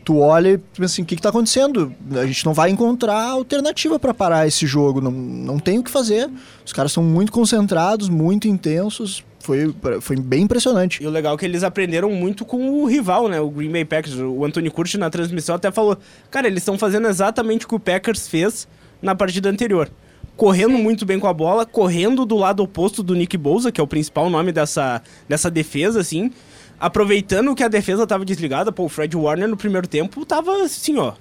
Tu 0.05 0.17
olha 0.17 0.53
e 0.53 0.57
pensa 0.57 0.93
assim, 0.93 1.01
o 1.03 1.05
que, 1.05 1.15
que 1.15 1.21
tá 1.21 1.29
acontecendo? 1.29 1.93
A 2.15 2.25
gente 2.25 2.43
não 2.43 2.51
vai 2.53 2.71
encontrar 2.71 3.29
alternativa 3.29 3.99
para 3.99 4.11
parar 4.11 4.47
esse 4.47 4.65
jogo, 4.65 4.99
não, 5.01 5.11
não 5.11 5.59
tem 5.59 5.77
o 5.77 5.83
que 5.83 5.91
fazer. 5.91 6.27
Os 6.65 6.73
caras 6.73 6.91
são 6.91 7.03
muito 7.03 7.31
concentrados, 7.31 8.09
muito 8.09 8.47
intensos. 8.47 9.23
Foi, 9.41 9.71
foi 10.01 10.15
bem 10.15 10.43
impressionante. 10.43 11.03
E 11.03 11.05
o 11.05 11.11
legal 11.11 11.35
é 11.35 11.37
que 11.37 11.45
eles 11.45 11.63
aprenderam 11.63 12.09
muito 12.11 12.43
com 12.43 12.81
o 12.81 12.85
rival, 12.87 13.27
né? 13.27 13.39
O 13.39 13.51
Green 13.51 13.71
Bay 13.71 13.85
Packers. 13.85 14.15
O 14.15 14.43
Anthony 14.43 14.71
Curti 14.71 14.97
na 14.97 15.11
transmissão 15.11 15.53
até 15.55 15.69
falou: 15.69 15.95
Cara, 16.31 16.47
eles 16.47 16.61
estão 16.63 16.75
fazendo 16.77 17.07
exatamente 17.07 17.65
o 17.65 17.69
que 17.69 17.75
o 17.75 17.79
Packers 17.79 18.27
fez 18.27 18.67
na 19.01 19.13
partida 19.13 19.47
anterior. 19.49 19.91
Correndo 20.39 20.77
muito 20.77 21.05
bem 21.05 21.19
com 21.19 21.27
a 21.27 21.33
bola, 21.33 21.65
correndo 21.65 22.25
do 22.25 22.37
lado 22.37 22.63
oposto 22.63 23.03
do 23.03 23.13
Nick 23.13 23.35
Bosa, 23.35 23.73
que 23.73 23.81
é 23.81 23.83
o 23.83 23.87
principal 23.87 24.29
nome 24.29 24.53
dessa, 24.53 25.01
dessa 25.27 25.51
defesa, 25.51 25.99
assim. 25.99 26.31
Aproveitando 26.79 27.53
que 27.53 27.61
a 27.61 27.67
defesa 27.67 28.07
tava 28.07 28.23
desligada, 28.23 28.71
pô, 28.71 28.85
o 28.85 28.89
Fred 28.89 29.17
Warner 29.17 29.49
no 29.49 29.57
primeiro 29.57 29.85
tempo 29.85 30.25
tava 30.25 30.63
assim, 30.63 30.97
ó. 30.97 31.11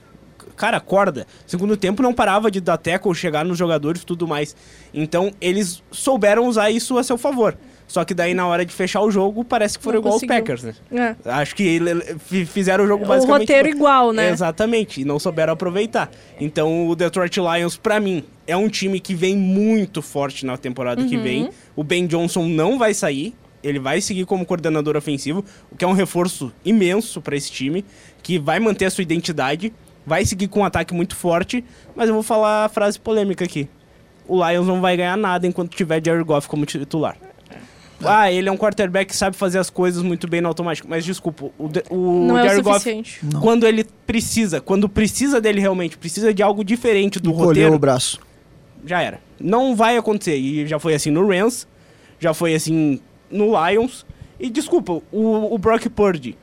Cara, 0.54 0.76
acorda. 0.76 1.26
Segundo 1.48 1.76
tempo 1.76 2.00
não 2.00 2.14
parava 2.14 2.48
de 2.48 2.60
dar 2.60 2.76
tackle, 2.76 3.12
chegar 3.12 3.44
nos 3.44 3.58
jogadores 3.58 4.02
e 4.02 4.06
tudo 4.06 4.28
mais. 4.28 4.54
Então, 4.94 5.32
eles 5.40 5.82
souberam 5.90 6.46
usar 6.46 6.70
isso 6.70 6.96
a 6.96 7.02
seu 7.02 7.18
favor. 7.18 7.58
Só 7.88 8.04
que 8.04 8.12
daí, 8.12 8.34
na 8.34 8.46
hora 8.46 8.64
de 8.66 8.72
fechar 8.72 9.00
o 9.00 9.10
jogo, 9.10 9.42
parece 9.42 9.78
que 9.78 9.82
foram 9.82 9.96
Não 9.96 10.02
igual 10.02 10.14
conseguiu. 10.14 10.34
os 10.36 10.40
Packers, 10.40 10.62
né? 10.62 10.74
é. 11.24 11.30
Acho 11.30 11.56
que 11.56 11.80
fizeram 12.46 12.84
o 12.84 12.86
jogo 12.86 13.04
O 13.04 13.08
basicamente... 13.08 13.40
roteiro 13.48 13.68
igual, 13.68 14.12
né? 14.12 14.28
Exatamente, 14.30 15.00
e 15.00 15.04
não 15.06 15.18
souberam 15.18 15.54
aproveitar. 15.54 16.10
Então, 16.38 16.86
o 16.86 16.94
Detroit 16.94 17.38
Lions, 17.40 17.78
pra 17.78 17.98
mim, 17.98 18.22
é 18.46 18.54
um 18.56 18.68
time 18.68 19.00
que 19.00 19.14
vem 19.14 19.36
muito 19.36 20.02
forte 20.02 20.44
na 20.44 20.56
temporada 20.58 21.02
que 21.04 21.16
Uhum. 21.16 21.22
vem. 21.22 21.50
O 21.74 21.82
Ben 21.82 22.06
Johnson 22.06 22.46
não 22.46 22.78
vai 22.78 22.92
sair, 22.92 23.34
ele 23.64 23.78
vai 23.78 24.02
seguir 24.02 24.26
como 24.26 24.44
coordenador 24.44 24.94
ofensivo, 24.94 25.42
o 25.72 25.74
que 25.76 25.82
é 25.84 25.88
um 25.88 25.92
reforço 25.92 26.52
imenso 26.64 27.22
pra 27.22 27.34
esse 27.36 27.50
time, 27.50 27.84
que 28.22 28.38
vai 28.38 28.60
manter 28.60 28.84
a 28.84 28.90
sua 28.90 29.02
identidade, 29.02 29.72
vai 30.06 30.26
seguir 30.26 30.48
com 30.48 30.60
um 30.60 30.64
ataque 30.64 30.92
muito 30.94 31.16
forte, 31.16 31.64
mas 31.96 32.08
eu 32.08 32.14
vou 32.14 32.22
falar 32.22 32.66
a 32.66 32.68
frase 32.68 33.00
polêmica 33.00 33.44
aqui. 33.46 33.66
O 34.26 34.46
Lions 34.46 34.66
não 34.66 34.80
vai 34.82 34.94
ganhar 34.94 35.16
nada 35.16 35.46
enquanto 35.46 35.74
tiver 35.74 36.04
Jared 36.04 36.22
Goff 36.24 36.46
como 36.48 36.66
titular. 36.66 37.16
Ah, 38.04 38.30
ele 38.30 38.48
é 38.48 38.52
um 38.52 38.56
quarterback 38.56 39.08
que 39.10 39.16
sabe 39.16 39.36
fazer 39.36 39.58
as 39.58 39.68
coisas 39.70 40.02
muito 40.02 40.28
bem 40.28 40.40
no 40.40 40.48
automático. 40.48 40.86
Mas 40.88 41.04
desculpa, 41.04 41.50
o, 41.58 41.68
de- 41.68 41.82
o 41.90 42.24
Não 42.26 42.38
é 42.38 42.42
o 42.42 42.44
Jared 42.44 42.62
Goff, 42.62 42.78
suficiente. 42.78 43.18
Não. 43.24 43.40
quando 43.40 43.66
ele 43.66 43.84
precisa, 44.06 44.60
quando 44.60 44.88
precisa 44.88 45.40
dele 45.40 45.60
realmente, 45.60 45.98
precisa 45.98 46.32
de 46.32 46.42
algo 46.42 46.62
diferente 46.64 47.18
do 47.18 47.30
Encolheu 47.30 47.46
roteiro, 47.48 47.74
o 47.74 47.78
braço. 47.78 48.20
já 48.84 49.02
era. 49.02 49.20
Não 49.40 49.74
vai 49.74 49.96
acontecer. 49.96 50.36
E 50.36 50.66
já 50.66 50.78
foi 50.78 50.94
assim 50.94 51.10
no 51.10 51.26
Rams, 51.26 51.66
já 52.20 52.32
foi 52.32 52.54
assim 52.54 53.00
no 53.30 53.52
Lions. 53.66 54.06
E 54.38 54.48
desculpa, 54.48 55.00
o, 55.10 55.54
o 55.54 55.58
Brock 55.58 55.88
Purdy, 55.88 56.36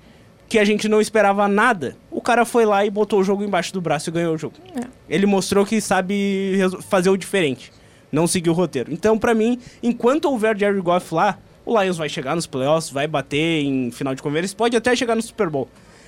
que 0.50 0.60
a 0.60 0.66
gente 0.66 0.90
não 0.90 1.00
esperava 1.00 1.48
nada, 1.48 1.96
o 2.12 2.20
cara 2.22 2.44
foi 2.46 2.66
lá 2.66 2.86
e 2.86 2.90
botou 2.90 3.20
o 3.22 3.24
jogo 3.24 3.44
embaixo 3.44 3.72
do 3.74 3.80
braço 3.80 4.10
e 4.10 4.14
ganhou 4.14 4.36
o 4.36 4.38
jogo. 4.38 4.56
É. 4.76 4.86
Ele 5.10 5.26
mostrou 5.26 5.66
que 5.66 5.80
sabe 5.80 6.60
fazer 6.90 7.10
o 7.10 7.16
diferente, 7.18 7.72
não 8.12 8.28
seguir 8.28 8.50
o 8.50 8.54
roteiro. 8.54 8.92
Então, 8.92 9.18
pra 9.18 9.34
mim, 9.34 9.58
enquanto 9.82 10.26
houver 10.26 10.58
Jerry 10.58 10.82
Goff 10.82 11.14
lá, 11.16 11.38
o 11.66 11.82
Lions 11.82 11.98
vai 11.98 12.08
chegar 12.08 12.36
nos 12.36 12.46
playoffs, 12.46 12.92
vai 12.92 13.08
bater 13.08 13.64
em 13.64 13.92
final 13.92 14.14
de 14.14 14.22
conferência, 14.22 14.56
pode 14.56 14.78
até 14.78 14.96
chegar 14.96 15.16
no 15.16 15.22
Super 15.22 15.50
Bowl. 15.50 15.68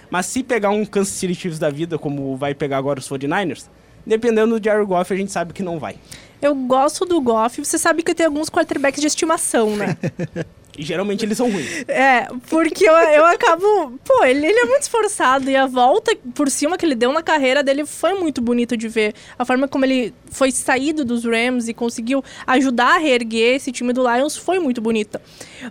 Mas 0.10 0.28
se 0.28 0.44
pegar 0.44 0.70
um 0.70 0.86
Kansas 0.86 1.14
City 1.14 1.36
Chiefs 1.36 1.60
da 1.60 1.70
vida, 1.70 1.98
como 1.98 2.38
vai 2.38 2.54
pegar 2.54 2.78
agora 2.78 3.00
os 3.00 3.10
49ers, 3.10 3.66
dependendo 4.06 4.58
do 4.58 4.64
Jerry 4.64 4.86
Goff, 4.86 5.14
a 5.14 5.18
gente 5.18 5.32
sabe 5.32 5.54
que 5.54 5.62
não 5.62 5.80
vai. 5.80 5.98
Eu 6.42 6.56
gosto 6.56 7.06
do 7.06 7.20
Goff. 7.20 7.64
Você 7.64 7.78
sabe 7.78 8.04
que 8.04 8.12
eu 8.12 8.16
tenho 8.16 8.30
alguns 8.30 8.50
quarterbacks 8.50 9.02
de 9.02 9.08
estimação, 9.08 9.76
né? 9.76 9.98
E 10.78 10.84
geralmente 10.84 11.26
eles 11.26 11.38
são 11.38 11.52
ruins. 11.52 11.68
É, 11.88 12.28
porque 12.50 12.88
eu, 12.88 12.94
eu 12.94 13.26
acabo. 13.26 13.94
Pô, 14.04 14.24
ele, 14.24 14.46
ele 14.46 14.60
é 14.60 14.66
muito 14.66 14.84
esforçado 14.84 15.50
e 15.50 15.56
a 15.56 15.66
volta 15.66 16.16
por 16.36 16.50
cima 16.50 16.78
que 16.78 16.86
ele 16.86 16.96
deu 16.96 17.12
na 17.12 17.24
carreira 17.24 17.64
dele 17.64 17.86
foi 17.86 18.14
muito 18.14 18.42
bonito 18.42 18.78
de 18.78 18.88
ver. 18.88 19.14
A 19.38 19.46
forma 19.46 19.68
como 19.68 19.86
ele 19.86 20.14
foi 20.30 20.52
saído 20.52 21.04
dos 21.04 21.24
Rams 21.24 21.68
e 21.68 21.74
conseguiu 21.74 22.24
ajudar 22.46 22.96
a 22.96 22.98
reerguer 22.98 23.56
esse 23.56 23.72
time 23.72 23.94
do 23.94 24.04
Lions 24.04 24.38
foi 24.38 24.60
muito 24.60 24.80
bonita. 24.80 25.22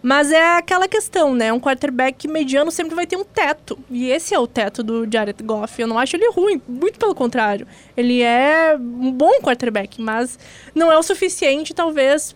Mas 0.02 0.32
é 0.32 0.56
aquela 0.56 0.88
questão, 0.88 1.34
né? 1.34 1.52
Um 1.52 1.60
quarterback 1.60 2.26
mediano 2.26 2.70
sempre 2.70 2.94
vai 2.94 3.06
ter 3.06 3.16
um 3.16 3.24
teto. 3.24 3.78
E 3.90 4.10
esse 4.10 4.34
é 4.34 4.38
o 4.38 4.46
teto 4.46 4.82
do 4.82 5.06
Jared 5.10 5.42
Goff. 5.42 5.80
Eu 5.80 5.86
não 5.86 5.98
acho 5.98 6.16
ele 6.16 6.28
ruim, 6.30 6.60
muito 6.66 6.98
pelo 6.98 7.14
contrário. 7.14 7.66
Ele 7.96 8.22
é 8.22 8.76
um 8.78 9.12
bom 9.12 9.40
quarterback, 9.40 10.00
mas 10.00 10.38
não 10.74 10.90
é 10.90 10.98
o 10.98 11.02
suficiente, 11.02 11.74
talvez, 11.74 12.34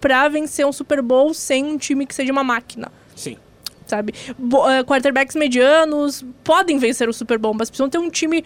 pra 0.00 0.28
vencer 0.28 0.66
um 0.66 0.72
Super 0.72 1.02
Bowl 1.02 1.34
sem 1.34 1.64
um 1.64 1.76
time 1.76 2.06
que 2.06 2.14
seja 2.14 2.32
uma 2.32 2.42
máquina 2.44 2.90
Sim. 3.14 3.36
sabe? 3.86 4.14
Bo 4.38 4.68
eh, 4.70 4.82
quarterbacks 4.84 5.36
medianos 5.36 6.24
podem 6.42 6.78
vencer 6.78 7.08
o 7.08 7.12
Super 7.12 7.38
Bowl, 7.38 7.52
mas 7.54 7.68
precisam 7.68 7.90
ter 7.90 7.98
um 7.98 8.08
time, 8.08 8.44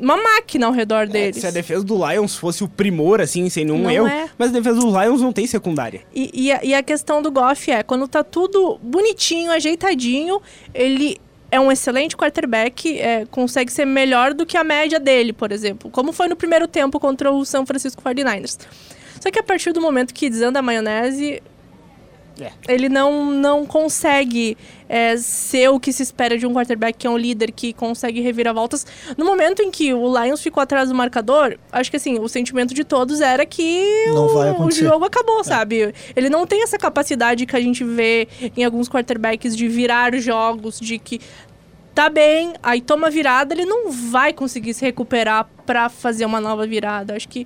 uma 0.00 0.16
máquina 0.16 0.66
ao 0.66 0.72
redor 0.72 1.02
É, 1.02 1.06
deles. 1.06 1.40
se 1.40 1.46
a 1.46 1.50
defesa 1.50 1.82
do 1.82 1.96
Lions 2.06 2.36
fosse 2.36 2.62
o 2.62 2.68
primor, 2.68 3.20
assim, 3.20 3.48
sem 3.48 3.64
nenhum 3.64 3.82
Não 3.82 3.90
erro, 3.90 4.06
é. 4.06 4.28
mas 4.38 4.50
a 4.50 4.52
defesa 4.52 4.78
do 4.80 4.86
Lions 4.86 5.20
não 5.20 5.32
tem 5.32 5.46
secundária. 5.46 6.02
E, 6.14 6.30
e 6.32 6.52
a, 6.52 6.64
e 6.64 6.74
a 6.74 6.82
questão 6.82 7.20
do 7.22 7.30
Goff 7.30 7.70
é, 7.70 7.82
quando 7.82 8.06
tá 8.06 8.22
tudo 8.22 8.78
bonitinho, 8.82 9.50
ajeitadinho, 9.50 10.40
ele 10.72 11.18
é 11.50 11.58
um 11.58 11.72
excelente 11.72 12.14
quarterback, 12.14 12.98
é, 13.00 13.24
consegue 13.30 13.72
ser 13.72 13.86
melhor 13.86 14.34
do 14.34 14.44
que 14.44 14.54
a 14.56 14.62
média 14.62 15.00
dele, 15.00 15.32
por 15.32 15.50
exemplo. 15.50 15.90
Como 15.90 16.12
foi 16.12 16.28
no 16.28 16.36
primeiro 16.36 16.68
tempo 16.68 17.00
contra 17.00 17.32
o 17.32 17.42
São 17.44 17.64
Francisco 17.64 18.02
49ers. 18.02 18.58
Só 19.20 19.30
que 19.30 19.38
a 19.38 19.42
partir 19.42 19.72
do 19.72 19.80
momento 19.80 20.14
que 20.14 20.28
desanda 20.28 20.58
a 20.58 20.62
maionese, 20.62 21.42
é. 22.40 22.52
Ele 22.68 22.88
não, 22.88 23.32
não 23.32 23.66
consegue 23.66 24.56
é, 24.88 25.16
ser 25.16 25.68
o 25.68 25.80
que 25.80 25.92
se 25.92 26.02
espera 26.02 26.38
de 26.38 26.46
um 26.46 26.54
quarterback 26.54 26.96
que 26.96 27.06
é 27.06 27.10
um 27.10 27.16
líder 27.16 27.50
que 27.50 27.72
consegue 27.72 28.20
reviravoltas. 28.20 28.86
No 29.16 29.24
momento 29.24 29.60
em 29.60 29.70
que 29.70 29.92
o 29.92 30.06
Lions 30.18 30.40
ficou 30.40 30.62
atrás 30.62 30.88
do 30.88 30.94
marcador, 30.94 31.58
acho 31.72 31.90
que 31.90 31.96
assim, 31.96 32.18
o 32.18 32.28
sentimento 32.28 32.72
de 32.74 32.84
todos 32.84 33.20
era 33.20 33.44
que 33.44 34.06
o, 34.10 34.66
o, 34.66 34.70
jogo 34.70 35.04
acabou, 35.04 35.40
é. 35.40 35.44
sabe? 35.44 35.94
Ele 36.14 36.30
não 36.30 36.46
tem 36.46 36.62
essa 36.62 36.78
capacidade 36.78 37.44
que 37.44 37.56
a 37.56 37.60
gente 37.60 37.82
vê 37.82 38.28
em 38.56 38.64
alguns 38.64 38.88
quarterbacks 38.88 39.56
de 39.56 39.66
virar 39.66 40.16
jogos, 40.18 40.78
de 40.78 40.98
que 40.98 41.20
tá 41.98 42.08
bem, 42.08 42.52
aí 42.62 42.80
toma 42.80 43.10
virada, 43.10 43.52
ele 43.52 43.64
não 43.64 43.90
vai 43.90 44.32
conseguir 44.32 44.72
se 44.72 44.84
recuperar 44.84 45.48
para 45.66 45.88
fazer 45.88 46.24
uma 46.24 46.40
nova 46.40 46.64
virada. 46.64 47.16
Acho 47.16 47.28
que 47.28 47.44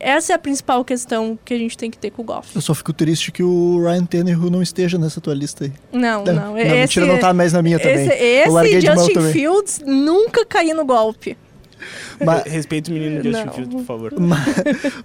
essa 0.00 0.32
é 0.32 0.34
a 0.34 0.38
principal 0.40 0.84
questão 0.84 1.38
que 1.44 1.54
a 1.54 1.56
gente 1.56 1.78
tem 1.78 1.88
que 1.88 1.96
ter 1.96 2.10
com 2.10 2.22
o 2.22 2.24
Goff. 2.24 2.50
Eu 2.52 2.60
só 2.60 2.74
fico 2.74 2.92
triste 2.92 3.30
que 3.30 3.44
o 3.44 3.80
Ryan 3.80 4.04
Tannehill 4.04 4.50
não 4.50 4.60
esteja 4.60 4.98
nessa 4.98 5.20
tua 5.20 5.34
lista 5.34 5.66
aí. 5.66 5.72
Não, 5.92 6.24
não. 6.24 6.34
não 6.34 6.58
esse, 6.58 6.74
mentira, 6.74 7.06
não 7.06 7.20
tá 7.20 7.32
mais 7.32 7.52
na 7.52 7.62
minha 7.62 7.78
também. 7.78 8.08
Esse, 8.08 8.64
esse 8.64 8.80
Justin 8.80 9.32
Fields 9.32 9.80
nunca 9.86 10.44
caiu 10.44 10.74
no 10.74 10.84
golpe. 10.84 11.38
Mas, 12.24 12.44
Respeito 12.44 12.88
o 12.88 12.94
menino 12.94 13.22
Justin 13.22 13.50
Fields, 13.50 13.74
por 13.74 13.84
favor. 13.84 14.12
Mas, 14.18 14.46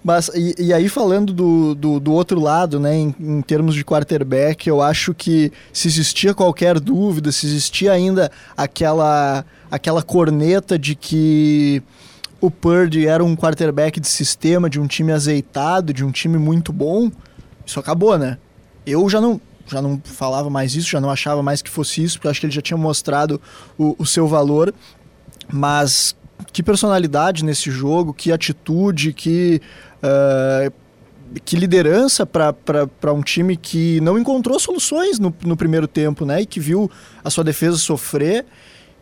mas 0.03 0.31
e, 0.33 0.55
e, 0.57 0.73
aí 0.73 0.87
falando 0.87 1.33
do, 1.33 1.75
do, 1.75 1.99
do, 1.99 2.13
outro 2.13 2.39
lado, 2.39 2.79
né, 2.79 2.95
em, 2.95 3.15
em, 3.19 3.41
termos 3.41 3.75
de 3.75 3.83
quarterback, 3.83 4.67
eu 4.67 4.81
acho 4.81 5.13
que 5.13 5.51
se 5.73 5.87
existia 5.87 6.33
qualquer 6.33 6.79
dúvida, 6.79 7.31
se 7.31 7.45
existia 7.45 7.91
ainda 7.91 8.31
aquela, 8.55 9.45
aquela 9.69 10.01
corneta 10.01 10.77
de 10.77 10.95
que 10.95 11.83
o 12.39 12.49
Purdy 12.49 13.05
era 13.05 13.23
um 13.23 13.35
quarterback 13.35 13.99
de 13.99 14.07
sistema, 14.07 14.69
de 14.69 14.79
um 14.79 14.87
time 14.87 15.11
azeitado, 15.11 15.93
de 15.93 16.03
um 16.03 16.11
time 16.11 16.37
muito 16.37 16.73
bom, 16.73 17.11
isso 17.65 17.79
acabou, 17.79 18.17
né? 18.17 18.37
Eu 18.85 19.07
já 19.07 19.21
não, 19.21 19.39
já 19.67 19.81
não 19.81 20.01
falava 20.03 20.49
mais 20.49 20.75
isso, 20.75 20.89
já 20.89 20.99
não 20.99 21.09
achava 21.09 21.43
mais 21.43 21.61
que 21.61 21.69
fosse 21.69 22.03
isso, 22.03 22.17
porque 22.17 22.27
acho 22.27 22.39
que 22.39 22.47
ele 22.47 22.53
já 22.53 22.61
tinha 22.61 22.77
mostrado 22.77 23.39
o, 23.77 23.95
o 23.99 24.05
seu 24.05 24.27
valor. 24.27 24.73
Mas 25.51 26.15
que 26.53 26.61
personalidade 26.61 27.43
nesse 27.43 27.71
jogo, 27.71 28.13
que 28.13 28.31
atitude, 28.31 29.13
que, 29.13 29.61
uh, 30.03 30.71
que 31.45 31.55
liderança 31.55 32.25
para 32.25 33.13
um 33.13 33.21
time 33.21 33.55
que 33.55 34.01
não 34.01 34.17
encontrou 34.17 34.59
soluções 34.59 35.17
no, 35.17 35.33
no 35.45 35.55
primeiro 35.55 35.87
tempo, 35.87 36.25
né? 36.25 36.41
E 36.41 36.45
que 36.45 36.59
viu 36.59 36.91
a 37.23 37.29
sua 37.29 37.43
defesa 37.43 37.77
sofrer. 37.77 38.45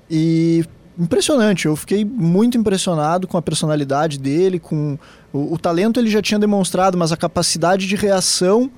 E 0.09 0.63
impressionante, 0.97 1.65
eu 1.65 1.75
fiquei 1.75 2.03
muito 2.03 2.57
impressionado 2.57 3.27
com 3.27 3.37
a 3.37 3.41
personalidade 3.41 4.19
dele, 4.19 4.59
com 4.59 4.97
o, 5.31 5.53
o 5.53 5.57
talento 5.57 5.99
ele 5.99 6.09
já 6.09 6.21
tinha 6.21 6.39
demonstrado, 6.39 6.97
mas 6.97 7.11
a 7.11 7.17
capacidade 7.17 7.87
de 7.87 7.95
reação 7.95 8.69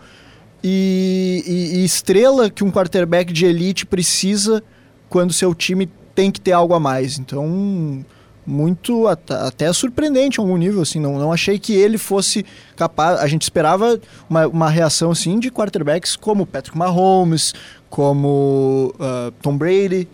e, 0.63 1.43
e, 1.45 1.79
e 1.79 1.85
estrela 1.85 2.49
que 2.49 2.63
um 2.63 2.71
quarterback 2.71 3.33
de 3.33 3.45
elite 3.45 3.85
precisa 3.85 4.63
quando 5.09 5.33
seu 5.33 5.53
time 5.55 5.89
tem 6.13 6.31
que 6.31 6.39
ter 6.39 6.51
algo 6.51 6.73
a 6.73 6.79
mais. 6.79 7.17
Então, 7.17 8.05
muito 8.45 9.07
até 9.07 9.71
surpreendente 9.71 10.39
a 10.39 10.43
algum 10.43 10.57
nível, 10.57 10.81
assim, 10.81 10.99
não, 10.99 11.17
não 11.17 11.31
achei 11.31 11.59
que 11.59 11.73
ele 11.73 11.97
fosse 11.97 12.45
capaz, 12.75 13.19
a 13.19 13.27
gente 13.27 13.43
esperava 13.43 13.99
uma, 14.29 14.47
uma 14.47 14.69
reação, 14.69 15.11
assim, 15.11 15.39
de 15.39 15.51
quarterbacks 15.51 16.15
como 16.15 16.45
Patrick 16.45 16.77
Mahomes, 16.77 17.53
como 17.89 18.93
uh, 18.95 19.31
Tom 19.41 19.57
Brady, 19.57 20.07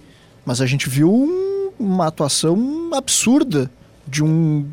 mas 0.45 0.61
a 0.61 0.65
gente 0.65 0.89
viu 0.89 1.13
um, 1.13 1.71
uma 1.79 2.07
atuação 2.07 2.89
absurda 2.93 3.71
de 4.05 4.23
um 4.23 4.65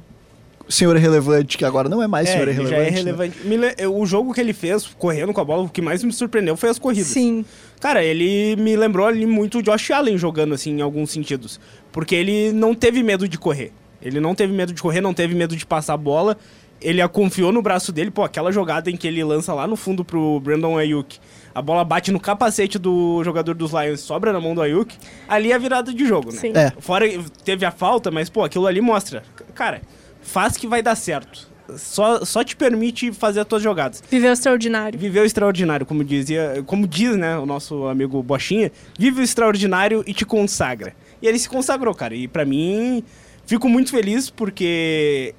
senhor 0.68 0.96
relevante, 0.96 1.58
que 1.58 1.64
agora 1.64 1.88
não 1.88 2.02
é 2.02 2.06
mais 2.06 2.28
é, 2.28 2.32
senhor 2.32 2.48
relevante. 2.48 2.70
Já 2.70 2.76
é 2.76 2.88
relevante. 2.88 3.38
Né? 3.46 3.74
O 3.86 4.06
jogo 4.06 4.32
que 4.32 4.40
ele 4.40 4.52
fez, 4.52 4.86
correndo 4.98 5.32
com 5.32 5.40
a 5.40 5.44
bola, 5.44 5.64
o 5.64 5.68
que 5.68 5.82
mais 5.82 6.02
me 6.02 6.12
surpreendeu 6.12 6.56
foi 6.56 6.70
as 6.70 6.78
corridas. 6.78 7.08
Sim. 7.08 7.44
Cara, 7.80 8.02
ele 8.02 8.56
me 8.56 8.76
lembrou 8.76 9.06
ali 9.06 9.26
muito 9.26 9.58
o 9.58 9.62
Josh 9.62 9.90
Allen 9.90 10.16
jogando, 10.16 10.54
assim, 10.54 10.72
em 10.72 10.80
alguns 10.80 11.10
sentidos. 11.10 11.60
Porque 11.94 12.16
ele 12.16 12.52
não 12.52 12.74
teve 12.74 13.04
medo 13.04 13.28
de 13.28 13.38
correr. 13.38 13.70
Ele 14.02 14.18
não 14.18 14.34
teve 14.34 14.52
medo 14.52 14.72
de 14.72 14.82
correr, 14.82 15.00
não 15.00 15.14
teve 15.14 15.32
medo 15.32 15.56
de 15.56 15.64
passar 15.64 15.94
a 15.94 15.96
bola. 15.96 16.36
Ele 16.82 17.06
confiou 17.06 17.52
no 17.52 17.62
braço 17.62 17.92
dele. 17.92 18.10
Pô, 18.10 18.24
aquela 18.24 18.50
jogada 18.50 18.90
em 18.90 18.96
que 18.96 19.06
ele 19.06 19.22
lança 19.22 19.54
lá 19.54 19.64
no 19.64 19.76
fundo 19.76 20.04
pro 20.04 20.40
Brandon 20.40 20.76
Ayuk. 20.76 21.20
A 21.54 21.62
bola 21.62 21.84
bate 21.84 22.10
no 22.10 22.18
capacete 22.18 22.80
do 22.80 23.22
jogador 23.22 23.54
dos 23.54 23.70
Lions, 23.70 24.00
sobra 24.00 24.32
na 24.32 24.40
mão 24.40 24.56
do 24.56 24.60
Ayuk. 24.60 24.92
Ali 25.28 25.52
é 25.52 25.54
a 25.54 25.58
virada 25.58 25.94
de 25.94 26.04
jogo, 26.04 26.32
né? 26.32 26.38
Sim. 26.38 26.52
É. 26.56 26.72
Fora 26.80 27.06
teve 27.44 27.64
a 27.64 27.70
falta, 27.70 28.10
mas, 28.10 28.28
pô, 28.28 28.42
aquilo 28.42 28.66
ali 28.66 28.80
mostra. 28.80 29.22
Cara, 29.54 29.80
faz 30.20 30.56
que 30.56 30.66
vai 30.66 30.82
dar 30.82 30.96
certo. 30.96 31.48
Só, 31.76 32.24
só 32.24 32.42
te 32.42 32.56
permite 32.56 33.12
fazer 33.12 33.38
as 33.38 33.46
tuas 33.46 33.62
jogadas. 33.62 34.02
Viveu 34.10 34.32
extraordinário. 34.32 34.98
Viveu 34.98 35.24
extraordinário, 35.24 35.86
como 35.86 36.02
dizia, 36.02 36.62
como 36.66 36.88
diz, 36.88 37.16
né, 37.16 37.38
o 37.38 37.46
nosso 37.46 37.86
amigo 37.86 38.20
Bochinha, 38.20 38.72
vive 38.98 39.20
o 39.20 39.24
extraordinário 39.24 40.02
e 40.06 40.12
te 40.12 40.26
consagra. 40.26 40.92
E 41.24 41.26
ele 41.26 41.38
se 41.38 41.48
consagrou, 41.48 41.94
cara. 41.94 42.14
E 42.14 42.28
para 42.28 42.44
mim, 42.44 43.02
fico 43.46 43.66
muito 43.66 43.90
feliz 43.90 44.28
porque 44.28 45.34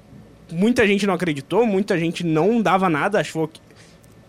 muita 0.50 0.84
gente 0.84 1.06
não 1.06 1.14
acreditou, 1.14 1.64
muita 1.64 1.96
gente 1.96 2.26
não 2.26 2.60
dava 2.60 2.88
nada, 2.88 3.20
achou 3.20 3.46
que 3.46 3.60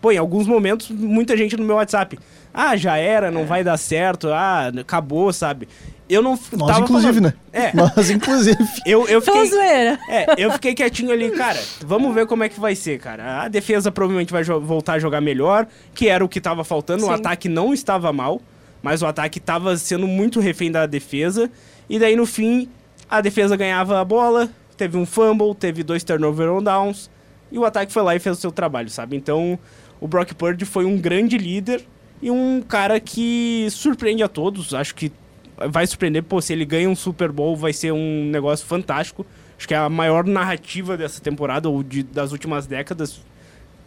Pô, 0.00 0.12
em 0.12 0.16
alguns 0.16 0.46
momentos, 0.46 0.88
muita 0.90 1.36
gente 1.36 1.56
no 1.56 1.64
meu 1.64 1.74
WhatsApp. 1.74 2.16
Ah, 2.54 2.76
já 2.76 2.96
era, 2.96 3.32
não 3.32 3.40
é. 3.40 3.44
vai 3.44 3.64
dar 3.64 3.76
certo, 3.76 4.28
ah, 4.28 4.68
acabou, 4.68 5.32
sabe? 5.32 5.68
eu 6.08 6.22
não 6.22 6.38
Nós, 6.52 6.68
tava 6.68 6.80
inclusive, 6.80 7.14
falando. 7.14 7.34
né? 7.34 7.34
É. 7.52 7.72
Nós, 7.76 8.08
inclusive. 8.08 8.56
eu, 8.86 9.06
eu 9.08 9.20
fiquei. 9.20 9.46
zoeira. 9.46 9.98
É, 10.08 10.26
eu 10.38 10.52
fiquei 10.52 10.74
quietinho 10.74 11.12
ali, 11.12 11.30
cara. 11.32 11.60
Vamos 11.84 12.14
ver 12.14 12.26
como 12.26 12.44
é 12.44 12.48
que 12.48 12.58
vai 12.58 12.74
ser, 12.74 12.98
cara. 12.98 13.42
A 13.42 13.48
defesa 13.48 13.90
provavelmente 13.92 14.32
vai 14.32 14.42
voltar 14.44 14.94
a 14.94 14.98
jogar 14.98 15.20
melhor, 15.20 15.66
que 15.94 16.08
era 16.08 16.24
o 16.24 16.28
que 16.28 16.40
tava 16.40 16.64
faltando. 16.64 17.02
Sim. 17.02 17.08
O 17.08 17.12
ataque 17.12 17.48
não 17.48 17.74
estava 17.74 18.12
mal, 18.12 18.40
mas 18.82 19.02
o 19.02 19.06
ataque 19.06 19.40
tava 19.40 19.76
sendo 19.76 20.06
muito 20.06 20.40
refém 20.40 20.70
da 20.70 20.86
defesa. 20.86 21.50
E 21.88 21.98
daí, 21.98 22.16
no 22.16 22.26
fim, 22.26 22.68
a 23.08 23.20
defesa 23.20 23.56
ganhava 23.56 24.00
a 24.00 24.04
bola, 24.04 24.50
teve 24.76 24.96
um 24.96 25.06
fumble, 25.06 25.54
teve 25.54 25.82
dois 25.82 26.04
turnover 26.04 26.50
on 26.50 26.62
downs, 26.62 27.10
e 27.50 27.58
o 27.58 27.64
ataque 27.64 27.92
foi 27.92 28.02
lá 28.02 28.14
e 28.14 28.18
fez 28.18 28.38
o 28.38 28.40
seu 28.40 28.52
trabalho, 28.52 28.90
sabe? 28.90 29.16
Então, 29.16 29.58
o 30.00 30.06
Brock 30.06 30.32
Purdy 30.34 30.64
foi 30.64 30.84
um 30.84 30.96
grande 30.98 31.38
líder 31.38 31.84
e 32.20 32.30
um 32.30 32.62
cara 32.66 33.00
que 33.00 33.66
surpreende 33.70 34.22
a 34.22 34.28
todos. 34.28 34.74
Acho 34.74 34.94
que 34.94 35.10
vai 35.56 35.86
surpreender, 35.86 36.22
pô, 36.22 36.40
se 36.40 36.52
ele 36.52 36.64
ganha 36.64 36.88
um 36.88 36.94
Super 36.94 37.32
Bowl 37.32 37.56
vai 37.56 37.72
ser 37.72 37.92
um 37.92 38.26
negócio 38.30 38.66
fantástico. 38.66 39.26
Acho 39.56 39.66
que 39.66 39.74
é 39.74 39.78
a 39.78 39.88
maior 39.88 40.24
narrativa 40.24 40.96
dessa 40.96 41.20
temporada 41.20 41.68
ou 41.68 41.82
de, 41.82 42.02
das 42.02 42.30
últimas 42.30 42.66
décadas. 42.66 43.20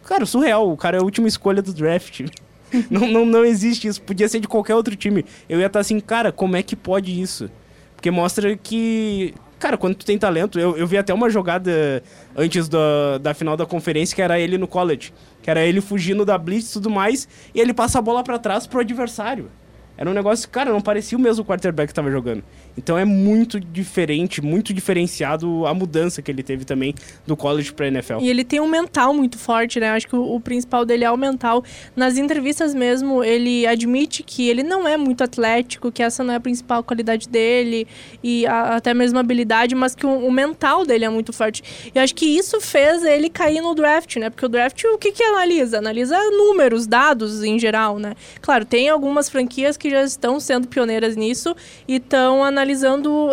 Cara, 0.04 0.26
surreal, 0.26 0.70
o 0.70 0.76
cara 0.76 0.98
é 0.98 1.00
a 1.00 1.04
última 1.04 1.28
escolha 1.28 1.62
do 1.62 1.72
draft. 1.72 2.22
não, 2.90 3.06
não, 3.06 3.26
não 3.26 3.44
existe 3.44 3.88
isso, 3.88 4.00
podia 4.02 4.28
ser 4.28 4.40
de 4.40 4.48
qualquer 4.48 4.74
outro 4.74 4.94
time. 4.96 5.24
Eu 5.48 5.60
ia 5.60 5.66
estar 5.66 5.80
assim, 5.80 5.98
cara, 6.00 6.32
como 6.32 6.56
é 6.56 6.62
que 6.62 6.76
pode 6.76 7.20
isso? 7.20 7.50
Porque 7.94 8.10
mostra 8.10 8.56
que, 8.56 9.34
cara, 9.58 9.76
quando 9.76 9.94
tu 9.94 10.04
tem 10.04 10.18
talento, 10.18 10.58
eu, 10.58 10.76
eu 10.76 10.86
vi 10.86 10.98
até 10.98 11.14
uma 11.14 11.30
jogada 11.30 12.02
antes 12.36 12.68
da, 12.68 13.18
da 13.18 13.34
final 13.34 13.56
da 13.56 13.64
conferência 13.64 14.14
que 14.14 14.22
era 14.22 14.38
ele 14.40 14.58
no 14.58 14.66
college, 14.66 15.12
que 15.40 15.50
era 15.50 15.64
ele 15.64 15.80
fugindo 15.80 16.24
da 16.24 16.36
blitz 16.36 16.70
e 16.70 16.72
tudo 16.74 16.90
mais, 16.90 17.28
e 17.54 17.60
ele 17.60 17.72
passa 17.72 17.98
a 17.98 18.02
bola 18.02 18.24
para 18.24 18.38
trás 18.38 18.66
pro 18.66 18.80
adversário. 18.80 19.50
Era 19.96 20.10
um 20.10 20.14
negócio, 20.14 20.48
cara, 20.48 20.72
não 20.72 20.80
parecia 20.80 21.16
o 21.16 21.20
mesmo 21.20 21.44
quarterback 21.44 21.88
que 21.88 21.94
tava 21.94 22.10
jogando. 22.10 22.42
Então 22.76 22.96
é 22.96 23.04
muito 23.04 23.60
diferente, 23.60 24.40
muito 24.40 24.72
diferenciado 24.72 25.66
a 25.66 25.74
mudança 25.74 26.22
que 26.22 26.30
ele 26.30 26.42
teve 26.42 26.64
também 26.64 26.94
do 27.26 27.36
college 27.36 27.72
pra 27.72 27.86
NFL. 27.86 28.18
E 28.20 28.28
ele 28.28 28.44
tem 28.44 28.60
um 28.60 28.68
mental 28.68 29.12
muito 29.12 29.38
forte, 29.38 29.78
né? 29.78 29.90
Acho 29.90 30.08
que 30.08 30.16
o, 30.16 30.34
o 30.34 30.40
principal 30.40 30.84
dele 30.84 31.04
é 31.04 31.10
o 31.10 31.16
mental. 31.16 31.62
Nas 31.94 32.16
entrevistas 32.16 32.74
mesmo, 32.74 33.22
ele 33.22 33.66
admite 33.66 34.22
que 34.22 34.48
ele 34.48 34.62
não 34.62 34.88
é 34.88 34.96
muito 34.96 35.22
atlético, 35.22 35.92
que 35.92 36.02
essa 36.02 36.24
não 36.24 36.32
é 36.32 36.36
a 36.36 36.40
principal 36.40 36.82
qualidade 36.82 37.28
dele, 37.28 37.86
e 38.22 38.46
a, 38.46 38.76
até 38.76 38.94
mesmo 38.94 39.18
habilidade, 39.18 39.74
mas 39.74 39.94
que 39.94 40.06
o, 40.06 40.26
o, 40.26 40.32
mental 40.32 40.86
dele 40.86 41.04
é 41.04 41.08
muito 41.08 41.32
forte. 41.32 41.62
E 41.94 41.98
acho 41.98 42.14
que 42.14 42.26
isso 42.26 42.60
fez 42.60 43.04
ele 43.04 43.28
cair 43.28 43.60
no 43.60 43.74
draft, 43.74 44.16
né? 44.16 44.30
Porque 44.30 44.46
o 44.46 44.48
draft, 44.48 44.82
o 44.84 44.98
que 44.98 45.12
que 45.12 45.22
analisa? 45.22 45.78
Analisa 45.78 46.18
números, 46.30 46.86
dados 46.86 47.42
em 47.42 47.58
geral, 47.58 47.98
né? 47.98 48.14
Claro, 48.40 48.64
tem 48.64 48.88
algumas 48.88 49.28
franquias 49.28 49.76
que 49.76 49.90
já 49.90 50.02
estão 50.02 50.40
sendo 50.40 50.66
pioneiras 50.68 51.16
nisso 51.16 51.54
e 51.86 51.96
estão 51.96 52.42
analisando 52.42 52.61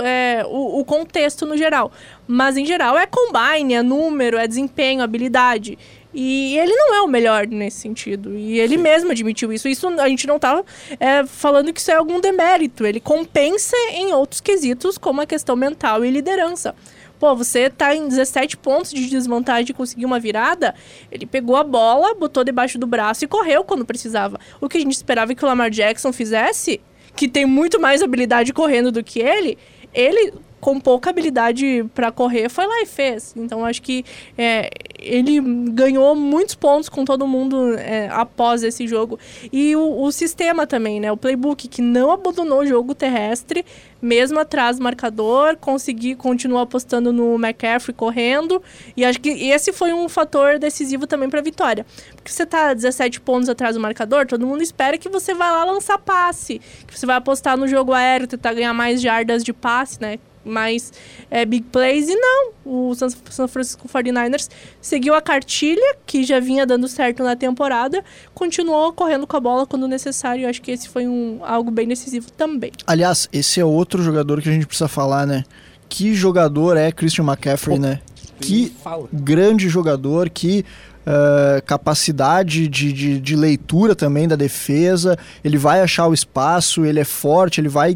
é, 0.03 0.43
o, 0.45 0.79
o 0.79 0.85
contexto 0.85 1.45
no 1.45 1.55
geral. 1.57 1.91
Mas, 2.27 2.57
em 2.57 2.65
geral, 2.65 2.97
é 2.97 3.05
combine, 3.05 3.73
é 3.73 3.83
número, 3.83 4.37
é 4.37 4.47
desempenho, 4.47 5.01
habilidade. 5.01 5.77
E 6.13 6.57
ele 6.57 6.73
não 6.73 6.95
é 6.95 7.01
o 7.01 7.07
melhor 7.07 7.45
nesse 7.47 7.77
sentido. 7.77 8.35
E 8.35 8.59
ele 8.59 8.77
Sim. 8.77 8.81
mesmo 8.81 9.11
admitiu 9.11 9.53
isso. 9.53 9.67
Isso 9.67 9.87
a 9.87 10.09
gente 10.09 10.25
não 10.25 10.39
tá 10.39 10.63
é, 10.99 11.25
falando 11.25 11.71
que 11.71 11.79
isso 11.79 11.91
é 11.91 11.95
algum 11.95 12.19
demérito. 12.19 12.85
Ele 12.85 12.99
compensa 12.99 13.75
em 13.91 14.11
outros 14.13 14.41
quesitos, 14.41 14.97
como 14.97 15.21
a 15.21 15.25
questão 15.25 15.55
mental 15.55 16.03
e 16.03 16.09
liderança. 16.09 16.73
Pô, 17.19 17.35
você 17.35 17.69
tá 17.69 17.93
em 17.93 18.07
17 18.07 18.55
pontos 18.57 18.91
de 18.91 19.07
desvantagem 19.07 19.65
de 19.65 19.73
conseguir 19.73 20.05
uma 20.05 20.19
virada. 20.19 20.73
Ele 21.11 21.25
pegou 21.25 21.57
a 21.57 21.63
bola, 21.63 22.15
botou 22.15 22.45
debaixo 22.45 22.79
do 22.79 22.87
braço 22.87 23.25
e 23.25 23.27
correu 23.27 23.63
quando 23.63 23.85
precisava. 23.85 24.39
O 24.61 24.69
que 24.69 24.77
a 24.77 24.81
gente 24.81 24.93
esperava 24.93 25.35
que 25.35 25.43
o 25.43 25.47
Lamar 25.47 25.69
Jackson 25.69 26.13
fizesse, 26.13 26.79
que 27.15 27.27
tem 27.27 27.45
muito 27.45 27.79
mais 27.79 28.01
habilidade 28.01 28.53
correndo 28.53 28.91
do 28.91 29.03
que 29.03 29.19
ele, 29.19 29.57
ele 29.93 30.33
com 30.59 30.79
pouca 30.79 31.09
habilidade 31.09 31.85
para 31.93 32.11
correr, 32.11 32.49
foi 32.49 32.65
lá 32.65 32.81
e 32.81 32.85
fez. 32.85 33.33
Então 33.35 33.65
acho 33.65 33.81
que 33.81 34.03
é, 34.37 34.69
ele 34.99 35.39
ganhou 35.71 36.15
muitos 36.15 36.55
pontos 36.55 36.89
com 36.89 37.05
todo 37.05 37.27
mundo 37.27 37.75
é, 37.77 38.09
após 38.11 38.63
esse 38.63 38.87
jogo. 38.87 39.17
E 39.51 39.75
o, 39.75 40.01
o, 40.01 40.11
sistema 40.11 40.67
também, 40.67 40.99
né? 40.99 41.11
O 41.11 41.17
playbook 41.17 41.67
que 41.67 41.81
não 41.81 42.11
abandonou 42.11 42.59
o 42.59 42.65
jogo 42.65 42.93
terrestre, 42.93 43.65
mesmo 44.01 44.39
atrás 44.39 44.77
do 44.77 44.83
marcador, 44.83 45.57
conseguir 45.57 46.15
continuar 46.15 46.63
apostando 46.63 47.11
no 47.13 47.35
McCaffrey 47.35 47.95
correndo. 47.95 48.61
E 48.95 49.05
acho 49.05 49.19
que 49.19 49.29
esse 49.29 49.71
foi 49.71 49.93
um 49.93 50.09
fator 50.09 50.59
decisivo 50.59 51.07
também 51.07 51.29
para 51.29 51.39
a 51.39 51.43
vitória. 51.43 51.85
Porque 52.15 52.31
você 52.31 52.45
tá 52.45 52.73
17 52.73 53.21
pontos 53.21 53.49
atrás 53.49 53.75
do 53.75 53.81
marcador, 53.81 54.25
todo 54.25 54.45
mundo 54.45 54.61
espera 54.61 54.97
que 54.97 55.09
você 55.09 55.33
vai 55.33 55.51
lá 55.51 55.63
lançar 55.63 55.97
passe, 55.97 56.59
que 56.85 56.97
você 56.97 57.05
vai 57.05 57.15
apostar 57.15 57.57
no 57.57 57.67
jogo 57.67 57.93
aéreo, 57.93 58.27
tentar 58.27 58.53
ganhar 58.53 58.73
mais 58.73 59.01
jardas 59.01 59.43
de 59.43 59.53
passe, 59.53 60.01
né? 60.01 60.19
Mais 60.43 60.91
é, 61.29 61.45
big 61.45 61.65
plays. 61.71 62.09
E 62.09 62.15
não, 62.15 62.51
o 62.65 62.95
San 62.95 63.47
Francisco 63.47 63.87
49ers 63.87 64.49
seguiu 64.81 65.13
a 65.13 65.21
cartilha, 65.21 65.95
que 66.05 66.23
já 66.23 66.39
vinha 66.39 66.65
dando 66.65 66.87
certo 66.87 67.23
na 67.23 67.35
temporada, 67.35 68.03
continuou 68.33 68.93
correndo 68.93 69.25
com 69.27 69.37
a 69.37 69.39
bola 69.39 69.65
quando 69.65 69.87
necessário. 69.87 70.43
Eu 70.43 70.49
acho 70.49 70.61
que 70.61 70.71
esse 70.71 70.89
foi 70.89 71.07
um, 71.07 71.39
algo 71.43 71.71
bem 71.71 71.87
decisivo 71.87 72.31
também. 72.31 72.71
Aliás, 72.85 73.27
esse 73.31 73.59
é 73.59 73.65
outro 73.65 74.01
jogador 74.01 74.41
que 74.41 74.49
a 74.49 74.51
gente 74.51 74.67
precisa 74.67 74.87
falar, 74.87 75.25
né? 75.25 75.43
Que 75.87 76.13
jogador 76.13 76.77
é 76.77 76.91
Christian 76.91 77.25
McCaffrey, 77.25 77.77
Pô, 77.77 77.81
né? 77.81 77.99
Que 78.39 78.73
grande 79.11 79.67
jogador, 79.69 80.29
que 80.29 80.65
Uh, 80.99 81.63
capacidade 81.65 82.67
de, 82.67 82.93
de, 82.93 83.19
de, 83.19 83.35
leitura 83.35 83.95
também 83.95 84.27
da 84.27 84.35
defesa, 84.35 85.17
ele 85.43 85.57
vai 85.57 85.81
achar 85.81 86.05
o 86.05 86.13
espaço, 86.13 86.85
ele 86.85 86.99
é 86.99 87.03
forte, 87.05 87.59
ele 87.59 87.69
vai 87.69 87.95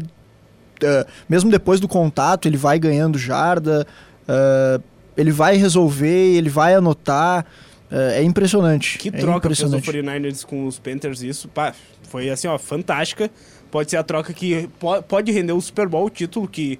uh, 0.82 1.06
mesmo 1.28 1.50
depois 1.50 1.80
do 1.80 1.88
contato, 1.88 2.46
ele 2.46 2.56
vai 2.56 2.78
ganhando 2.78 3.18
jarda, 3.18 3.86
uh, 4.28 4.82
ele 5.16 5.30
vai 5.30 5.56
resolver, 5.56 6.36
ele 6.36 6.48
vai 6.48 6.74
anotar. 6.74 7.44
Uh, 7.90 8.10
é 8.12 8.22
impressionante. 8.22 8.98
Que 8.98 9.08
é 9.08 9.12
troca 9.12 9.46
impressionante. 9.46 9.84
fez 9.84 10.04
o 10.04 10.06
49ers 10.06 10.44
com 10.44 10.66
os 10.66 10.78
Panthers, 10.78 11.22
isso, 11.22 11.48
pá, 11.48 11.74
foi 12.08 12.30
assim, 12.30 12.48
ó, 12.48 12.58
fantástica. 12.58 13.30
Pode 13.70 13.90
ser 13.90 13.96
a 13.96 14.02
troca 14.04 14.32
que 14.32 14.68
pode 15.08 15.32
render 15.32 15.52
o 15.52 15.60
Super 15.60 15.88
Bowl, 15.88 16.06
o 16.06 16.10
título 16.10 16.46
que 16.46 16.78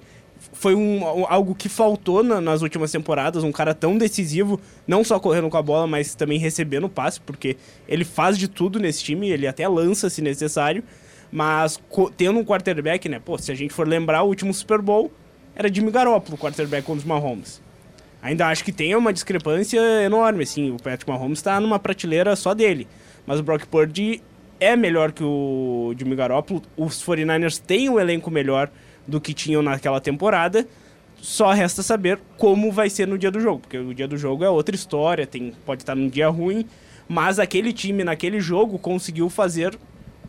foi 0.53 0.75
um, 0.75 1.25
algo 1.27 1.53
que 1.53 1.67
faltou 1.67 2.23
na, 2.23 2.39
nas 2.39 2.61
últimas 2.61 2.91
temporadas, 2.91 3.43
um 3.43 3.51
cara 3.51 3.73
tão 3.73 3.97
decisivo, 3.97 4.59
não 4.87 5.03
só 5.03 5.19
correndo 5.19 5.49
com 5.49 5.57
a 5.57 5.61
bola, 5.61 5.87
mas 5.87 6.15
também 6.15 6.39
recebendo 6.39 6.87
passe, 6.87 7.19
porque 7.19 7.57
ele 7.87 8.05
faz 8.05 8.37
de 8.37 8.47
tudo 8.47 8.79
nesse 8.79 9.03
time, 9.03 9.29
ele 9.29 9.47
até 9.47 9.67
lança 9.67 10.09
se 10.09 10.21
necessário. 10.21 10.83
Mas 11.31 11.79
tendo 12.15 12.39
um 12.39 12.45
quarterback, 12.45 13.09
né? 13.09 13.19
Pô, 13.23 13.37
se 13.37 13.51
a 13.51 13.55
gente 13.55 13.73
for 13.73 13.87
lembrar, 13.87 14.23
o 14.23 14.27
último 14.27 14.53
Super 14.53 14.81
Bowl 14.81 15.11
era 15.55 15.73
Jimmy 15.73 15.91
Garoppolo, 15.91 16.37
quarterback 16.37 16.85
contra 16.85 16.99
os 16.99 17.05
Mahomes. 17.05 17.61
Ainda 18.21 18.47
acho 18.47 18.63
que 18.63 18.71
tem 18.71 18.95
uma 18.95 19.13
discrepância 19.13 19.79
enorme, 20.03 20.43
assim. 20.43 20.71
O 20.71 20.77
Patrick 20.77 21.09
Mahomes 21.09 21.39
está 21.39 21.59
numa 21.59 21.77
prateleira 21.77 22.35
só 22.35 22.53
dele. 22.53 22.87
Mas 23.25 23.39
o 23.39 23.43
Brock 23.43 23.65
Purdy 23.67 24.21
é 24.59 24.75
melhor 24.75 25.11
que 25.11 25.23
o 25.23 25.93
Jimmy 25.97 26.15
Garoppolo. 26.15 26.61
Os 26.75 27.03
49ers 27.03 27.59
têm 27.59 27.89
um 27.89 27.99
elenco 27.99 28.31
melhor 28.31 28.69
do 29.07 29.21
que 29.21 29.33
tinham 29.33 29.61
naquela 29.61 30.01
temporada. 30.01 30.67
Só 31.21 31.51
resta 31.51 31.81
saber 31.83 32.19
como 32.37 32.71
vai 32.71 32.89
ser 32.89 33.07
no 33.07 33.17
dia 33.17 33.31
do 33.31 33.39
jogo, 33.39 33.61
porque 33.61 33.77
o 33.77 33.93
dia 33.93 34.07
do 34.07 34.17
jogo 34.17 34.43
é 34.43 34.49
outra 34.49 34.75
história, 34.75 35.25
tem, 35.25 35.53
pode 35.65 35.81
estar 35.81 35.95
num 35.95 36.09
dia 36.09 36.27
ruim, 36.27 36.65
mas 37.07 37.39
aquele 37.39 37.71
time 37.71 38.03
naquele 38.03 38.39
jogo 38.39 38.77
conseguiu 38.77 39.29
fazer 39.29 39.77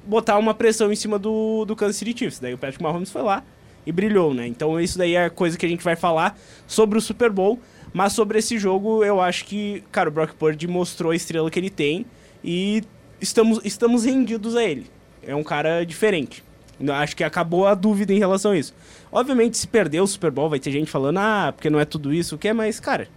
botar 0.06 0.38
uma 0.38 0.54
pressão 0.54 0.92
em 0.92 0.96
cima 0.96 1.18
do, 1.18 1.64
do 1.64 1.74
Kansas 1.74 1.96
City 1.96 2.16
Chiefs. 2.16 2.38
Daí 2.38 2.54
o 2.54 2.58
Patrick 2.58 2.82
Mahomes 2.82 3.10
foi 3.10 3.22
lá 3.22 3.42
e 3.84 3.92
brilhou, 3.92 4.34
né? 4.34 4.46
Então 4.46 4.80
isso 4.80 4.98
daí 4.98 5.14
é 5.14 5.28
coisa 5.28 5.56
que 5.56 5.66
a 5.66 5.68
gente 5.68 5.84
vai 5.84 5.96
falar 5.96 6.38
sobre 6.66 6.98
o 6.98 7.00
Super 7.00 7.30
Bowl. 7.30 7.58
Mas 7.92 8.12
sobre 8.12 8.38
esse 8.38 8.58
jogo, 8.58 9.02
eu 9.02 9.20
acho 9.20 9.46
que, 9.46 9.82
cara, 9.90 10.10
o 10.10 10.12
Brock 10.12 10.34
Purdy 10.34 10.66
mostrou 10.68 11.12
a 11.12 11.16
estrela 11.16 11.50
que 11.50 11.58
ele 11.58 11.70
tem 11.70 12.04
e 12.44 12.82
estamos, 13.20 13.60
estamos 13.64 14.04
rendidos 14.04 14.54
a 14.54 14.62
ele. 14.62 14.86
É 15.22 15.34
um 15.34 15.42
cara 15.42 15.84
diferente. 15.84 16.44
Acho 16.92 17.16
que 17.16 17.24
acabou 17.24 17.66
a 17.66 17.74
dúvida 17.74 18.12
em 18.12 18.18
relação 18.18 18.52
a 18.52 18.58
isso. 18.58 18.74
Obviamente, 19.10 19.56
se 19.56 19.66
perder 19.66 20.00
o 20.00 20.06
Super 20.06 20.30
Bowl, 20.30 20.50
vai 20.50 20.60
ter 20.60 20.70
gente 20.70 20.90
falando, 20.90 21.18
ah, 21.18 21.52
porque 21.56 21.70
não 21.70 21.80
é 21.80 21.86
tudo 21.86 22.12
isso, 22.12 22.34
o 22.34 22.38
que 22.38 22.48
é, 22.48 22.52
mas, 22.52 22.78
cara, 22.78 23.08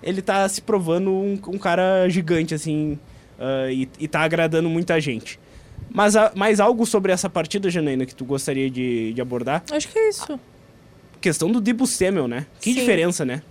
ele 0.00 0.22
tá 0.22 0.48
se 0.48 0.62
provando 0.62 1.10
um, 1.10 1.32
um 1.48 1.58
cara 1.58 2.08
gigante, 2.08 2.54
assim, 2.54 2.98
uh, 3.36 3.70
e, 3.70 3.88
e 3.98 4.06
tá 4.06 4.20
agradando 4.20 4.68
muita 4.70 5.00
gente. 5.00 5.40
Mas 5.90 6.16
a, 6.16 6.32
mais 6.34 6.60
algo 6.60 6.84
sobre 6.84 7.12
essa 7.12 7.28
partida, 7.28 7.70
Janaína, 7.70 8.06
que 8.06 8.14
tu 8.14 8.24
gostaria 8.24 8.70
de, 8.70 9.12
de 9.12 9.20
abordar? 9.20 9.62
Acho 9.70 9.88
que 9.88 9.98
é 9.98 10.08
isso. 10.08 10.34
A 10.34 11.18
questão 11.20 11.50
do 11.50 11.60
Debo 11.60 11.86
Samuel, 11.86 12.28
né? 12.28 12.46
Que 12.60 12.72
Sim. 12.72 12.80
diferença, 12.80 13.24
né? 13.24 13.42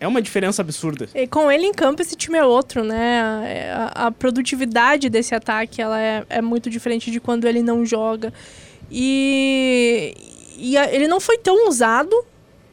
É 0.00 0.08
uma 0.08 0.20
diferença 0.20 0.62
absurda. 0.62 1.08
E 1.14 1.28
com 1.28 1.50
ele 1.50 1.64
em 1.64 1.72
campo, 1.72 2.02
esse 2.02 2.16
time 2.16 2.36
é 2.36 2.44
outro, 2.44 2.82
né? 2.82 3.20
A, 3.72 4.04
a, 4.04 4.06
a 4.06 4.10
produtividade 4.10 5.08
desse 5.08 5.32
ataque 5.32 5.80
ela 5.80 6.00
é, 6.00 6.24
é, 6.28 6.42
muito 6.42 6.68
diferente 6.68 7.08
de 7.10 7.20
quando 7.20 7.46
ele 7.46 7.62
não 7.62 7.86
joga. 7.86 8.32
E, 8.90 10.12
e 10.58 10.76
a, 10.76 10.92
ele 10.92 11.06
não 11.06 11.20
foi 11.20 11.38
tão 11.38 11.68
usado. 11.68 12.24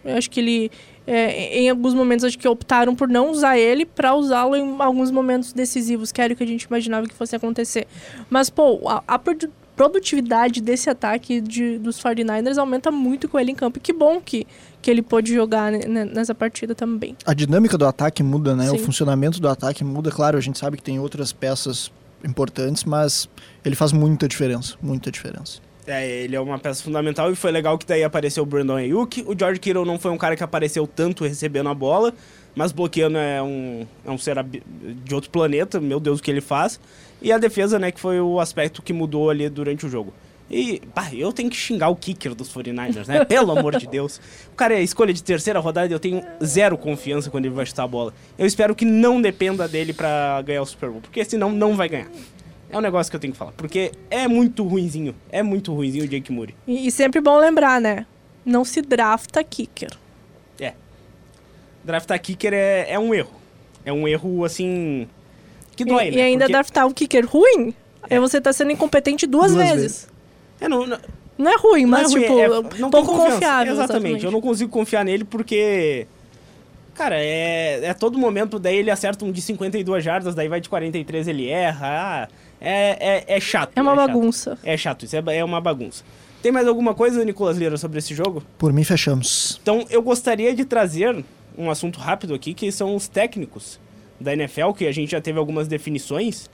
Eu 0.03 0.17
acho 0.17 0.27
que 0.29 0.39
ele 0.39 0.71
é, 1.09 1.59
em 1.59 1.69
alguns 1.71 1.95
momentos 1.95 2.23
acho 2.23 2.37
que 2.37 2.47
optaram 2.47 2.95
por 2.95 3.09
não 3.09 3.31
usar 3.31 3.57
ele 3.57 3.83
para 3.83 4.13
usá-lo 4.13 4.55
em 4.55 4.75
alguns 4.77 5.09
momentos 5.09 5.51
decisivos, 5.51 6.11
que 6.11 6.21
era 6.21 6.33
o 6.33 6.35
que 6.35 6.43
a 6.43 6.47
gente 6.47 6.63
imaginava 6.63 7.07
que 7.07 7.15
fosse 7.15 7.35
acontecer. 7.35 7.87
Mas, 8.29 8.47
pô, 8.47 8.87
a, 8.87 9.03
a 9.07 9.19
produtividade 9.75 10.61
desse 10.61 10.87
ataque 10.87 11.41
de, 11.41 11.79
dos 11.79 11.99
49ers 11.99 12.59
aumenta 12.59 12.91
muito 12.91 13.27
com 13.27 13.39
ele 13.39 13.51
em 13.51 13.55
campo. 13.55 13.79
E 13.79 13.81
que 13.81 13.91
bom 13.91 14.21
que, 14.21 14.45
que 14.83 14.91
ele 14.91 15.01
pôde 15.01 15.33
jogar 15.33 15.71
nessa 15.71 16.35
partida 16.35 16.75
também. 16.75 17.17
A 17.25 17.33
dinâmica 17.33 17.75
do 17.75 17.87
ataque 17.87 18.21
muda, 18.21 18.55
né? 18.55 18.67
Sim. 18.67 18.75
O 18.75 18.77
funcionamento 18.77 19.39
do 19.39 19.49
ataque 19.49 19.83
muda. 19.83 20.11
Claro, 20.11 20.37
a 20.37 20.41
gente 20.41 20.59
sabe 20.59 20.77
que 20.77 20.83
tem 20.83 20.99
outras 20.99 21.33
peças 21.33 21.91
importantes, 22.23 22.83
mas 22.83 23.27
ele 23.65 23.75
faz 23.75 23.91
muita 23.91 24.27
diferença, 24.27 24.75
muita 24.79 25.09
diferença. 25.09 25.59
É, 25.89 26.07
ele 26.07 26.35
é 26.35 26.39
uma 26.39 26.59
peça 26.59 26.83
fundamental 26.83 27.31
e 27.31 27.35
foi 27.35 27.51
legal 27.51 27.77
que 27.77 27.85
daí 27.85 28.03
apareceu 28.03 28.43
o 28.43 28.45
Brandon 28.45 28.75
Ayuk. 28.75 29.23
O 29.27 29.37
George 29.37 29.59
Kittle 29.59 29.85
não 29.85 29.97
foi 29.97 30.11
um 30.11 30.17
cara 30.17 30.35
que 30.35 30.43
apareceu 30.43 30.85
tanto 30.85 31.23
recebendo 31.23 31.67
a 31.67 31.73
bola, 31.73 32.13
mas 32.55 32.71
bloqueando 32.71 33.17
é 33.17 33.41
um, 33.41 33.87
é 34.05 34.11
um 34.11 34.17
ser 34.17 34.37
de 34.43 35.15
outro 35.15 35.31
planeta, 35.31 35.79
meu 35.79 35.99
Deus, 35.99 36.19
o 36.19 36.23
que 36.23 36.29
ele 36.29 36.41
faz. 36.41 36.79
E 37.21 37.31
a 37.31 37.37
defesa, 37.39 37.79
né, 37.79 37.91
que 37.91 37.99
foi 37.99 38.21
o 38.21 38.39
aspecto 38.39 38.81
que 38.81 38.93
mudou 38.93 39.29
ali 39.29 39.49
durante 39.49 39.85
o 39.85 39.89
jogo. 39.89 40.13
E, 40.49 40.81
pá, 40.93 41.09
eu 41.13 41.31
tenho 41.31 41.49
que 41.49 41.55
xingar 41.55 41.89
o 41.89 41.95
kicker 41.95 42.33
dos 42.33 42.51
49ers, 42.51 43.07
né? 43.07 43.23
Pelo 43.25 43.57
amor 43.57 43.77
de 43.77 43.85
Deus. 43.87 44.19
O 44.51 44.55
cara 44.55 44.73
é 44.73 44.81
escolha 44.81 45.13
de 45.13 45.21
terceira 45.23 45.59
rodada 45.59 45.87
e 45.87 45.93
eu 45.93 45.99
tenho 45.99 46.23
zero 46.43 46.77
confiança 46.77 47.29
quando 47.29 47.45
ele 47.45 47.53
vai 47.53 47.65
chutar 47.65 47.83
a 47.83 47.87
bola. 47.87 48.13
Eu 48.37 48.47
espero 48.47 48.73
que 48.75 48.83
não 48.83 49.21
dependa 49.21 49.67
dele 49.67 49.93
para 49.93 50.41
ganhar 50.41 50.61
o 50.61 50.65
Super 50.65 50.89
Bowl, 50.89 51.01
porque 51.01 51.23
senão 51.23 51.51
não 51.51 51.75
vai 51.75 51.87
ganhar. 51.87 52.09
É 52.71 52.77
um 52.77 52.81
negócio 52.81 53.09
que 53.09 53.15
eu 53.15 53.19
tenho 53.19 53.33
que 53.33 53.39
falar. 53.39 53.51
Porque 53.53 53.91
é 54.09 54.27
muito 54.27 54.63
ruinzinho. 54.63 55.15
É 55.31 55.41
muito 55.41 55.73
ruinzinho 55.73 56.05
o 56.05 56.07
Jake 56.07 56.31
Moody. 56.31 56.55
E, 56.67 56.87
e 56.87 56.91
sempre 56.91 57.19
bom 57.19 57.37
lembrar, 57.37 57.81
né? 57.81 58.05
Não 58.45 58.63
se 58.63 58.81
drafta 58.81 59.43
kicker. 59.43 59.91
É. 60.59 60.73
Draftar 61.83 62.21
kicker 62.21 62.53
é, 62.53 62.91
é 62.91 62.99
um 62.99 63.13
erro. 63.13 63.33
É 63.83 63.91
um 63.91 64.07
erro, 64.07 64.45
assim. 64.45 65.07
Que 65.75 65.83
dói, 65.83 66.09
e, 66.09 66.11
né? 66.11 66.17
E 66.17 66.21
ainda 66.21 66.45
Porque... 66.45 66.53
draftar 66.53 66.85
um 66.85 66.91
kicker 66.91 67.25
ruim 67.25 67.73
é, 68.09 68.15
é 68.15 68.19
você 68.19 68.39
tá 68.39 68.53
sendo 68.53 68.71
incompetente 68.71 69.25
duas, 69.25 69.51
duas 69.51 69.63
vezes. 69.63 69.81
vezes. 69.81 70.09
É, 70.61 70.67
não, 70.67 70.85
não, 70.85 70.99
não 71.37 71.51
é 71.51 71.55
ruim, 71.57 71.83
não 71.83 71.89
mas, 71.89 72.11
é 72.11 72.13
ruim, 72.13 72.21
tipo, 72.21 72.39
é, 72.39 72.79
não 72.79 72.89
pouco 72.89 73.15
confiável. 73.15 73.73
Exatamente. 73.73 73.73
exatamente. 73.73 74.25
Eu 74.25 74.31
não 74.31 74.41
consigo 74.41 74.69
confiar 74.69 75.03
nele 75.03 75.23
porque. 75.23 76.05
Cara, 76.93 77.15
é, 77.17 77.85
é 77.85 77.93
todo 77.93 78.19
momento, 78.19 78.59
daí 78.59 78.75
ele 78.75 78.91
acerta 78.91 79.23
um 79.23 79.31
de 79.31 79.41
52 79.41 80.03
jardas, 80.03 80.35
daí 80.35 80.49
vai 80.49 80.59
de 80.59 80.67
43, 80.67 81.29
ele 81.29 81.47
erra. 81.47 81.87
Ah, 81.87 82.27
é, 82.61 83.25
é, 83.27 83.37
é 83.37 83.39
chato. 83.39 83.71
É 83.75 83.81
uma 83.81 83.93
é 83.93 83.95
bagunça. 83.95 84.51
Chato. 84.51 84.67
É 84.67 84.77
chato, 84.77 85.05
isso 85.05 85.15
é, 85.15 85.37
é 85.37 85.43
uma 85.43 85.61
bagunça. 85.61 86.03
Tem 86.41 86.51
mais 86.51 86.67
alguma 86.67 86.93
coisa, 86.93 87.23
Nicolas 87.25 87.57
Lira, 87.57 87.77
sobre 87.77 87.99
esse 87.99 88.15
jogo? 88.15 88.43
Por 88.57 88.71
mim, 88.71 88.83
fechamos. 88.83 89.59
Então, 89.61 89.85
eu 89.89 90.01
gostaria 90.01 90.53
de 90.55 90.63
trazer 90.63 91.23
um 91.57 91.69
assunto 91.69 91.99
rápido 91.99 92.33
aqui, 92.33 92.53
que 92.53 92.71
são 92.71 92.95
os 92.95 93.07
técnicos 93.07 93.79
da 94.19 94.33
NFL, 94.33 94.71
que 94.71 94.87
a 94.87 94.91
gente 94.91 95.11
já 95.11 95.19
teve 95.19 95.37
algumas 95.37 95.67
definições. 95.67 96.45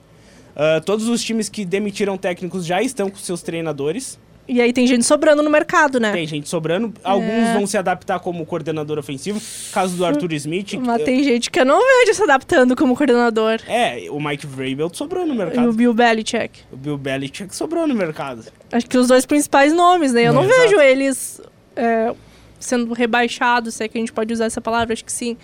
Uh, 0.56 0.80
todos 0.84 1.08
os 1.08 1.22
times 1.22 1.48
que 1.48 1.64
demitiram 1.64 2.16
técnicos 2.16 2.66
já 2.66 2.82
estão 2.82 3.08
com 3.10 3.16
seus 3.16 3.42
treinadores. 3.42 4.18
E 4.48 4.60
aí 4.60 4.72
tem 4.72 4.86
gente 4.86 5.04
sobrando 5.04 5.42
no 5.42 5.50
mercado, 5.50 5.98
né? 5.98 6.12
Tem 6.12 6.26
gente 6.26 6.48
sobrando. 6.48 6.94
Alguns 7.02 7.28
é. 7.28 7.52
vão 7.54 7.66
se 7.66 7.76
adaptar 7.76 8.20
como 8.20 8.46
coordenador 8.46 8.98
ofensivo. 8.98 9.40
Caso 9.72 9.96
do 9.96 10.04
Arthur 10.04 10.32
Smith. 10.34 10.74
Mas 10.74 11.02
tem 11.02 11.22
gente 11.24 11.50
que 11.50 11.58
eu 11.58 11.64
não 11.64 11.80
vejo 11.80 12.14
se 12.14 12.22
adaptando 12.22 12.76
como 12.76 12.96
coordenador. 12.96 13.60
É, 13.66 14.06
o 14.08 14.20
Mike 14.20 14.46
Vrabel 14.46 14.88
sobrou 14.92 15.26
no 15.26 15.34
mercado. 15.34 15.64
E 15.64 15.68
o 15.68 15.72
Bill 15.72 15.92
Belichick. 15.92 16.60
O 16.70 16.76
Bill 16.76 16.96
Belichick 16.96 17.54
sobrou 17.54 17.88
no 17.88 17.94
mercado. 17.94 18.44
Acho 18.70 18.86
que 18.86 18.96
os 18.96 19.08
dois 19.08 19.26
principais 19.26 19.72
nomes, 19.72 20.12
né? 20.12 20.22
Eu 20.22 20.32
não, 20.32 20.44
não 20.44 20.48
vejo 20.48 20.80
eles 20.80 21.40
é, 21.74 22.14
sendo 22.60 22.92
rebaixados, 22.92 23.74
se 23.74 23.84
é 23.84 23.88
que 23.88 23.98
a 23.98 24.00
gente 24.00 24.12
pode 24.12 24.32
usar 24.32 24.44
essa 24.44 24.60
palavra, 24.60 24.92
acho 24.92 25.04
que 25.04 25.12
sim, 25.12 25.36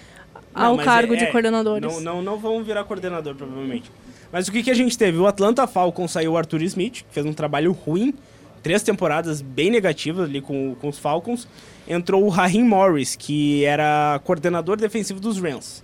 ao 0.54 0.76
não, 0.76 0.84
cargo 0.84 1.14
é, 1.14 1.16
de 1.16 1.26
coordenadores. 1.26 1.92
Não, 1.92 2.00
não, 2.00 2.22
não 2.22 2.38
vão 2.38 2.62
virar 2.62 2.84
coordenador, 2.84 3.34
provavelmente. 3.34 3.90
Mas 4.30 4.48
o 4.48 4.52
que, 4.52 4.62
que 4.62 4.70
a 4.70 4.74
gente 4.74 4.96
teve? 4.96 5.18
O 5.18 5.26
Atlanta 5.26 5.66
Falcons 5.66 6.12
saiu 6.12 6.32
o 6.32 6.36
Arthur 6.36 6.62
Smith, 6.62 7.02
que 7.02 7.12
fez 7.12 7.26
um 7.26 7.32
trabalho 7.32 7.72
ruim 7.72 8.14
três 8.62 8.82
temporadas 8.82 9.40
bem 9.42 9.70
negativas 9.70 10.28
ali 10.28 10.40
com, 10.40 10.74
com 10.80 10.88
os 10.88 10.98
Falcons, 10.98 11.48
entrou 11.86 12.24
o 12.24 12.28
Raheem 12.28 12.64
Morris, 12.64 13.16
que 13.16 13.64
era 13.64 14.20
coordenador 14.24 14.76
defensivo 14.76 15.20
dos 15.20 15.38
Rams. 15.38 15.82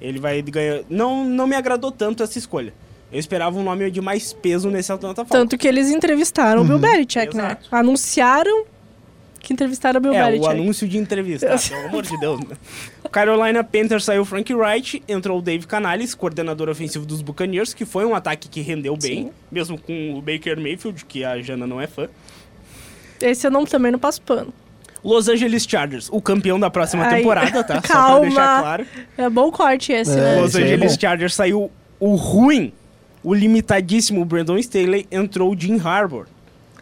Ele 0.00 0.18
vai 0.18 0.40
ganhar. 0.42 0.80
Não, 0.88 1.24
não 1.24 1.46
me 1.46 1.54
agradou 1.54 1.90
tanto 1.90 2.22
essa 2.22 2.38
escolha. 2.38 2.72
Eu 3.12 3.18
esperava 3.18 3.56
um 3.56 3.62
nome 3.62 3.90
de 3.90 4.00
mais 4.00 4.32
peso 4.32 4.70
nesse 4.70 4.90
Atlanta 4.90 5.24
Falcons. 5.24 5.38
Tanto 5.38 5.56
que 5.56 5.68
eles 5.68 5.88
entrevistaram 5.88 6.62
o 6.62 6.64
Bill 6.64 6.78
Belichick, 6.78 7.36
né? 7.36 7.56
Anunciaram 7.70 8.64
que 9.44 9.52
entrevistaram 9.52 9.98
o 9.98 10.02
Bill 10.02 10.14
É, 10.14 10.24
Belichick. 10.24 10.46
o 10.46 10.50
anúncio 10.50 10.88
de 10.88 10.98
entrevista, 10.98 11.54
ah, 11.54 11.58
pelo 11.68 11.86
amor 11.88 12.02
de 12.02 12.18
Deus. 12.18 12.40
Né? 12.40 12.56
Carolina 13.12 13.62
Panthers 13.62 14.04
saiu 14.04 14.22
o 14.22 14.24
Frank 14.24 14.52
Wright, 14.52 15.02
entrou 15.06 15.38
o 15.38 15.42
Dave 15.42 15.66
Canales, 15.66 16.14
coordenador 16.14 16.68
ofensivo 16.68 17.06
dos 17.06 17.22
Buccaneers, 17.22 17.72
que 17.72 17.84
foi 17.84 18.04
um 18.04 18.14
ataque 18.14 18.48
que 18.48 18.60
rendeu 18.60 18.96
bem, 18.96 19.24
Sim. 19.24 19.30
mesmo 19.52 19.78
com 19.78 20.14
o 20.14 20.20
Baker 20.22 20.58
Mayfield, 20.60 21.04
que 21.04 21.24
a 21.24 21.40
Jana 21.40 21.66
não 21.66 21.80
é 21.80 21.86
fã. 21.86 22.08
Esse 23.20 23.46
eu 23.46 23.50
não, 23.50 23.64
também 23.64 23.92
não 23.92 23.98
passo 23.98 24.20
pano. 24.22 24.52
Los 25.02 25.28
Angeles 25.28 25.66
Chargers, 25.68 26.08
o 26.10 26.20
campeão 26.20 26.58
da 26.58 26.70
próxima 26.70 27.04
Ai, 27.04 27.18
temporada, 27.18 27.62
tá? 27.62 27.74
Só 27.80 27.80
pra 27.82 27.88
calma. 27.88 28.20
deixar 28.20 28.60
claro. 28.62 28.86
É 29.18 29.28
bom 29.28 29.50
corte 29.52 29.92
esse, 29.92 30.12
É. 30.12 30.16
né? 30.16 30.40
Los 30.40 30.48
esse 30.54 30.58
aí 30.58 30.62
é 30.64 30.66
Angeles 30.74 30.94
bom. 30.94 31.00
Chargers 31.00 31.34
saiu 31.34 31.70
o 32.00 32.14
ruim, 32.16 32.72
o 33.22 33.34
limitadíssimo 33.34 34.24
Brandon 34.24 34.56
Staley, 34.58 35.06
entrou 35.12 35.52
o 35.54 35.58
Jim 35.60 35.78
Harbour, 35.78 36.26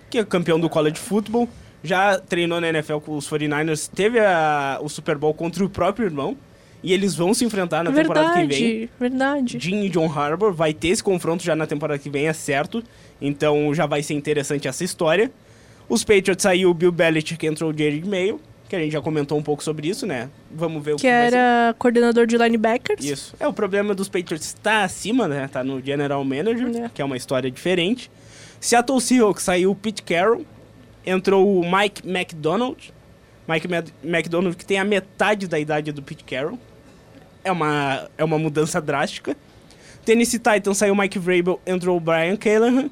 que 0.09 0.19
é 0.19 0.25
campeão 0.25 0.59
do 0.61 0.69
college 0.71 0.99
football, 0.99 1.49
já 1.83 2.19
treinou 2.19 2.61
na 2.61 2.69
NFL 2.69 2.99
com 2.99 3.17
os 3.17 3.29
49ers, 3.29 3.89
teve 3.89 4.19
a- 4.21 4.79
o 4.83 4.89
Super 4.89 5.17
Bowl 5.19 5.35
contra 5.35 5.65
o 5.65 5.69
próprio 5.69 6.07
irmão, 6.07 6.37
e 6.83 6.93
eles 6.93 7.15
vão 7.15 7.33
se 7.33 7.45
enfrentar 7.45 7.85
na 7.85 7.93
temporada 7.93 8.33
que 8.33 8.39
vem. 8.47 8.49
Verdade, 8.49 8.91
verdade. 8.99 9.59
Jim 9.61 9.83
e 9.85 9.89
John 9.89 10.11
Harbour 10.11 10.53
vai 10.53 10.73
ter 10.75 10.89
esse 10.89 11.03
confronto 11.03 11.43
já 11.45 11.55
na 11.55 11.67
temporada 11.67 11.99
que 11.99 12.11
vem, 12.11 12.27
é 12.27 12.33
certo. 12.33 12.83
Então 13.21 13.73
já 13.75 13.87
vai 13.87 14.03
ser 14.03 14.15
interessante 14.15 14.67
essa 14.67 14.83
história. 14.83 15.31
Os 15.89 16.03
Patriots 16.03 16.43
saiu 16.43 16.71
o 16.71 16.75
Bill 16.75 16.91
Belichick, 16.91 17.47
entrou 17.47 17.71
o 17.71 17.77
Jared 17.77 18.09
Mayo, 18.09 18.41
que 18.69 18.75
a 18.75 18.79
gente 18.81 18.93
já 18.93 19.01
comentou 19.01 19.37
um 19.39 19.43
pouco 19.43 19.63
sobre 19.63 19.87
isso, 19.89 20.07
né? 20.07 20.29
Vamos 20.51 20.83
ver 20.83 20.95
o 20.95 20.97
que, 20.97 21.03
Que 21.03 21.07
era 21.07 21.75
coordenador 21.79 22.27
de 22.27 22.37
linebackers. 22.37 23.05
Isso. 23.05 23.35
É, 23.39 23.47
o 23.47 23.53
problema 23.53 23.95
dos 23.95 24.09
Patriots 24.09 24.55
tá 24.61 24.83
acima, 24.83 25.29
né? 25.29 25.49
Tá 25.53 25.63
no 25.63 25.81
General 25.85 26.25
Manager, 26.25 26.85
É. 26.85 26.91
que 26.93 27.01
é 27.03 27.05
uma 27.05 27.17
história 27.17 27.51
diferente. 27.51 28.11
Seattle 28.59 29.01
Seahawks 29.01 29.45
saiu 29.45 29.71
o 29.73 29.75
Pete 29.77 30.03
Carroll, 30.03 30.45
entrou 31.05 31.61
o 31.61 31.63
Mike 31.63 32.09
McDonald. 32.09 32.93
Mike 33.49 33.69
McDonald 34.05 34.57
que 34.57 34.65
tem 34.65 34.79
a 34.79 34.85
metade 34.85 35.47
da 35.49 35.59
idade 35.59 35.93
do 35.93 36.03
Pete 36.03 36.25
Carroll. 36.25 36.59
É 37.45 37.51
uma, 37.51 38.09
é 38.17 38.25
uma 38.25 38.39
mudança 38.39 38.81
drástica. 38.81 39.37
Tennessee 40.05 40.39
Titans 40.39 40.79
saiu 40.79 40.95
o 40.95 40.97
Mike 40.97 41.19
Vrabel, 41.19 41.61
entrou 41.67 41.97
o 41.97 42.01
Brian 42.01 42.37
Callahan. 42.37 42.89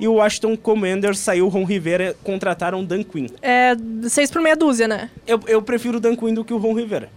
E 0.00 0.08
o 0.08 0.14
Washington 0.14 0.56
Commanders 0.56 1.18
saiu 1.20 1.46
o 1.46 1.48
Ron 1.48 1.64
Rivera, 1.64 2.16
contrataram 2.24 2.80
o 2.80 2.84
Dan 2.84 3.04
Quinn. 3.04 3.26
É 3.40 3.76
seis 4.08 4.30
por 4.32 4.42
meia 4.42 4.56
dúzia, 4.56 4.88
né? 4.88 5.08
Eu, 5.24 5.40
eu 5.46 5.62
prefiro 5.62 5.98
o 5.98 6.00
Dan 6.00 6.16
Quinn 6.16 6.34
do 6.34 6.44
que 6.44 6.52
o 6.52 6.56
Ron 6.58 6.74
Rivera. 6.74 7.08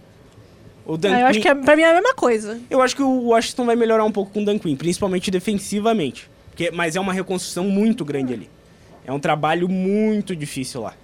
O 0.84 0.96
Dan 0.96 1.16
Ah, 1.16 1.20
eu 1.22 1.26
acho 1.26 1.40
que 1.40 1.48
é, 1.48 1.54
pra 1.54 1.74
mim 1.74 1.82
é 1.82 1.90
a 1.90 1.94
mesma 1.94 2.14
coisa. 2.14 2.60
eu 2.70 2.80
acho 2.80 2.94
que 2.94 3.02
o 3.02 3.28
Washington 3.28 3.66
vai 3.66 3.74
melhorar 3.74 4.04
um 4.04 4.12
pouco 4.12 4.30
com 4.30 4.42
o 4.42 4.44
Dan 4.44 4.56
Quinn, 4.58 4.76
principalmente 4.76 5.32
defensivamente. 5.32 6.30
Porque, 6.50 6.70
mas 6.70 6.94
é 6.94 7.00
uma 7.00 7.12
reconstrução 7.12 7.64
muito 7.64 8.04
grande 8.04 8.32
ali. 8.32 8.48
É 9.06 9.12
um 9.12 9.20
trabalho 9.20 9.68
muito 9.68 10.34
difícil 10.34 10.82
lá. 10.82 10.94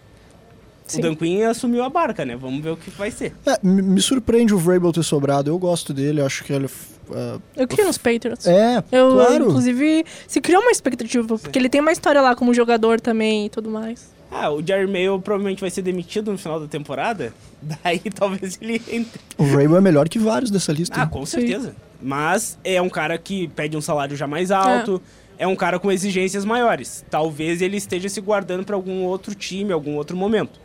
Sim. 0.87 0.99
O 0.99 1.03
Dan 1.03 1.15
Quinn 1.15 1.45
assumiu 1.45 1.83
a 1.85 1.89
barca, 1.89 2.25
né? 2.25 2.37
Vamos 2.37 2.63
ver 2.63 2.71
o 2.71 2.77
que 2.77 2.91
vai 2.91 3.11
ser. 3.11 3.33
É, 3.47 3.57
me 3.63 4.01
surpreende 4.01 4.53
o 4.53 4.59
Vrabel 4.59 4.93
ter 4.93 5.03
sobrado. 5.03 5.49
Eu 5.49 5.59
gosto 5.59 5.95
dele, 5.95 6.21
eu 6.21 6.27
acho 6.27 6.45
que 6.45 6.53
ele. 6.53 6.69
ah, 7.13 7.39
Eu 7.57 7.67
queria 7.67 7.85
nos 7.87 7.97
Patriots. 7.97 8.47
é, 8.47 8.83
Eu, 8.91 9.13
claro. 9.13 9.45
inclusive, 9.47 10.05
se 10.27 10.41
criou 10.41 10.61
uma 10.61 10.71
expectativa, 10.73 11.39
porque 11.39 11.59
ele 11.59 11.69
tem 11.69 11.81
uma 11.81 11.93
história 11.93 12.21
lá 12.21 12.35
como 12.35 12.53
jogador 12.53 13.01
também 13.01 13.47
e 13.47 13.49
tudo 13.49 13.71
mais. 13.71 14.11
Ah, 14.31 14.51
o 14.51 14.67
Jerry 14.67 14.87
Mayo 14.91 15.21
provavelmente 15.21 15.61
vai 15.61 15.71
ser 15.71 15.83
demitido 15.83 16.33
no 16.33 16.39
final 16.39 16.59
da 16.59 16.67
temporada. 16.67 17.33
Daí 17.63 18.01
talvez 18.15 18.59
ele 18.61 18.83
entre. 18.91 19.21
O 19.39 19.45
Vrabel 19.45 19.77
é 19.77 19.81
melhor 19.81 20.09
que 20.09 20.19
vários 20.19 20.51
dessa 20.51 20.73
lista. 20.73 21.01
Ah, 21.01 21.07
com 21.07 21.25
Sim. 21.25 21.41
certeza. 21.41 21.77
Mas 22.03 22.59
é 22.65 22.83
um 22.83 22.91
cara 22.91 23.17
que 23.17 23.47
pede 23.49 23.77
um 23.77 23.81
salário 23.81 24.17
já 24.17 24.27
mais 24.27 24.51
alto. 24.51 25.01
É. 25.19 25.22
um 25.47 25.57
cara 25.57 25.79
com 25.79 25.91
exigências 25.91 26.45
maiores. 26.45 27.05
Talvez 27.11 27.61
ele 27.63 27.77
esteja 27.77 28.09
se 28.09 28.21
guardando 28.21 28.65
para 28.65 28.77
algum 28.77 29.03
outro 29.05 29.35
time, 29.35 29.73
algum 29.73 29.97
outro 29.97 30.17
momento. 30.17 30.61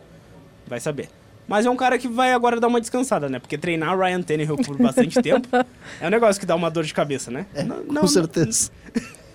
Vai 0.68 0.80
saber. 0.80 1.10
Mas 1.48 1.66
é 1.66 1.70
um 1.70 1.78
cara 1.78 1.98
que 1.98 2.08
vai 2.10 2.34
agora 2.34 2.60
dar 2.60 2.68
uma 2.68 2.82
descansada, 2.82 3.30
né? 3.30 3.40
Porque 3.40 3.58
treinar 3.58 3.98
Ryan 3.98 4.22
Tannehill 4.22 4.58
por 4.58 4.78
bastante 4.78 5.22
tempo 5.22 5.48
é 6.02 6.06
um 6.08 6.10
negócio 6.10 6.40
que 6.40 6.46
dá 6.46 6.56
uma 6.56 6.70
dor 6.70 6.84
de 6.84 6.94
cabeça, 6.94 7.32
né? 7.32 7.46
Não- 7.66 7.84
com 7.86 7.94
não- 7.94 8.08
certeza. 8.08 8.70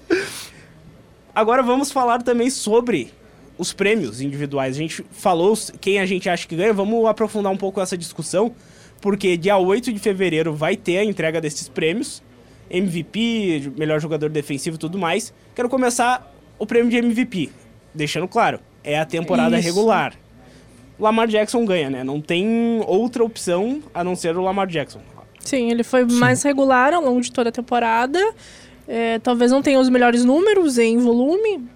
Agora 1.34 1.62
vamos 1.62 1.90
falar 1.90 2.22
também 2.22 2.50
sobre 2.50 3.12
os 3.56 3.72
prêmios 3.72 4.20
individuais. 4.20 4.76
A 4.76 4.78
gente 4.78 5.02
falou 5.10 5.56
quem 5.80 5.98
a 5.98 6.04
gente 6.04 6.28
acha 6.28 6.46
que 6.46 6.54
ganha, 6.54 6.74
vamos 6.74 7.06
aprofundar 7.06 7.50
um 7.50 7.56
pouco 7.56 7.80
essa 7.80 7.96
discussão, 7.96 8.54
porque 9.00 9.36
dia 9.38 9.56
8 9.56 9.92
de 9.92 9.98
fevereiro 9.98 10.54
vai 10.54 10.76
ter 10.76 10.98
a 10.98 11.04
entrega 11.04 11.40
desses 11.40 11.68
prêmios. 11.68 12.22
MVP, 12.70 13.72
melhor 13.76 14.00
jogador 14.00 14.30
defensivo 14.30 14.76
e 14.76 14.78
tudo 14.78 14.98
mais. 14.98 15.32
Quero 15.54 15.68
começar 15.68 16.32
o 16.58 16.66
prêmio 16.66 16.90
de 16.90 16.96
MVP, 16.96 17.50
deixando 17.94 18.28
claro, 18.28 18.60
é 18.84 18.98
a 18.98 19.04
temporada 19.04 19.58
Isso. 19.58 19.66
regular. 19.66 20.14
Lamar 20.98 21.26
Jackson 21.26 21.64
ganha, 21.64 21.90
né? 21.90 22.04
Não 22.04 22.20
tem 22.20 22.80
outra 22.86 23.24
opção 23.24 23.82
a 23.92 24.04
não 24.04 24.14
ser 24.14 24.36
o 24.36 24.42
Lamar 24.42 24.68
Jackson. 24.68 25.00
Sim, 25.40 25.70
ele 25.70 25.82
foi 25.82 26.04
mais 26.04 26.42
regular 26.42 26.94
ao 26.94 27.02
longo 27.02 27.20
de 27.20 27.32
toda 27.32 27.48
a 27.48 27.52
temporada. 27.52 28.18
É, 28.86 29.18
talvez 29.18 29.50
não 29.50 29.62
tenha 29.62 29.80
os 29.80 29.88
melhores 29.88 30.24
números 30.24 30.78
em 30.78 30.98
volume, 30.98 31.68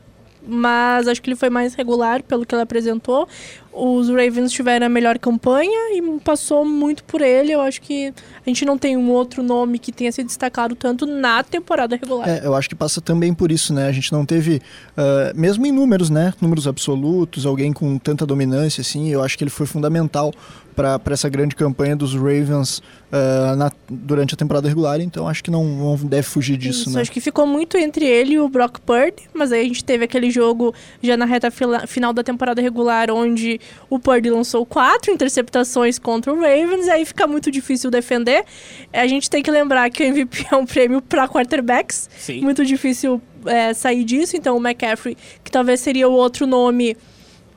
mas 0.47 1.09
acho 1.09 1.21
que 1.21 1.29
ele 1.29 1.37
foi 1.37 1.51
mais 1.51 1.75
regular 1.75 2.23
pelo 2.23 2.47
que 2.47 2.55
ele 2.55 2.63
apresentou. 2.63 3.29
Os 3.77 4.09
Ravens 4.09 4.51
tiveram 4.53 4.87
a 4.87 4.89
melhor 4.89 5.19
campanha 5.19 5.97
e 5.97 6.21
passou 6.21 6.65
muito 6.65 7.05
por 7.05 7.21
ele. 7.21 7.53
Eu 7.53 7.61
acho 7.61 7.81
que 7.83 8.09
a 8.09 8.49
gente 8.49 8.65
não 8.65 8.79
tem 8.79 8.97
um 8.97 9.11
outro 9.11 9.43
nome 9.43 9.79
que 9.79 9.93
tenha 9.93 10.11
se 10.11 10.23
destacado 10.25 10.75
tanto 10.75 11.05
na 11.07 11.43
temporada 11.43 11.95
regular. 11.97 12.29
É, 12.29 12.41
eu 12.47 12.55
acho 12.55 12.69
que 12.69 12.75
passa 12.75 13.01
também 13.01 13.35
por 13.35 13.53
isso, 13.53 13.75
né? 13.75 13.87
A 13.89 13.93
gente 13.93 14.11
não 14.13 14.25
teve, 14.25 14.63
ah, 14.97 15.33
mesmo 15.35 15.67
em 15.67 15.73
números, 15.73 16.09
né? 16.11 16.33
Números 16.41 16.67
absolutos, 16.67 17.45
alguém 17.45 17.73
com 17.73 17.99
tanta 17.99 18.25
dominância, 18.25 18.81
assim. 18.81 19.09
Eu 19.11 19.23
acho 19.23 19.37
que 19.37 19.45
ele 19.45 19.51
foi 19.51 19.67
fundamental 19.67 20.33
para 20.75 21.01
essa 21.15 21.27
grande 21.31 21.57
campanha 21.57 21.97
dos 21.97 22.15
Ravens 22.15 22.83
ah, 23.11 23.55
na- 23.57 23.73
durante 23.89 24.35
a 24.35 24.37
temporada 24.37 24.69
regular. 24.69 25.01
Então 25.01 25.27
acho 25.27 25.43
que 25.43 25.51
não, 25.51 25.65
não 25.65 25.97
deve 25.97 26.23
fugir 26.25 26.57
disso, 26.59 26.83
Isso, 26.83 26.91
né? 26.91 27.01
acho 27.01 27.11
que 27.11 27.21
ficou 27.21 27.47
muito 27.47 27.77
entre 27.79 28.05
ele 28.05 28.35
e 28.35 28.39
o 28.39 28.49
Brock 28.49 28.79
Purdy, 28.81 29.23
mas 29.33 29.53
aí 29.53 29.61
a 29.61 29.65
gente 29.65 29.83
teve 29.85 30.05
aquele 30.05 30.31
jogo 30.31 30.75
já 31.03 31.17
na 31.17 31.25
reta 31.25 31.51
fila- 31.51 31.87
final 31.87 32.13
da 32.13 32.23
temporada 32.23 32.61
regular, 32.61 33.11
onde 33.11 33.59
o 33.89 33.99
Purdy 33.99 34.31
lançou 34.31 34.65
quatro 34.67 35.13
interceptações 35.13 35.99
contra 35.99 36.33
o 36.33 36.37
Ravens, 36.37 36.87
e 36.87 36.91
aí 36.91 37.05
fica 37.05 37.27
muito 37.27 37.51
difícil 37.51 37.91
defender. 37.91 38.45
A 38.93 39.07
gente 39.07 39.31
tem 39.31 39.43
que 39.43 39.51
lembrar 39.51 39.91
que 39.91 40.03
o 40.03 40.07
MVP 40.07 40.47
é 40.53 40.57
um 40.57 40.67
prêmio 40.67 41.01
para 41.01 41.29
quarterbacks, 41.29 42.09
Sim. 42.19 42.41
muito 42.41 42.65
difícil 42.65 43.21
é, 43.45 43.73
sair 43.75 44.05
disso, 44.05 44.37
então 44.37 44.57
o 44.57 44.61
McCaffrey, 44.61 45.17
que 45.43 45.51
talvez 45.51 45.81
seria 45.81 46.09
o 46.09 46.13
outro 46.13 46.47
nome, 46.47 46.97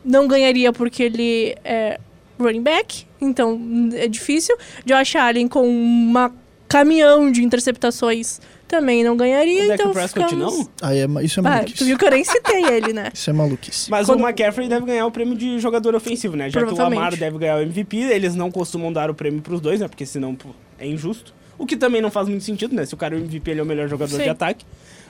não 0.03 0.27
ganharia 0.27 0.71
porque 0.71 1.03
ele 1.03 1.55
é 1.63 1.99
running 2.39 2.61
back, 2.61 3.05
então 3.19 3.59
é 3.93 4.07
difícil. 4.07 4.55
Josh 4.85 5.15
Allen 5.15 5.47
com 5.47 5.67
uma 5.67 6.33
caminhão 6.67 7.31
de 7.31 7.43
interceptações 7.43 8.39
também 8.69 9.03
não 9.03 9.17
ganharia, 9.17 9.65
O 9.65 9.67
Dak 9.67 9.81
então 9.81 9.91
Prescott 9.91 10.29
ficamos... 10.29 10.57
não? 10.59 10.69
Aí 10.81 10.99
é, 10.99 11.07
ma- 11.07 11.21
isso 11.21 11.39
é 11.39 11.41
Ah, 11.41 11.43
tu 11.43 11.53
maluquice. 11.55 11.83
viu 11.83 11.97
que 11.97 12.05
eu 12.05 12.11
nem 12.11 12.23
citei 12.23 12.63
ele, 12.65 12.93
né? 12.93 13.09
Isso 13.13 13.29
é 13.29 13.33
maluquice. 13.33 13.91
Mas 13.91 14.05
Quando- 14.07 14.21
o 14.21 14.27
McCaffrey 14.27 14.69
deve 14.69 14.85
ganhar 14.85 15.05
o 15.05 15.11
prêmio 15.11 15.35
de 15.35 15.59
jogador 15.59 15.93
ofensivo, 15.95 16.37
né? 16.37 16.49
Já 16.49 16.63
que 16.65 16.73
o. 16.73 16.77
Lamar 16.77 17.15
deve 17.17 17.37
ganhar 17.37 17.57
o 17.57 17.61
MVP, 17.61 17.97
eles 17.97 18.35
não 18.35 18.49
costumam 18.49 18.93
dar 18.93 19.09
o 19.09 19.13
prêmio 19.13 19.41
pros 19.41 19.59
dois, 19.59 19.81
né? 19.81 19.87
Porque 19.89 20.05
senão 20.05 20.33
pô, 20.35 20.49
é 20.77 20.87
injusto. 20.87 21.33
O 21.57 21.65
que 21.65 21.75
também 21.75 22.01
não 22.01 22.09
faz 22.09 22.29
muito 22.29 22.43
sentido, 22.45 22.73
né? 22.73 22.85
Se 22.85 22.93
o 22.93 22.97
cara 22.97 23.15
é 23.15 23.17
o 23.17 23.21
MVP, 23.21 23.51
ele 23.51 23.59
é 23.59 23.63
o 23.63 23.65
melhor 23.65 23.89
jogador 23.89 24.15
Sim. 24.15 24.23
de 24.23 24.29
ataque. 24.29 24.63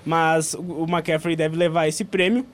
Mas 0.06 0.54
o 0.56 0.62
o 0.62 0.86
McCaffrey 0.90 1.36
deve 1.36 1.56
levar 1.56 1.88
esse 1.88 2.04
prêmio. 2.04 2.46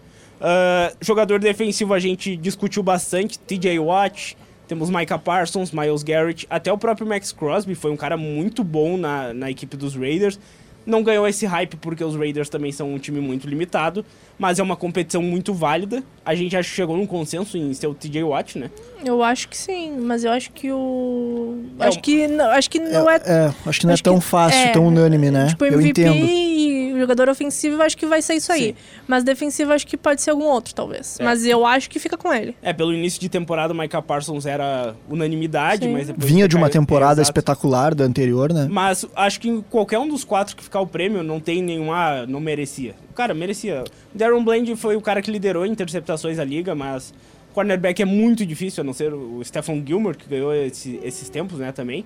Ah, 0.41 0.91
jogador 1.01 1.39
defensivo 1.39 1.93
a 1.93 1.99
gente 1.99 2.36
discutiu 2.36 2.84
bastante. 2.84 3.39
TJ 3.39 3.80
Watt, 3.80 4.36
temos 4.68 4.89
Micah 4.89 5.18
Parsons, 5.20 5.72
Miles 5.72 6.03
Garrett, 6.03 6.45
até 6.49 6.74
o 6.74 6.78
próprio 6.78 7.08
Max 7.08 7.32
Crosby 7.32 7.76
foi 7.76 7.91
um 7.91 7.95
cara 7.95 8.18
muito 8.18 8.64
bom 8.64 8.97
na, 8.97 9.34
na 9.34 9.49
equipe 9.51 9.78
dos 9.78 9.95
Raiders. 9.95 10.39
Não 10.86 11.01
ganhou 11.01 11.27
esse 11.27 11.45
hype 11.47 11.77
porque 11.77 12.03
os 12.03 12.15
Raiders 12.15 12.47
também 12.47 12.71
são 12.71 12.93
um 12.93 12.99
time 12.99 13.19
muito 13.19 13.47
limitado, 13.47 14.05
mas 14.38 14.59
é 14.59 14.63
uma 14.63 14.75
competição 14.75 15.21
muito 15.21 15.51
válida. 15.51 16.03
A 16.23 16.36
gente 16.36 16.55
acho 16.55 16.69
que 16.69 16.75
chegou 16.75 16.95
num 16.95 17.07
consenso 17.07 17.57
em 17.57 17.73
ser 17.73 17.88
o 17.88 17.93
TJ 17.95 18.23
Watt, 18.23 18.59
né? 18.59 18.69
Eu 19.03 19.23
acho 19.23 19.49
que 19.49 19.57
sim, 19.57 19.97
mas 19.99 20.23
eu 20.23 20.31
acho 20.31 20.51
que 20.51 20.71
o. 20.71 21.57
É 21.79 21.88
acho 21.88 21.99
que 22.01 22.27
não, 22.27 22.49
acho 22.51 22.69
que 22.69 22.79
não 22.79 23.09
é. 23.09 23.15
É, 23.25 23.53
acho 23.65 23.79
que 23.79 23.86
não 23.88 23.91
é 23.91 23.95
acho 23.95 24.03
tão 24.03 24.19
que- 24.19 24.25
fácil, 24.25 24.59
é, 24.59 24.67
tão 24.71 24.86
unânime, 24.88 25.31
né? 25.31 25.47
Tipo, 25.47 25.65
Eu 25.65 25.73
MVP 25.79 26.01
entendo. 26.01 26.15
e 26.25 26.84
jogador 27.00 27.30
ofensivo 27.30 27.76
eu 27.78 27.82
acho 27.82 27.98
que 27.98 28.06
vai 28.06 28.22
ser 28.22 28.36
isso 28.36 28.52
aí. 28.52 28.68
Sim. 28.70 28.76
Mas 29.08 29.24
defensivo 29.24 29.72
eu 29.72 29.76
acho 29.76 29.86
que 29.88 29.96
pode 29.98 30.22
ser 30.22 30.32
algum 30.32 30.46
outro, 30.46 30.74
talvez. 30.74 31.20
É. 31.20 31.24
Mas 31.24 31.46
eu 31.46 31.66
acho 31.66 31.89
que 31.89 32.00
fica 32.00 32.18
com 32.18 32.34
ele. 32.34 32.56
É, 32.62 32.72
pelo 32.74 32.93
início 32.93 33.20
de 33.20 33.30
temporada 33.30 33.74
o 33.74 33.78
Micah 33.78 34.02
Parsons 34.02 34.46
era 34.46 34.96
unanimidade, 35.10 35.86
Sim. 35.86 35.93
mas 35.93 36.08
depois 36.08 36.26
Vinha 36.32 36.48
de 36.48 36.56
uma 36.56 36.70
caiu- 36.70 36.82
temporada 36.82 37.22
é, 37.22 37.24
espetacular 37.24 37.93
da 37.96 38.04
anterior, 38.04 38.52
né? 38.54 38.68
Mas 38.70 39.06
acho 39.16 39.39
que 39.39 39.50
em 39.50 39.62
qualquer 39.62 40.00
um 40.00 40.08
dos 40.08 40.24
quatro 40.24 40.56
que 40.56 40.64
ficar 40.64 40.80
o 40.82 40.88
prêmio 40.88 41.24
não 41.24 41.39
tem 41.39 41.62
nenhum, 41.62 41.91
ah, 41.91 42.26
não 42.28 42.39
merecia. 42.39 42.96
Cara, 43.16 43.34
merecia. 43.34 43.84
Darren 44.14 44.43
Bland 44.43 44.76
foi 44.76 44.96
o 44.96 45.02
cara 45.02 45.22
que 45.22 45.32
liderou 45.32 45.66
interceptações 45.66 46.38
da 46.38 46.43
liga, 46.43 46.76
mas 46.76 47.14
cornerback 47.54 48.02
é 48.02 48.06
muito 48.06 48.46
difícil, 48.46 48.82
a 48.82 48.84
não 48.84 48.91
ser 48.93 49.14
o 49.14 49.41
Stephen 49.43 49.84
Gilmore, 49.86 50.18
que 50.18 50.28
ganhou 50.28 50.54
esse- 50.54 51.00
esses 51.04 51.30
tempos, 51.30 51.58
né, 51.60 51.72
também. 51.72 52.04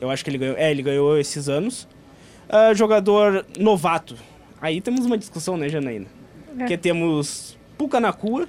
Eu 0.00 0.10
acho 0.10 0.22
que 0.24 0.28
ele 0.30 0.38
ganhou, 0.38 0.56
é, 0.58 0.70
ele 0.70 0.82
ganhou 0.82 1.18
esses 1.18 1.48
anos. 1.48 1.88
Ah, 2.56 2.72
jogador 2.72 3.44
novato. 3.58 4.16
Aí 4.60 4.80
temos 4.80 5.04
uma 5.04 5.18
discussão, 5.18 5.56
né, 5.56 5.68
Janaína? 5.68 6.06
É. 6.54 6.58
Porque 6.58 6.76
temos 6.78 7.58
Puka 7.76 7.98
Nakua 8.00 8.48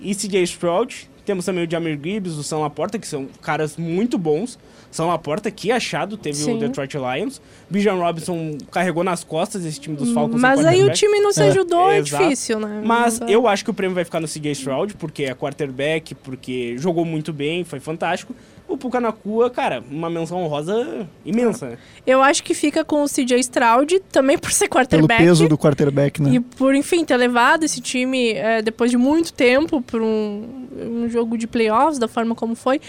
e 0.00 0.14
CJ 0.14 0.42
Stroud. 0.44 1.10
Temos 1.26 1.44
também 1.44 1.66
o 1.66 1.70
Jamir 1.70 1.98
Gibbs, 2.00 2.34
o 2.34 2.42
São 2.44 2.60
Laporta, 2.60 2.98
que 2.98 3.08
são 3.08 3.26
caras 3.42 3.76
muito 3.76 4.16
bons. 4.18 4.58
São 4.90 5.08
Laporta, 5.08 5.50
que 5.50 5.72
achado, 5.72 6.16
teve 6.16 6.36
Sim. 6.36 6.56
o 6.56 6.58
Detroit 6.60 6.94
Lions. 6.96 7.40
Bijan 7.68 7.94
Robinson 7.94 8.56
carregou 8.70 9.02
nas 9.02 9.24
costas 9.24 9.64
esse 9.64 9.80
time 9.80 9.96
dos 9.96 10.12
Falcons. 10.12 10.40
Mas 10.40 10.64
aí 10.64 10.84
o 10.84 10.92
time 10.92 11.18
não 11.20 11.32
se 11.32 11.42
É. 11.42 11.48
ajudou, 11.48 11.90
é, 11.90 11.98
Exato. 11.98 12.22
difícil, 12.22 12.60
né? 12.60 12.82
Mas 12.84 13.16
Então- 13.16 13.28
eu 13.28 13.48
acho 13.48 13.64
que 13.64 13.70
o 13.70 13.74
prêmio 13.74 13.94
vai 13.94 14.04
ficar 14.04 14.20
no 14.20 14.28
CJ 14.28 14.52
Stroud, 14.52 14.94
porque 14.94 15.24
é 15.24 15.34
quarterback, 15.34 16.14
porque 16.14 16.76
jogou 16.78 17.04
muito 17.04 17.32
bem, 17.32 17.64
foi 17.64 17.80
fantástico. 17.80 18.36
O 18.66 18.76
Puka 18.78 18.98
Nakua, 19.00 19.50
cara, 19.50 19.84
uma 19.90 20.08
menção 20.08 20.42
honrosa 20.42 21.06
imensa, 21.24 21.70
né? 21.70 21.78
Eu 22.06 22.22
acho 22.22 22.42
que 22.42 22.54
fica 22.54 22.84
com 22.84 23.02
o 23.04 23.06
CJ 23.08 23.38
Stroud, 23.40 24.00
também 24.10 24.38
por 24.38 24.50
ser 24.52 24.68
Pelo 24.68 24.80
quarterback. 24.82 25.22
peso 25.22 25.48
do 25.48 25.56
quarterback, 25.58 26.20
né? 26.22 26.34
E 26.34 26.40
por, 26.40 26.74
enfim, 26.74 27.04
ter 27.04 27.16
levado 27.16 27.64
esse 27.64 27.80
time 27.80 28.32
é, 28.32 28.62
depois 28.62 28.90
de 28.90 28.96
muito 28.96 29.32
tempo 29.32 29.82
para 29.82 30.02
um, 30.02 30.66
um 31.04 31.08
jogo 31.10 31.36
de 31.38 31.46
playoffs, 31.46 31.98
da 31.98 32.08
forma 32.08 32.34
como 32.34 32.54
foi. 32.54 32.80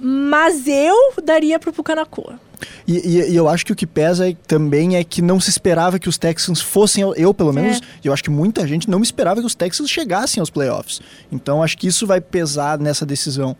Mas 0.00 0.66
eu 0.66 0.94
daria 1.24 1.58
pro 1.58 1.72
Pucanacua. 1.72 2.38
E, 2.86 2.96
e- 2.98 3.30
e 3.32 3.36
eu 3.36 3.48
acho 3.48 3.64
que 3.66 3.72
o 3.72 3.76
que 3.76 3.86
pesa 3.86 4.28
é- 4.28 4.36
também 4.46 4.96
é 4.96 5.02
que 5.04 5.20
não 5.22 5.40
se 5.40 5.50
esperava 5.50 5.98
que 5.98 6.08
os 6.08 6.18
Texans 6.18 6.60
fossem, 6.60 7.04
eu 7.16 7.32
pelo 7.34 7.52
menos, 7.52 7.78
É. 7.78 7.80
eu 8.04 8.12
acho 8.12 8.22
que 8.22 8.30
muita 8.30 8.66
gente 8.66 8.88
não 8.90 9.02
esperava 9.02 9.40
que 9.40 9.46
os 9.46 9.54
Texans 9.54 9.90
chegassem 9.90 10.40
aos 10.40 10.50
playoffs. 10.50 11.00
Então 11.30 11.62
acho 11.62 11.76
que 11.78 11.86
isso 11.86 12.06
vai 12.06 12.20
pesar 12.20 12.78
nessa 12.78 13.04
decisão. 13.06 13.56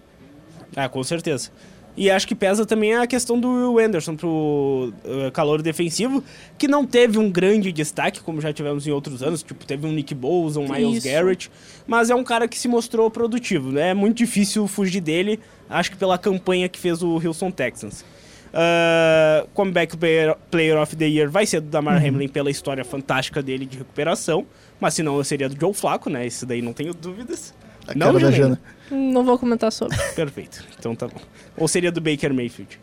Ah, 0.79 0.89
com 0.89 1.03
certeza. 1.03 1.51
E 1.97 2.09
acho 2.09 2.29
que 2.29 2.35
pesa 2.37 2.65
também 2.65 2.95
a 2.95 3.09
questão 3.09 3.41
do 3.41 3.49
Will 3.49 3.85
Anderson 3.85 4.15
pro 4.15 4.93
uh, 5.05 5.33
calor 5.33 5.61
defensivo, 5.61 6.23
que 6.57 6.69
não 6.69 6.87
teve 6.87 7.19
um 7.19 7.29
grande 7.29 7.73
destaque, 7.73 8.21
como 8.21 8.41
já 8.41 8.53
tivemos 8.53 8.87
em 8.87 8.93
outros 8.93 9.21
anos. 9.21 9.43
Tipo, 9.43 9.67
teve 9.67 9.85
um 9.85 9.91
Nick 9.91 10.15
Bowles, 10.15 10.57
um 10.57 10.69
Miles 10.69 10.99
Isso. 10.99 11.09
Garrett. 11.09 11.51
Mas 11.89 12.09
é 12.09 12.15
um 12.15 12.23
cara 12.23 12.47
que 12.47 12.57
se 12.57 12.69
mostrou 12.69 13.11
produtivo, 13.11 13.73
né? 13.73 13.89
É 13.89 13.95
muito 13.95 14.19
difícil 14.19 14.69
fugir 14.69 15.01
dele, 15.01 15.41
acho 15.69 15.91
que 15.91 15.97
pela 15.97 16.17
campanha 16.17 16.69
que 16.69 16.79
fez 16.79 17.03
o 17.03 17.15
Houston 17.17 17.51
Texans. 17.51 18.05
Uh, 18.49 19.49
comeback 19.53 19.97
player, 19.97 20.37
player 20.53 20.81
of 20.81 20.95
the 20.95 21.05
Year 21.05 21.29
vai 21.29 21.47
ser 21.47 21.61
do 21.61 21.69
Damar 21.69 21.97
Hamlin 21.97 22.29
pela 22.29 22.51
história 22.51 22.85
fantástica 22.85 23.43
dele 23.43 23.67
de 23.67 23.77
recuperação. 23.77 24.47
Mas 24.79 24.95
se 24.95 25.03
não, 25.03 25.23
seria 25.25 25.49
do 25.49 25.61
Joe 25.61 25.75
Flaco, 25.75 26.09
né? 26.09 26.25
Isso 26.25 26.47
daí 26.47 26.63
não 26.63 26.73
tenho 26.73 26.95
dúvidas. 26.95 27.53
A 27.89 27.95
não, 27.95 28.07
cara 28.07 28.13
da 28.21 28.31
Janaína? 28.31 28.61
Jana. 28.91 29.03
Não 29.13 29.25
vou 29.25 29.39
comentar 29.39 29.73
sobre. 29.73 29.97
Perfeito. 30.15 30.65
Então 30.79 30.95
tá 30.95 31.07
bom. 31.09 31.21
Ou 31.57 31.67
seria 31.69 31.91
do 31.91 32.01
Baker 32.01 32.33
Mayfield? 32.33 32.79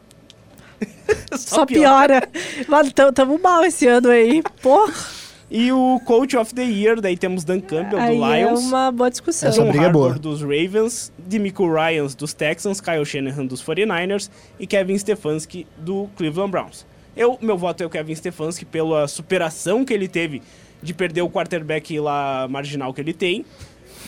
Só 1.37 1.65
piora. 1.65 2.27
Mas 2.67 2.91
tam- 2.93 3.13
tamo 3.13 3.39
mal 3.41 3.63
esse 3.63 3.87
ano 3.87 4.09
aí. 4.09 4.43
Porra. 4.61 4.93
E 5.49 5.71
o 5.71 6.01
Coach 6.05 6.35
of 6.35 6.53
the 6.55 6.63
Year, 6.63 6.99
daí 6.99 7.15
temos 7.15 7.43
Dan 7.43 7.61
Campbell 7.61 7.99
Aí 7.99 8.17
do 8.17 8.25
é 8.25 8.39
Lions, 8.43 8.61
uma 8.61 8.91
boa 8.91 9.11
discussão. 9.11 9.47
Essa 9.49 9.61
John 9.63 9.69
briga 9.69 9.85
é 9.85 9.89
boa. 9.89 10.13
dos 10.13 10.41
Ravens, 10.41 11.13
Demico 11.19 11.71
Ryans 11.71 12.15
dos 12.15 12.33
Texans, 12.33 12.81
Kyle 12.81 13.05
Shanahan 13.05 13.45
dos 13.45 13.63
49ers 13.63 14.29
e 14.59 14.65
Kevin 14.65 14.97
Stefanski 14.97 15.67
do 15.77 16.09
Cleveland 16.17 16.49
Browns. 16.51 16.85
Eu, 17.15 17.37
meu 17.41 17.55
voto 17.57 17.83
é 17.83 17.85
o 17.85 17.89
Kevin 17.89 18.15
Stefanski 18.15 18.65
pela 18.65 19.07
superação 19.07 19.85
que 19.85 19.93
ele 19.93 20.07
teve 20.07 20.41
de 20.81 20.93
perder 20.93 21.21
o 21.21 21.29
quarterback 21.29 21.97
lá 21.99 22.47
marginal 22.49 22.91
que 22.93 22.99
ele 22.99 23.13
tem, 23.13 23.45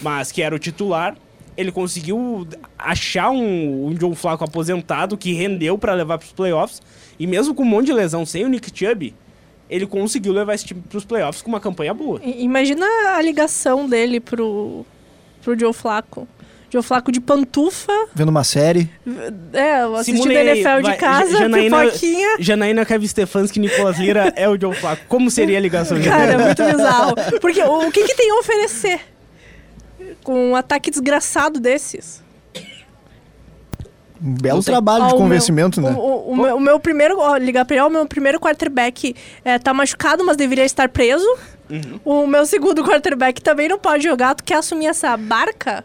mas 0.01 0.31
que 0.31 0.41
era 0.41 0.55
o 0.55 0.59
titular. 0.59 1.15
Ele 1.55 1.71
conseguiu 1.71 2.47
achar 2.77 3.31
um, 3.31 3.87
um 3.87 3.93
John 3.95 4.13
Flaco 4.13 4.43
aposentado 4.43 5.17
que 5.17 5.33
rendeu 5.33 5.75
para 5.77 5.93
levar 5.93 6.17
para 6.19 6.25
os 6.25 6.31
playoffs. 6.31 6.81
E 7.19 7.25
mesmo 7.25 7.55
com 7.55 7.63
um 7.63 7.65
monte 7.65 7.87
de 7.87 7.93
lesão 7.93 8.25
sem 8.27 8.45
o 8.45 8.47
Nick 8.47 8.69
Chubb, 8.73 9.13
ele 9.67 9.87
conseguiu 9.87 10.31
levar 10.33 10.53
esse 10.53 10.65
time 10.65 10.83
para 10.87 10.97
os 10.99 11.03
playoffs 11.05 11.41
com 11.41 11.49
uma 11.49 11.59
campanha 11.59 11.93
boa. 11.95 12.21
Imagina 12.23 12.85
a 13.15 13.21
ligação 13.23 13.89
dele 13.89 14.19
pro, 14.19 14.85
pro 15.41 15.59
Joe 15.59 15.73
Flaco. 15.73 16.27
Joe 16.69 16.83
Flaco 16.83 17.11
de 17.11 17.19
pantufa. 17.21 17.93
Vendo 18.13 18.29
uma 18.29 18.43
série. 18.43 18.89
É, 19.53 19.77
assistindo 19.95 20.17
Simulei 20.17 20.49
NFL 20.49 20.63
vai, 20.63 20.83
de 20.83 20.95
casa, 20.97 21.31
Ja- 21.31 21.37
Janaína- 21.39 21.85
pipoquinha. 21.85 22.27
Janaína 22.39 22.85
Kevin 22.85 23.07
Stefanski, 23.07 23.59
Nicolas 23.59 23.97
Lira 23.97 24.31
é 24.35 24.47
o 24.47 24.59
Joe 24.59 24.75
Flaco. 24.75 25.01
Como 25.07 25.31
seria 25.31 25.57
a 25.57 25.61
ligação 25.61 25.97
de 25.99 26.07
Cara, 26.07 26.33
é 26.33 26.37
muito 26.37 26.61
bizarro. 26.63 27.15
Porque 27.41 27.63
o, 27.63 27.87
o 27.87 27.91
que, 27.91 28.03
que 28.05 28.13
tem 28.15 28.29
a 28.29 28.35
oferecer? 28.39 28.99
Com 30.27 30.49
um 30.51 30.55
ataque 30.57 30.91
desgraçado 30.91 31.57
desses. 31.57 32.21
Um 34.21 34.33
belo 34.33 34.61
trabalho 34.61 35.05
Ó, 35.05 35.07
de 35.07 35.13
o 35.13 35.17
convencimento, 35.17 35.79
meu, 35.79 35.91
né? 35.91 35.97
O, 35.97 36.01
o- 36.01 36.31
o 36.31 36.35
meu, 36.35 36.55
o 36.57 36.59
meu 36.59 36.79
primeiro. 36.81 37.17
Ó, 37.17 37.37
ligar 37.37 37.63
pra 37.63 37.75
ele, 37.77 37.83
ó, 37.83 37.87
o 37.87 37.89
meu 37.89 38.05
primeiro 38.05 38.37
quarterback 38.37 39.15
é, 39.45 39.57
tá 39.57 39.73
machucado, 39.73 40.25
mas 40.25 40.35
deveria 40.35 40.65
estar 40.65 40.89
preso. 40.89 41.25
Uhum. 41.69 41.99
O 42.03 42.27
meu 42.27 42.45
segundo 42.45 42.83
quarterback 42.83 43.41
também 43.41 43.69
não 43.69 43.79
pode 43.79 44.03
jogar. 44.03 44.35
Tu 44.35 44.43
quer 44.43 44.55
assumir 44.55 44.87
essa 44.87 45.15
barca? 45.15 45.81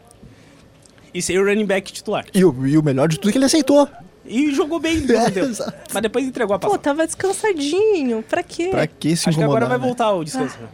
E 1.15 1.23
ser 1.23 1.39
o 1.39 1.45
running 1.45 1.67
back 1.67 1.93
titular. 1.93 2.25
E 2.35 2.45
o, 2.45 2.67
e 2.67 2.77
o 2.77 2.83
melhor 2.83 3.07
de 3.07 3.19
tudo 3.19 3.29
é 3.29 3.33
que 3.33 3.39
ele 3.39 3.45
aceitou. 3.45 3.89
E 4.27 4.51
jogou 4.53 4.81
bem, 4.81 4.97
meu 5.07 5.21
É, 5.21 5.31
Deus. 5.31 5.61
Mas 5.93 6.03
depois 6.03 6.25
entregou 6.25 6.57
a 6.57 6.59
Pô, 6.59 6.67
passada. 6.67 6.83
tava 6.83 7.07
descansadinho. 7.07 8.25
Pra 8.29 8.43
quê? 8.43 8.69
Pra 8.73 8.89
que 8.89 9.15
se 9.15 9.29
Acho 9.29 9.39
que 9.39 9.45
agora 9.45 9.67
vai 9.67 9.79
né? 9.79 9.85
voltar 9.87 10.11
o 10.13 10.25
descanso. 10.25 10.59
né? 10.59 10.69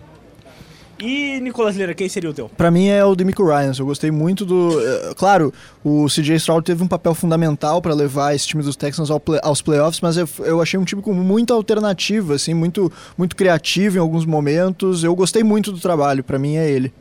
E 1.00 1.38
Nicolas 1.40 1.76
Lira, 1.76 1.94
quem 1.94 2.08
seria 2.08 2.28
o 2.28 2.32
teu? 2.34 2.48
Pra 2.48 2.70
mim 2.70 2.88
é 2.88 3.04
o 3.04 3.14
Demico 3.14 3.44
Ryans. 3.46 3.78
Eu 3.78 3.86
gostei 3.86 4.10
muito 4.10 4.44
do. 4.44 4.80
eh, 4.80 5.14
Claro, 5.16 5.54
o 5.84 6.06
CJ 6.08 6.34
Stroud 6.36 6.64
teve 6.64 6.82
um 6.82 6.88
papel 6.88 7.14
fundamental 7.14 7.80
pra 7.80 7.94
levar 7.94 8.34
esse 8.34 8.48
time 8.48 8.62
dos 8.64 8.74
Texans 8.74 9.08
ao 9.10 9.20
play- 9.20 9.38
aos 9.42 9.62
playoffs, 9.62 10.00
mas 10.00 10.16
eu, 10.16 10.28
eu 10.40 10.60
achei 10.60 10.78
um 10.78 10.84
time 10.84 11.00
com 11.00 11.12
muita 11.12 11.54
alternativa, 11.54 12.34
assim, 12.34 12.52
muito, 12.52 12.92
muito 13.16 13.36
criativo 13.36 13.96
em 13.96 14.00
alguns 14.00 14.24
momentos. 14.26 15.04
Eu 15.04 15.14
gostei 15.14 15.44
muito 15.44 15.70
do 15.70 15.78
trabalho. 15.78 16.24
Pra 16.24 16.38
mim 16.38 16.56
é 16.56 16.68
ele. 16.68 16.92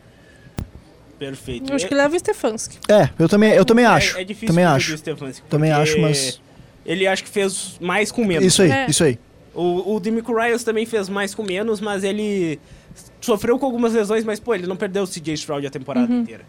Perfeito. 1.17 1.71
Eu 1.71 1.75
acho 1.75 1.87
que 1.87 1.95
leva 1.95 2.15
o 2.15 2.19
Stefanski. 2.19 2.77
É, 2.87 3.09
eu 3.17 3.27
também, 3.27 3.51
eu 3.53 3.65
também 3.65 3.85
É- 3.85 3.87
acho. 3.87 4.17
É, 4.17 4.23
difícil 4.23 4.49
também 4.49 4.65
acho. 4.65 4.91
do 4.91 4.97
Stefanski, 4.99 5.41
Também 5.49 5.71
acho, 5.71 5.99
mas. 5.99 6.39
Ele 6.85 7.07
acho 7.07 7.23
que 7.23 7.29
fez 7.29 7.75
mais 7.81 8.11
com 8.11 8.23
menos. 8.23 8.45
Isso 8.45 8.61
aí, 8.61 8.71
É. 8.71 8.85
isso 8.87 9.03
aí. 9.03 9.17
O, 9.55 9.95
o 9.95 9.99
Demico 9.99 10.31
Ryans 10.35 10.63
também 10.63 10.85
fez 10.85 11.09
mais 11.09 11.33
com 11.33 11.41
menos, 11.43 11.81
mas 11.81 12.03
ele 12.03 12.59
sofreu 13.21 13.57
com 13.59 13.65
algumas 13.65 13.93
lesões, 13.93 14.23
mas, 14.23 14.39
pô, 14.39 14.53
ele 14.55 14.67
não 14.67 14.75
perdeu 14.75 15.03
o 15.03 15.07
CJ 15.07 15.33
Stroud 15.35 15.65
a 15.65 15.69
temporada 15.69 16.11
inteira. 16.13 16.43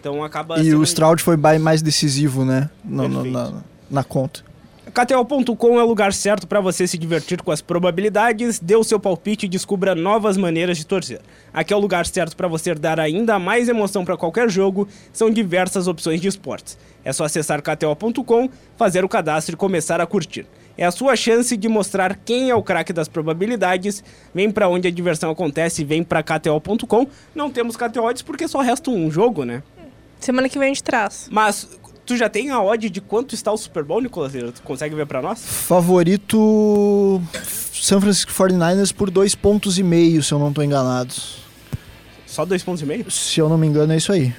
Então 0.00 0.22
acaba 0.22 0.60
E 0.60 0.64
sendo- 0.64 0.78
o 0.80 0.82
Stroud 0.84 1.22
foi 1.22 1.36
mais 1.36 1.82
decisivo, 1.82 2.44
né? 2.44 2.70
no- 2.84 3.08
no- 3.08 3.24
na, 3.24 3.52
na 3.90 4.04
conta. 4.04 4.46
KTO.com 4.94 5.78
é 5.78 5.82
o 5.84 5.86
lugar 5.86 6.14
certo 6.14 6.46
para 6.46 6.60
você 6.60 6.86
se 6.86 6.96
divertir 6.96 7.42
com 7.42 7.50
as 7.52 7.60
probabilidades, 7.60 8.58
dê 8.58 8.74
o 8.74 8.82
seu 8.82 8.98
palpite 8.98 9.44
e 9.44 9.48
descubra 9.48 9.94
novas 9.94 10.36
maneiras 10.38 10.78
de 10.78 10.86
torcer. 10.86 11.20
Aqui 11.52 11.74
é 11.74 11.76
o 11.76 11.78
lugar 11.78 12.06
certo 12.06 12.34
para 12.34 12.48
você 12.48 12.74
dar 12.74 12.98
ainda 12.98 13.38
mais 13.38 13.68
emoção 13.68 14.02
para 14.04 14.16
qualquer 14.16 14.48
jogo, 14.50 14.88
são 15.12 15.30
diversas 15.30 15.86
opções 15.86 16.20
de 16.22 16.28
esportes. 16.28 16.78
É 17.04 17.12
só 17.12 17.24
acessar 17.24 17.60
KTO.com, 17.62 18.48
fazer 18.78 19.04
o 19.04 19.08
cadastro 19.08 19.54
e 19.54 19.58
começar 19.58 20.00
a 20.00 20.06
curtir. 20.06 20.46
É 20.78 20.86
a 20.86 20.92
sua 20.92 21.16
chance 21.16 21.56
de 21.56 21.68
mostrar 21.68 22.14
quem 22.24 22.50
é 22.50 22.54
o 22.54 22.62
craque 22.62 22.92
das 22.92 23.08
probabilidades. 23.08 24.04
Vem 24.32 24.48
para 24.48 24.68
onde 24.68 24.86
a 24.86 24.90
diversão 24.92 25.28
acontece, 25.28 25.84
vem 25.84 26.04
para 26.04 26.22
KTO.com. 26.22 27.04
Não 27.34 27.50
temos 27.50 27.76
KTO 27.76 28.04
odds 28.04 28.22
porque 28.22 28.46
só 28.46 28.60
resta 28.60 28.88
um 28.88 29.10
jogo, 29.10 29.44
né? 29.44 29.64
Semana 30.20 30.48
que 30.48 30.56
vem 30.56 30.66
a 30.66 30.68
gente 30.68 30.84
traz. 30.84 31.28
Mas 31.32 31.68
tu 32.06 32.16
já 32.16 32.28
tem 32.28 32.50
a 32.50 32.62
odd 32.62 32.88
de 32.88 33.00
quanto 33.00 33.34
está 33.34 33.50
o 33.50 33.56
Super 33.56 33.82
Bowl, 33.82 34.00
Nicolas? 34.00 34.32
Tu 34.32 34.62
consegue 34.62 34.94
ver 34.94 35.06
para 35.06 35.20
nós? 35.20 35.44
Favorito 35.44 37.20
San 37.72 38.00
Francisco 38.00 38.30
49ers 38.30 38.94
por 38.94 39.10
dois 39.10 39.34
pontos 39.34 39.80
e 39.80 39.82
meio, 39.82 40.22
se 40.22 40.32
eu 40.32 40.38
não 40.38 40.52
tô 40.52 40.62
enganado. 40.62 41.12
Só 42.24 42.44
dois 42.44 42.62
pontos 42.62 42.82
e 42.82 42.86
meio? 42.86 43.10
Se 43.10 43.40
eu 43.40 43.48
não 43.48 43.58
me 43.58 43.66
engano, 43.66 43.92
é 43.92 43.96
isso 43.96 44.12
aí. 44.12 44.32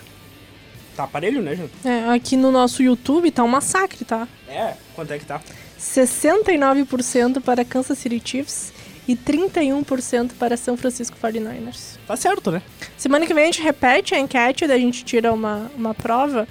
Tá 0.96 1.04
aparelho, 1.04 1.42
né, 1.42 1.56
Jana? 1.56 1.70
É, 1.84 2.10
aqui 2.14 2.38
no 2.38 2.50
nosso 2.50 2.82
YouTube 2.82 3.30
tá 3.30 3.44
um 3.44 3.48
massacre, 3.48 4.06
tá? 4.06 4.26
É, 4.48 4.76
quanto 4.96 5.12
é 5.12 5.20
que 5.20 5.26
tá? 5.26 5.42
69% 5.80 7.41
para 7.41 7.63
Kansas 7.63 7.97
City 7.97 8.21
Chiefs 8.23 8.73
e 9.07 9.15
31% 9.15 10.34
para 10.38 10.55
São 10.55 10.77
Francisco 10.77 11.17
49ers. 11.21 11.97
Tá 12.05 12.15
certo, 12.15 12.51
né? 12.51 12.61
Semana 12.97 13.25
que 13.25 13.34
vem 13.34 13.43
a 13.43 13.47
gente 13.47 13.61
repete 13.61 14.13
a 14.13 14.19
enquete, 14.19 14.67
daí 14.67 14.77
a 14.77 14.86
gente 14.86 15.03
tira 15.03 15.34
uma, 15.34 15.71
uma 15.75 15.95
prova, 15.95 16.47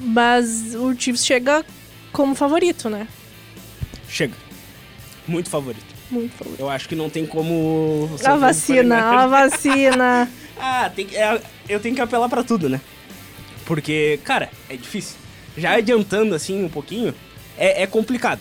mas 0.00 0.74
o 0.74 0.94
Chiefs 0.94 1.24
chega 1.24 1.64
como 2.12 2.34
favorito, 2.34 2.90
né? 2.90 3.06
Chega. 4.08 4.34
Muito 5.26 5.48
favorito. 5.48 5.86
Muito 6.10 6.34
favorito. 6.34 6.60
Eu 6.60 6.68
acho 6.68 6.88
que 6.88 6.96
não 6.96 7.08
tem 7.08 7.26
como. 7.26 8.08
A 8.24 8.36
vacina, 8.36 8.98
a 8.98 9.26
vacina. 9.28 10.28
ah, 10.58 10.90
tem, 10.94 11.06
é, 11.14 11.40
eu 11.68 11.78
tenho 11.80 11.94
que 11.94 12.00
apelar 12.00 12.28
pra 12.28 12.42
tudo, 12.42 12.68
né? 12.68 12.80
Porque, 13.64 14.18
cara, 14.24 14.50
é 14.68 14.76
difícil. 14.76 15.16
Já 15.56 15.76
adiantando 15.76 16.34
assim 16.34 16.64
um 16.64 16.68
pouquinho, 16.68 17.14
é, 17.58 17.82
é 17.82 17.86
complicado. 17.86 18.40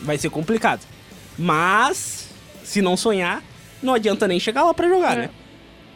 Vai 0.00 0.18
ser 0.18 0.30
complicado. 0.30 0.80
Mas, 1.38 2.28
se 2.64 2.82
não 2.82 2.96
sonhar, 2.96 3.42
não 3.82 3.94
adianta 3.94 4.26
nem 4.28 4.38
chegar 4.40 4.64
lá 4.64 4.74
pra 4.74 4.88
jogar, 4.88 5.14
É. 5.14 5.20
né? 5.22 5.30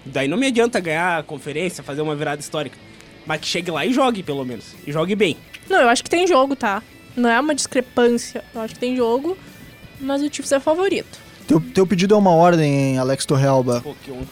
Daí 0.05 0.29
não 0.29 0.37
me 0.37 0.47
adianta 0.47 0.79
ganhar 0.79 1.19
a 1.19 1.23
conferência, 1.23 1.83
fazer 1.83 2.01
uma 2.01 2.15
virada 2.15 2.41
histórica. 2.41 2.79
Mas 3.27 3.41
que 3.41 3.47
chegue 3.49 3.71
lá 3.73 3.85
e 3.85 3.93
jogue, 3.93 4.23
pelo 4.23 4.45
menos. 4.45 4.67
E 4.87 4.93
jogue 4.93 5.17
bem. 5.17 5.37
Não, 5.69 5.81
eu 5.81 5.89
acho 5.89 6.05
que 6.05 6.11
tem 6.11 6.27
jogo, 6.29 6.55
tá? 6.55 6.81
Não 7.17 7.29
é 7.29 7.41
uma 7.41 7.55
discrepância. 7.55 8.45
Eu 8.55 8.61
acho 8.61 8.75
que 8.75 8.81
tem 8.81 8.95
jogo, 8.97 9.37
mas 10.01 10.23
o 10.23 10.33
Chiefs 10.33 10.53
é 10.53 10.61
favorito. 10.61 11.19
Teu, 11.49 11.61
teu 11.61 11.87
pedido 11.87 12.15
é 12.15 12.19
uma 12.19 12.31
ordem, 12.31 12.99
Alex 12.99 13.27
Torrealba. 13.27 13.81
Pô, 13.81 13.95
que 14.05 14.13
honra. 14.13 14.27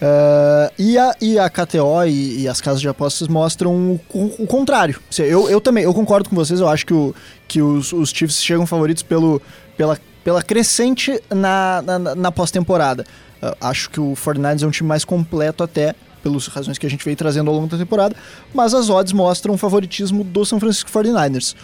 Uh, 0.00 0.72
e, 0.78 0.96
a, 0.96 1.14
e 1.20 1.38
a 1.38 1.50
KTO 1.50 2.04
e, 2.06 2.40
e 2.42 2.48
as 2.48 2.58
casas 2.60 2.80
de 2.80 2.88
apostas 2.88 3.28
mostram 3.28 3.70
o, 3.74 4.00
o- 4.18 4.44
o 4.44 4.46
contrário. 4.46 4.98
Eu, 5.18 5.50
eu 5.50 5.60
também, 5.60 5.84
eu 5.84 5.92
concordo 5.92 6.28
com 6.30 6.34
vocês, 6.36 6.58
eu 6.60 6.68
acho 6.68 6.86
que, 6.86 6.94
o, 6.94 7.14
que 7.46 7.60
os, 7.60 7.92
os 7.92 8.08
Chiefs 8.10 8.42
chegam 8.42 8.66
favoritos 8.66 9.02
pelo, 9.02 9.42
pela, 9.76 9.98
pela 10.24 10.42
crescente 10.42 11.20
na, 11.28 11.82
na, 11.82 11.98
na 12.14 12.32
pós-temporada. 12.32 13.04
Uh, 13.42 13.54
acho 13.60 13.90
que 13.90 14.00
o 14.00 14.14
49ers 14.14 14.62
é 14.62 14.66
um 14.66 14.70
time 14.70 14.88
mais 14.88 15.04
completo 15.04 15.62
até, 15.62 15.94
pelas 16.22 16.46
razões 16.46 16.78
que 16.78 16.86
a 16.86 16.90
gente 16.90 17.04
veio 17.04 17.16
trazendo 17.16 17.48
ao 17.50 17.56
longo 17.56 17.66
da 17.68 17.76
temporada, 17.78 18.14
mas 18.54 18.74
as 18.74 18.88
odds 18.90 19.12
mostram 19.12 19.54
o 19.54 19.58
favoritismo 19.58 20.22
do 20.24 20.44
São 20.44 20.60
Francisco 20.60 20.90
49ers. 20.90 21.54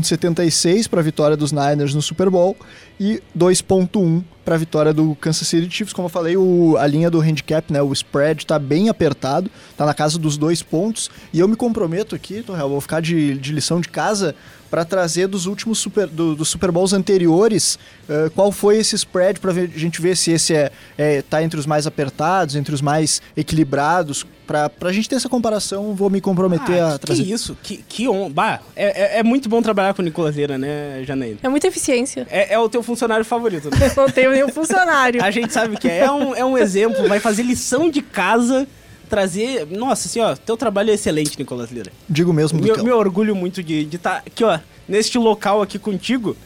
1.76 0.00 0.88
para 0.88 1.00
a 1.00 1.02
vitória 1.02 1.36
dos 1.36 1.52
Niners 1.52 1.94
no 1.94 2.02
Super 2.02 2.30
Bowl 2.30 2.56
e 3.00 3.22
2.1 3.36 4.22
para 4.44 4.54
a 4.54 4.58
vitória 4.58 4.92
do 4.92 5.14
Kansas 5.16 5.46
City 5.48 5.68
Chiefs. 5.74 5.92
Como 5.92 6.06
eu 6.06 6.10
falei, 6.10 6.36
o- 6.36 6.76
a 6.78 6.86
linha 6.86 7.10
do 7.10 7.20
handicap, 7.20 7.72
né, 7.72 7.82
o 7.82 7.92
spread 7.92 8.42
está 8.44 8.58
bem 8.58 8.88
apertado, 8.88 9.50
está 9.70 9.84
na 9.84 9.92
casa 9.94 10.18
dos 10.18 10.36
dois 10.36 10.62
pontos. 10.62 11.10
E 11.32 11.40
eu 11.40 11.48
me 11.48 11.56
comprometo 11.56 12.14
aqui, 12.14 12.42
Torreal, 12.42 12.68
vou 12.68 12.80
ficar 12.80 13.00
de, 13.00 13.36
de 13.38 13.52
lição 13.52 13.80
de 13.80 13.88
casa 13.88 14.34
para 14.70 14.84
trazer 14.84 15.26
dos 15.28 15.46
últimos 15.46 15.78
super, 15.78 16.06
do- 16.06 16.34
dos 16.34 16.48
Super 16.48 16.70
Bowls 16.70 16.92
anteriores 16.92 17.78
eh, 18.08 18.30
qual 18.34 18.50
foi 18.52 18.78
esse 18.78 18.94
spread 18.96 19.38
para 19.40 19.52
a 19.52 19.54
gente 19.54 20.00
ver 20.02 20.16
se 20.16 20.30
esse 20.32 20.54
é, 20.54 20.70
é, 20.98 21.22
tá 21.22 21.42
entre 21.42 21.58
os 21.58 21.66
mais 21.66 21.86
apertados, 21.86 22.56
entre 22.56 22.74
os 22.74 22.80
mais 22.80 23.20
equilibrados. 23.36 24.26
Para 24.46 24.70
a 24.82 24.92
gente 24.92 25.08
ter 25.08 25.16
essa 25.16 25.28
comparação, 25.28 25.92
vou 25.94 26.08
me 26.08 26.20
comprometer 26.20 26.80
Ah, 26.80 26.94
a 26.94 26.98
que, 27.00 27.06
trazer. 27.06 27.24
que 27.24 27.32
isso? 27.32 27.56
Que, 27.62 27.76
que 27.78 28.08
honra. 28.08 28.30
Bah, 28.30 28.60
é, 28.76 29.16
é, 29.16 29.18
é 29.18 29.22
muito 29.24 29.48
bom 29.48 29.60
trabalhar 29.60 29.92
com 29.92 30.02
o 30.02 30.04
Nicolas 30.04 30.36
Leira, 30.36 30.56
né, 30.56 31.02
Janaína? 31.04 31.38
É 31.42 31.48
muita 31.48 31.66
eficiência. 31.66 32.26
É, 32.30 32.54
é 32.54 32.58
o 32.58 32.68
teu 32.68 32.80
funcionário 32.82 33.24
favorito, 33.24 33.68
né? 33.70 33.90
Não 33.96 34.08
tenho 34.08 34.30
nenhum 34.30 34.48
funcionário. 34.48 35.20
A 35.22 35.32
gente 35.32 35.52
sabe 35.52 35.76
que 35.76 35.88
é. 35.88 35.98
É 35.98 36.10
um, 36.12 36.34
é 36.34 36.44
um 36.44 36.56
exemplo, 36.56 37.08
vai 37.08 37.18
fazer 37.18 37.42
lição 37.42 37.90
de 37.90 38.00
casa, 38.00 38.68
trazer. 39.08 39.66
Nossa, 39.66 40.08
assim, 40.08 40.20
ó, 40.20 40.34
teu 40.34 40.56
trabalho 40.56 40.90
é 40.90 40.94
excelente, 40.94 41.38
Nicolas 41.38 41.70
Lira. 41.70 41.92
Digo 42.08 42.32
mesmo 42.32 42.58
do 42.58 42.64
Me, 42.64 42.74
cão. 42.74 42.84
me 42.84 42.90
orgulho 42.90 43.34
muito 43.34 43.62
de 43.62 43.88
estar 43.94 44.18
aqui, 44.18 44.44
ó, 44.44 44.58
neste 44.88 45.18
local 45.18 45.62
aqui 45.62 45.78
contigo. 45.78 46.36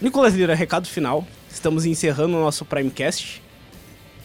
Nicolas 0.00 0.34
Lira, 0.34 0.54
recado 0.54 0.86
final. 0.86 1.26
Estamos 1.50 1.84
encerrando 1.84 2.36
o 2.36 2.40
nosso 2.40 2.64
Primecast. 2.64 3.42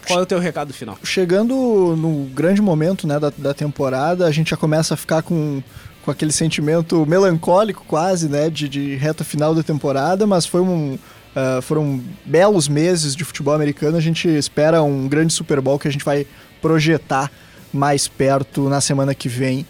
Qual 0.06 0.18
é 0.18 0.22
o 0.22 0.26
teu 0.26 0.38
recado 0.38 0.72
final? 0.72 0.98
Chegando 1.04 1.54
no 1.96 2.24
grande 2.34 2.60
momento 2.60 3.06
né, 3.06 3.18
da, 3.18 3.30
da 3.36 3.54
temporada, 3.54 4.26
a 4.26 4.30
gente 4.30 4.50
já 4.50 4.56
começa 4.56 4.94
a 4.94 4.96
ficar 4.96 5.22
com, 5.22 5.62
com 6.04 6.10
aquele 6.10 6.32
sentimento 6.32 7.04
melancólico 7.06 7.84
quase, 7.86 8.28
né, 8.28 8.50
de, 8.50 8.68
de 8.68 8.96
reta 8.96 9.22
final 9.24 9.54
da 9.54 9.62
temporada, 9.62 10.26
mas 10.26 10.46
foi 10.46 10.60
um, 10.60 10.98
ah, 11.34 11.60
foram 11.62 12.00
belos 12.24 12.68
meses 12.68 13.14
de 13.14 13.24
futebol 13.24 13.54
americano. 13.54 13.96
A 13.96 14.00
gente 14.00 14.28
espera 14.28 14.82
um 14.82 15.08
grande 15.08 15.32
Super 15.32 15.60
Bowl 15.60 15.78
que 15.78 15.88
a 15.88 15.92
gente 15.92 16.04
vai 16.04 16.26
projetar 16.60 17.30
mais 17.72 18.08
perto 18.08 18.68
na 18.68 18.80
semana 18.80 19.14
que 19.14 19.28
vem, 19.28 19.64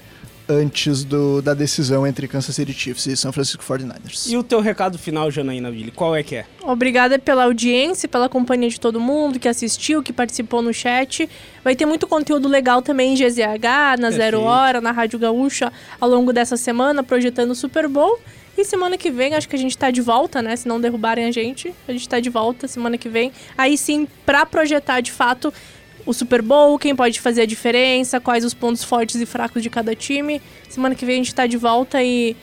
antes 0.48 1.04
do, 1.04 1.40
da 1.40 1.54
decisão 1.54 2.04
entre 2.04 2.26
Kansas 2.26 2.56
City 2.56 2.72
Chiefs 2.72 3.06
e 3.06 3.16
San 3.16 3.30
Francisco 3.30 3.62
49ers. 3.62 4.28
E 4.28 4.36
o 4.36 4.42
teu 4.42 4.60
recado 4.60 4.98
final, 4.98 5.30
Janaína 5.30 5.70
Ville, 5.70 5.92
qual 5.92 6.16
é 6.16 6.24
que 6.24 6.34
é? 6.34 6.46
Obrigada 6.62 7.20
pela 7.20 7.44
audiência, 7.44 8.08
pela 8.08 8.28
companhia 8.28 8.68
de 8.68 8.80
todo 8.80 8.98
mundo 8.98 9.38
que 9.38 9.46
assistiu, 9.46 10.02
que 10.02 10.12
participou 10.12 10.60
no 10.60 10.74
chat. 10.74 11.28
Vai 11.62 11.76
ter 11.76 11.86
muito 11.86 12.06
conteúdo 12.08 12.48
legal 12.48 12.82
também 12.82 13.12
em 13.12 13.14
GZH, 13.14 14.00
na 14.00 14.10
Zero 14.10 14.38
Perfeito. 14.38 14.40
Hora, 14.40 14.80
na 14.80 14.90
Rádio 14.90 15.20
Gaúcha, 15.20 15.72
ao 16.00 16.08
longo 16.08 16.32
dessa 16.32 16.56
semana, 16.56 17.04
projetando 17.04 17.52
o 17.52 17.54
Super 17.54 17.86
Bowl. 17.86 18.18
E 18.60 18.64
semana 18.66 18.98
que 18.98 19.10
vem, 19.10 19.32
acho 19.34 19.48
que 19.48 19.56
a 19.56 19.58
gente 19.58 19.76
tá 19.78 19.90
de 19.90 20.02
volta, 20.02 20.42
né? 20.42 20.54
Se 20.54 20.68
não 20.68 20.78
derrubarem 20.78 21.24
a 21.24 21.30
gente, 21.30 21.72
a 21.88 21.92
gente 21.92 22.06
tá 22.06 22.20
de 22.20 22.28
volta 22.28 22.68
semana 22.68 22.98
que 22.98 23.08
vem. 23.08 23.32
Aí 23.56 23.78
sim, 23.78 24.06
pra 24.26 24.44
projetar 24.44 25.00
de 25.00 25.10
fato 25.10 25.50
o 26.04 26.12
Super 26.12 26.42
Bowl, 26.42 26.78
quem 26.78 26.94
pode 26.94 27.22
fazer 27.22 27.40
a 27.40 27.46
diferença, 27.46 28.20
quais 28.20 28.44
os 28.44 28.52
pontos 28.52 28.84
fortes 28.84 29.16
e 29.16 29.24
fracos 29.24 29.62
de 29.62 29.70
cada 29.70 29.94
time. 29.96 30.42
Semana 30.68 30.94
que 30.94 31.06
vem 31.06 31.14
a 31.14 31.18
gente 31.18 31.34
tá 31.34 31.46
de 31.46 31.56
volta 31.56 32.02
e 32.02 32.36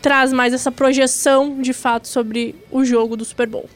traz 0.00 0.32
mais 0.32 0.52
essa 0.54 0.70
projeção 0.70 1.60
de 1.60 1.72
fato 1.72 2.06
sobre 2.06 2.54
o 2.70 2.84
jogo 2.84 3.16
do 3.16 3.24
Super 3.24 3.48
Bowl. 3.48 3.68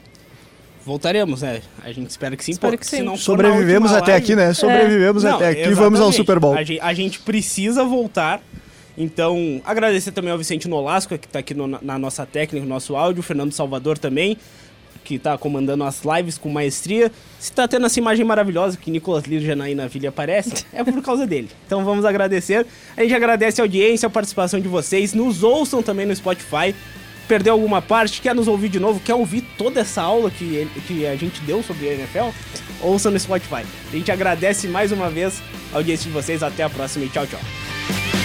Voltaremos, 0.87 1.43
né? 1.43 1.62
A 1.83 1.91
gente 1.91 2.11
espera 2.11 2.37
que 2.37 2.45
sim. 2.45 2.53
Espero 2.53 2.74
pô, 2.74 2.78
que 2.78 2.87
se 2.87 2.99
sim. 2.99 3.03
não 3.03 3.16
Sobrevivemos 3.16 3.93
até 3.93 4.12
live- 4.12 4.24
aqui, 4.24 4.37
né? 4.37 4.55
Sobrevivemos 4.55 5.24
Não, 5.24 5.35
até 5.35 5.49
aqui 5.49 5.61
e 5.62 5.74
vamos 5.74 5.99
ao 6.01 6.11
exatamente. 6.11 6.16
Super 6.16 6.39
Bowl. 6.39 6.55
A 6.55 6.62
gente, 6.62 6.80
a 6.80 6.95
gente 6.95 7.18
precisa 7.18 7.83
voltar. 7.83 8.41
Então, 8.97 9.61
agradecer 9.64 10.12
também 10.12 10.30
ao 10.32 10.38
Vicente 10.38 10.68
Nolasco, 10.68 11.16
que 11.18 11.26
está 11.26 11.38
aqui 11.38 11.55
no- 11.55 11.78
na 11.80 11.99
nossa 11.99 12.26
técnica, 12.26 12.64
no 12.64 12.68
nosso 12.68 12.95
áudio, 12.95 13.20
o 13.20 13.22
Fernando 13.22 13.53
Salvador 13.53 13.97
também, 13.97 14.36
que 15.05 15.14
está 15.16 15.36
comandando 15.36 15.82
as 15.84 16.03
lives 16.05 16.36
com 16.38 16.49
maestria. 16.51 17.11
Se 17.40 17.51
está 17.51 17.66
tendo 17.66 17.86
essa 17.86 17.99
imagem 17.99 18.24
maravilhosa 18.24 18.76
que 18.76 18.90
Nicolas 18.90 19.24
Lira 19.24 19.43
e 19.43 19.47
Janaína 19.47 19.90
aparecem, 20.09 20.53
é 20.72 20.84
por 20.84 21.03
causa 21.03 21.26
dele. 21.26 21.49
Então 21.66 21.84
vamos 21.84 22.05
agradecer. 22.05 22.66
A 22.97 23.03
gente 23.03 23.14
agradece 23.14 23.61
a 23.61 23.64
audiência, 23.64 24.07
a 24.07 24.11
participação 24.11 24.61
de 24.61 24.68
vocês. 24.68 25.12
Nos 25.14 25.43
ouçam 25.43 25.82
também 25.82 26.07
no 26.07 26.14
Spotify. 26.14 26.74
Perdeu 27.26 27.55
alguma 27.55 27.80
parte, 27.80 28.20
quer 28.20 28.34
nos 28.34 28.47
ouvir 28.47 28.68
de 28.68 28.78
novo, 28.78 29.01
quer 29.01 29.14
ouvir 29.14 29.43
toda 29.57 29.80
essa 29.80 30.03
aula 30.03 30.30
que, 30.30 30.68
que 30.86 31.07
a 31.07 31.16
gente 31.16 31.40
deu 31.43 31.62
sobre 31.62 31.88
a 31.88 31.95
NFL? 31.95 32.28
Ouça 32.82 33.11
no 33.11 33.18
Spotify. 33.18 33.64
A 33.93 33.97
gente 33.97 34.11
agradece 34.12 34.68
mais 34.68 34.93
uma 34.93 35.09
vez 35.09 35.40
a 35.72 35.76
audiência 35.76 36.07
de 36.07 36.12
vocês. 36.12 36.43
Até 36.43 36.62
a 36.64 36.68
próxima 36.70 37.05
e 37.07 37.09
tchau, 37.09 37.26
tchau. 37.26 38.21